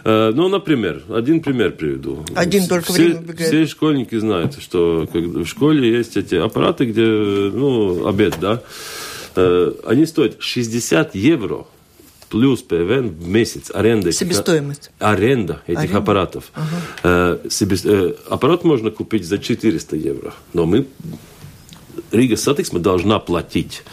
Э, 0.04 0.32
ну, 0.34 0.48
например, 0.50 1.04
один 1.10 1.42
пример 1.42 1.72
приведу. 1.72 2.26
Один 2.36 2.68
только 2.68 2.92
все, 2.92 3.04
время 3.04 3.20
убегает. 3.20 3.50
Все 3.50 3.66
школьники 3.66 4.18
знают, 4.18 4.62
что 4.62 5.08
в 5.12 5.46
школе 5.46 5.98
есть 5.98 6.18
эти 6.18 6.36
аппараты, 6.36 6.86
где, 6.86 7.02
ну, 7.02 8.08
обед, 8.08 8.36
да, 8.40 8.62
э, 9.36 9.72
они 9.86 10.06
стоят 10.06 10.36
60 10.40 11.16
евро 11.16 11.66
плюс 12.36 12.64
ПВН 12.64 13.12
в 13.18 13.30
месяц 13.30 13.72
аренда 13.74 14.10
этих, 14.10 14.20
Себестоимость. 14.20 14.92
аренда 15.00 15.62
этих 15.68 15.80
аренда. 15.80 15.98
аппаратов. 16.00 16.52
Ага. 16.54 17.40
Э, 17.46 17.50
себе, 17.50 17.78
э, 17.82 18.14
аппарат 18.30 18.66
можно 18.66 18.92
купить 18.92 19.26
за 19.26 19.38
400 19.38 19.96
евро, 19.96 20.34
но 20.52 20.66
мы 20.66 20.86
Ригас 22.12 22.38
Сатиксме 22.38 22.80
должна 22.80 23.20
платить 23.20 23.84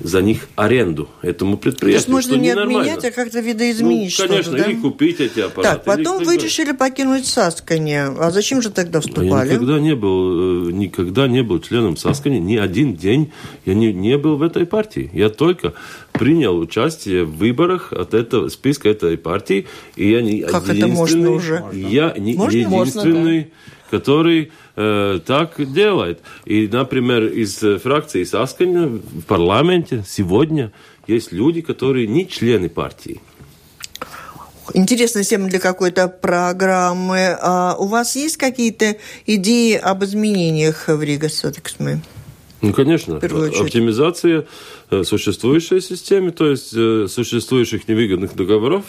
за 0.00 0.22
них 0.22 0.48
аренду 0.56 1.08
этому 1.22 1.56
предприятию. 1.56 2.04
То 2.04 2.18
есть 2.18 2.28
можно 2.28 2.40
не 2.40 2.50
отменять, 2.50 3.04
а 3.04 3.10
как-то 3.10 3.40
видоизменить 3.40 4.16
ну, 4.18 4.28
конечно, 4.28 4.52
да? 4.52 4.64
или 4.64 4.74
купить 4.80 5.20
эти 5.20 5.40
аппараты. 5.40 5.76
Так, 5.76 5.84
потом 5.84 6.24
вы 6.24 6.36
решили 6.36 6.72
покинуть 6.72 7.26
Саскани. 7.26 8.18
А 8.18 8.30
зачем 8.30 8.62
же 8.62 8.70
тогда 8.70 9.00
вступали? 9.00 9.48
Я 9.48 9.54
никогда 9.54 9.78
не 9.78 9.94
был, 9.94 10.68
э, 10.68 10.72
никогда 10.72 11.28
не 11.28 11.42
был 11.42 11.60
членом 11.60 11.96
Саскани. 11.96 12.38
Ни 12.38 12.56
один 12.56 12.96
день 12.96 13.32
я 13.64 13.74
не, 13.74 13.92
не 13.92 14.18
был 14.18 14.36
в 14.36 14.42
этой 14.42 14.66
партии. 14.66 15.10
Я 15.12 15.28
только 15.28 15.74
принял 16.12 16.58
участие 16.58 17.24
в 17.24 17.36
выборах 17.36 17.92
от 17.92 18.14
этого 18.14 18.48
списка 18.48 18.88
этой 18.88 19.16
партии. 19.16 19.66
И 19.96 20.10
я 20.10 20.22
не 20.22 20.40
как 20.42 20.68
это 20.68 20.86
можно 20.88 21.30
уже? 21.30 21.64
Я 21.72 22.14
не 22.18 22.34
можно? 22.34 22.56
единственный, 22.56 23.36
можно, 23.38 23.50
да. 23.90 23.98
который 23.98 24.52
так 24.74 25.72
делает. 25.72 26.20
И, 26.44 26.68
например, 26.68 27.24
из 27.24 27.62
э, 27.62 27.78
фракции 27.78 28.24
Сасканя 28.24 28.86
в 28.86 29.22
парламенте 29.22 30.04
сегодня 30.06 30.72
есть 31.06 31.32
люди, 31.32 31.60
которые 31.60 32.06
не 32.06 32.26
члены 32.28 32.68
партии. 32.68 33.20
Интересная 34.74 35.24
тема 35.24 35.48
для 35.48 35.58
какой-то 35.58 36.08
программы. 36.08 37.36
А 37.40 37.76
у 37.78 37.86
вас 37.86 38.16
есть 38.16 38.36
какие-то 38.36 38.96
идеи 39.26 39.74
об 39.74 40.04
изменениях 40.04 40.88
в 40.88 41.02
Рига 41.02 41.28
Сотексме? 41.28 42.00
Ну, 42.62 42.72
конечно. 42.72 43.16
Оптимизация 43.16 44.40
Э, 44.40 44.44
существующей 45.04 45.80
системе, 45.80 46.30
то 46.30 46.50
есть 46.50 46.72
э, 46.74 47.06
существующих 47.08 47.88
невыгодных 47.88 48.34
договоров, 48.36 48.84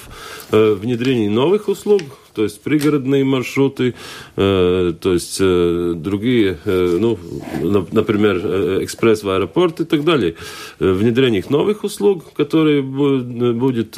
э, 0.52 0.74
внедрение 0.74 1.30
новых 1.30 1.68
услуг, 1.68 2.02
то 2.34 2.44
есть 2.44 2.62
пригородные 2.62 3.24
маршруты, 3.24 3.94
то 4.36 4.96
есть 5.04 5.38
другие, 5.38 6.58
ну, 6.66 7.20
например, 7.92 8.38
экспресс 8.84 9.22
в 9.22 9.30
аэропорт 9.30 9.82
и 9.82 9.86
так 9.86 10.04
далее. 10.04 10.34
Внедрение 10.80 11.44
новых 11.50 11.84
услуг, 11.84 12.34
которые 12.34 12.82
будет 12.82 13.92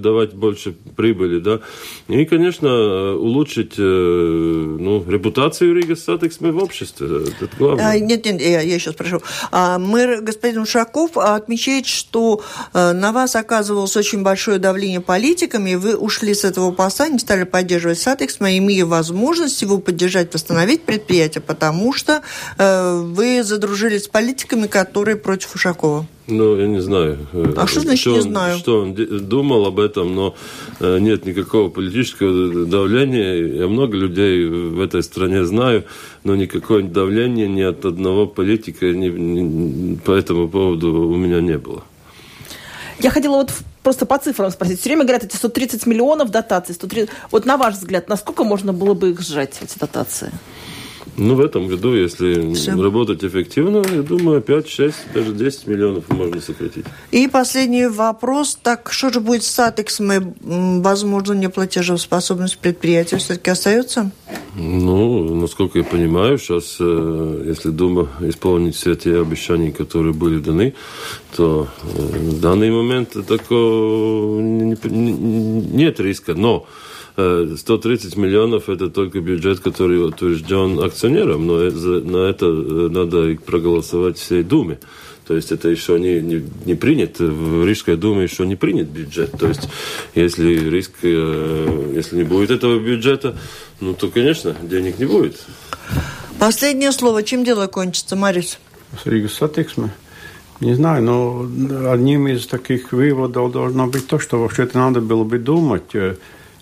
давать 0.00 0.32
больше 0.32 0.76
прибыли, 0.94 1.40
да. 1.40 1.58
И, 2.06 2.24
конечно, 2.24 3.16
улучшить 3.16 3.76
ну, 3.78 5.04
репутацию 5.08 5.74
Рига 5.74 5.96
Статексме 5.96 6.52
в 6.52 6.62
обществе. 6.62 7.08
Это 7.40 7.50
главное. 7.58 7.88
А, 7.88 7.98
нет, 7.98 8.24
нет, 8.24 8.40
я, 8.40 8.60
я 8.60 8.78
сейчас 8.78 8.94
прошу. 8.94 9.22
А, 9.50 9.80
мэр 9.80 10.22
господин 10.22 10.62
Ушаков 10.62 11.18
отмечает, 11.42 11.86
что 11.86 12.40
э, 12.72 12.92
на 12.92 13.12
вас 13.12 13.36
оказывалось 13.36 13.96
очень 13.96 14.22
большое 14.22 14.58
давление 14.58 15.00
политиками, 15.00 15.70
и 15.70 15.76
вы 15.76 15.96
ушли 15.96 16.34
с 16.34 16.44
этого 16.44 16.70
поста, 16.72 17.08
не 17.08 17.18
стали 17.18 17.44
поддерживать 17.44 17.98
Сатекс, 17.98 18.38
имея 18.40 18.86
возможность 18.86 19.60
его 19.62 19.78
поддержать, 19.78 20.32
восстановить 20.32 20.82
предприятие, 20.82 21.42
потому 21.42 21.92
что 21.92 22.22
э, 22.58 23.00
вы 23.00 23.42
задружились 23.42 24.04
с 24.04 24.08
политиками, 24.08 24.66
которые 24.66 25.16
против 25.16 25.54
Ушакова. 25.54 26.06
Ну, 26.28 26.56
я 26.56 26.68
не 26.68 26.80
знаю. 26.80 27.18
Э, 27.32 27.54
а 27.56 27.66
что 27.66 27.80
значит 27.80 28.00
что 28.00 28.10
не 28.10 28.18
он, 28.18 28.22
знаю? 28.22 28.58
Что 28.58 28.80
он 28.82 28.94
думал 28.94 29.66
об 29.66 29.80
этом, 29.80 30.14
но 30.14 30.34
нет 30.80 31.26
никакого 31.26 31.68
политического 31.68 32.64
давления. 32.66 33.60
Я 33.60 33.68
много 33.68 33.96
людей 33.96 34.46
в 34.46 34.80
этой 34.80 35.02
стране 35.02 35.44
знаю, 35.44 35.84
но 36.24 36.36
никакого 36.36 36.82
давления 36.82 37.48
ни 37.48 37.62
от 37.62 37.84
одного 37.84 38.26
политика 38.26 38.86
ни, 38.86 39.08
ни, 39.08 39.94
по 39.96 40.12
этому 40.12 40.48
поводу 40.48 41.08
у 41.08 41.16
меня 41.16 41.40
не 41.40 41.58
было. 41.58 41.82
Я 42.98 43.10
хотела 43.10 43.36
вот 43.36 43.52
просто 43.82 44.06
по 44.06 44.18
цифрам 44.18 44.50
спросить. 44.50 44.80
Все 44.80 44.90
время 44.90 45.02
говорят, 45.02 45.24
эти 45.24 45.36
130 45.36 45.86
миллионов 45.86 46.30
дотаций. 46.30 46.74
130... 46.74 47.10
Вот 47.30 47.44
на 47.46 47.56
ваш 47.56 47.74
взгляд, 47.74 48.08
насколько 48.08 48.44
можно 48.44 48.72
было 48.72 48.94
бы 48.94 49.10
их 49.10 49.20
сжать, 49.20 49.58
эти 49.60 49.78
дотации? 49.78 50.30
Ну, 51.16 51.34
в 51.34 51.40
этом 51.40 51.68
году, 51.68 51.94
если 51.94 52.54
Все. 52.54 52.74
работать 52.74 53.22
эффективно, 53.22 53.82
я 53.94 54.02
думаю, 54.02 54.40
5, 54.40 54.68
6, 54.68 54.96
даже 55.14 55.32
10 55.32 55.66
миллионов 55.66 56.08
можно 56.08 56.40
сократить. 56.40 56.86
И 57.10 57.28
последний 57.28 57.86
вопрос. 57.86 58.58
Так, 58.62 58.90
что 58.90 59.12
же 59.12 59.20
будет 59.20 59.42
с 59.44 59.58
Атексом? 59.58 60.34
Возможно, 60.82 61.34
неплатежеспособность 61.34 62.58
предприятия 62.58 63.18
все-таки 63.18 63.50
остается? 63.50 64.10
Ну, 64.56 65.34
насколько 65.34 65.78
я 65.78 65.84
понимаю, 65.84 66.38
сейчас, 66.38 66.76
э, 66.80 67.44
если 67.46 67.70
Дума 67.70 68.08
исполнит 68.20 68.74
все 68.74 68.94
те 68.94 69.20
обещания, 69.20 69.72
которые 69.72 70.14
были 70.14 70.38
даны, 70.40 70.74
то 71.36 71.68
э, 71.82 71.98
в 71.98 72.40
данный 72.40 72.70
момент 72.70 73.12
такого 73.26 74.40
нет 74.40 76.00
риска. 76.00 76.34
Но 76.34 76.66
130 77.14 78.16
миллионов– 78.16 78.68
это 78.68 78.88
только 78.88 79.20
бюджет, 79.20 79.60
который 79.60 80.06
утвержден 80.06 80.80
акционером, 80.80 81.46
но 81.46 81.58
на 81.58 82.28
это 82.28 82.46
э, 82.46 82.88
надо 82.90 83.36
проголосовать 83.44 84.18
всей 84.18 84.42
Думе. 84.42 84.78
То 85.26 85.36
есть 85.36 85.52
это 85.52 85.68
еще 85.68 86.00
не, 86.00 86.20
не, 86.20 86.42
не 86.64 86.74
принят, 86.74 87.20
в 87.20 87.64
Рижской 87.64 87.96
думе 87.96 88.24
еще 88.24 88.44
не 88.44 88.56
принят 88.56 88.88
бюджет. 88.88 89.30
То 89.38 89.46
есть 89.46 89.68
если 90.14 90.68
риск, 90.68 90.92
э, 91.02 91.92
если 91.94 92.16
не 92.16 92.24
будет 92.24 92.50
этого 92.50 92.78
бюджета, 92.78 93.36
ну 93.80 93.94
то, 93.94 94.08
конечно, 94.08 94.56
денег 94.62 94.98
не 94.98 95.04
будет. 95.04 95.44
Последнее 96.40 96.90
слово. 96.90 97.22
Чем 97.22 97.44
дело 97.44 97.68
кончится, 97.68 98.16
Марис? 98.16 98.58
С 99.02 99.06
Риgas 99.06 99.38
satiksme. 99.40 99.90
Не 100.60 100.74
знаю, 100.74 101.02
но 101.02 101.90
одним 101.90 102.28
из 102.28 102.46
таких 102.46 102.92
выводов 102.92 103.52
должно 103.52 103.86
быть 103.86 104.06
то, 104.06 104.18
что 104.18 104.40
вообще-то 104.40 104.76
надо 104.78 105.00
было 105.00 105.24
бы 105.24 105.38
думать 105.38 105.94
э, 105.94 106.16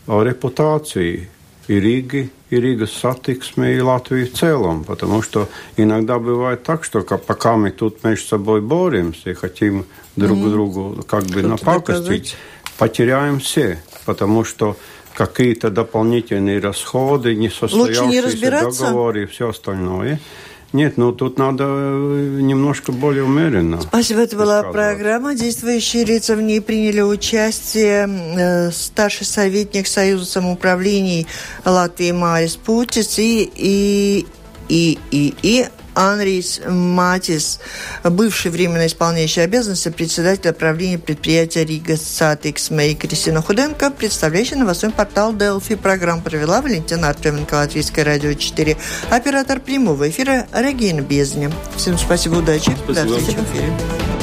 репутации 0.07 1.29
и 1.69 1.81
Риги, 1.81 2.31
и 2.51 2.57
Риgas 2.57 2.99
сатиксме, 3.01 3.77
и 3.77 3.81
Латвии 3.81 4.25
в 4.25 4.33
целом. 4.33 4.85
Потому 4.85 5.23
что 5.23 5.49
иногда 5.77 6.19
бывает 6.19 6.63
так, 6.63 6.85
что 6.85 7.01
пока 7.03 7.57
мы 7.57 7.71
тут 7.71 8.03
между 8.03 8.27
собой 8.27 8.61
боремся 8.61 9.31
и 9.31 9.35
хотим 9.35 9.87
друг 10.17 10.39
mm-hmm. 10.39 10.51
другу 10.51 11.05
как 11.07 11.25
бы 11.25 11.43
напакостить, 11.43 12.37
потеряем 12.79 13.39
все. 13.39 13.79
Потому 14.05 14.45
что 14.45 14.77
какие-то 15.15 15.71
дополнительные 15.71 16.61
расходы, 16.61 17.37
несостоявшиеся 17.37 18.51
договоры 18.51 19.25
и 19.25 19.27
все 19.27 19.51
остальное– 19.51 20.21
нет, 20.73 20.97
ну 20.97 21.11
тут 21.13 21.37
надо 21.39 21.65
э, 21.67 22.39
немножко 22.41 22.93
более 22.93 23.25
умеренно. 23.25 23.81
Спасибо. 23.81 24.21
Это 24.21 24.37
была 24.37 24.63
программа. 24.63 25.35
Действующие 25.35 26.05
лица 26.05 26.37
в 26.37 26.43
ней 26.43 26.61
приняли 26.61 27.01
участие 27.01 28.09
э, 28.09 28.71
старший 28.71 29.27
советник 29.27 29.89
Союза 29.89 30.27
самоуправлений 30.27 31.27
Латвии 31.65 32.13
Марис 32.13 32.55
Путис 32.55 33.19
и, 33.19 33.51
и, 33.55 34.27
и, 34.69 34.99
и, 35.11 35.35
и 35.43 35.67
Анрис 35.95 36.61
Матис, 36.67 37.61
бывший 38.05 38.51
временно 38.51 38.87
исполняющий 38.87 39.41
обязанности 39.41 39.89
председателя 39.89 40.53
правления 40.53 40.99
предприятия 40.99 41.65
Рига 41.65 41.97
Сатикс 41.97 42.71
Мэй 42.71 42.95
Кристина 42.95 43.43
Худенко, 43.43 43.91
представляющая 43.91 44.57
новостной 44.57 44.93
портал 44.93 45.35
Делфи. 45.35 45.75
Программу 45.75 46.23
провела 46.23 46.61
Валентина 46.63 47.09
Артеменко, 47.09 47.55
Латвийское 47.55 48.05
радио 48.05 48.33
4. 48.35 48.77
Оператор 49.11 49.61
прямого 49.61 50.09
эфира 50.09 50.47
Регина 50.53 51.01
Бездня. 51.01 51.51
Всем 51.77 51.99
спасибо, 51.99 52.37
удачи. 52.37 52.77
Спасибо. 52.85 53.09
До 53.09 53.19
встречи 53.19 53.39
в 53.39 53.55
эфире. 53.55 54.20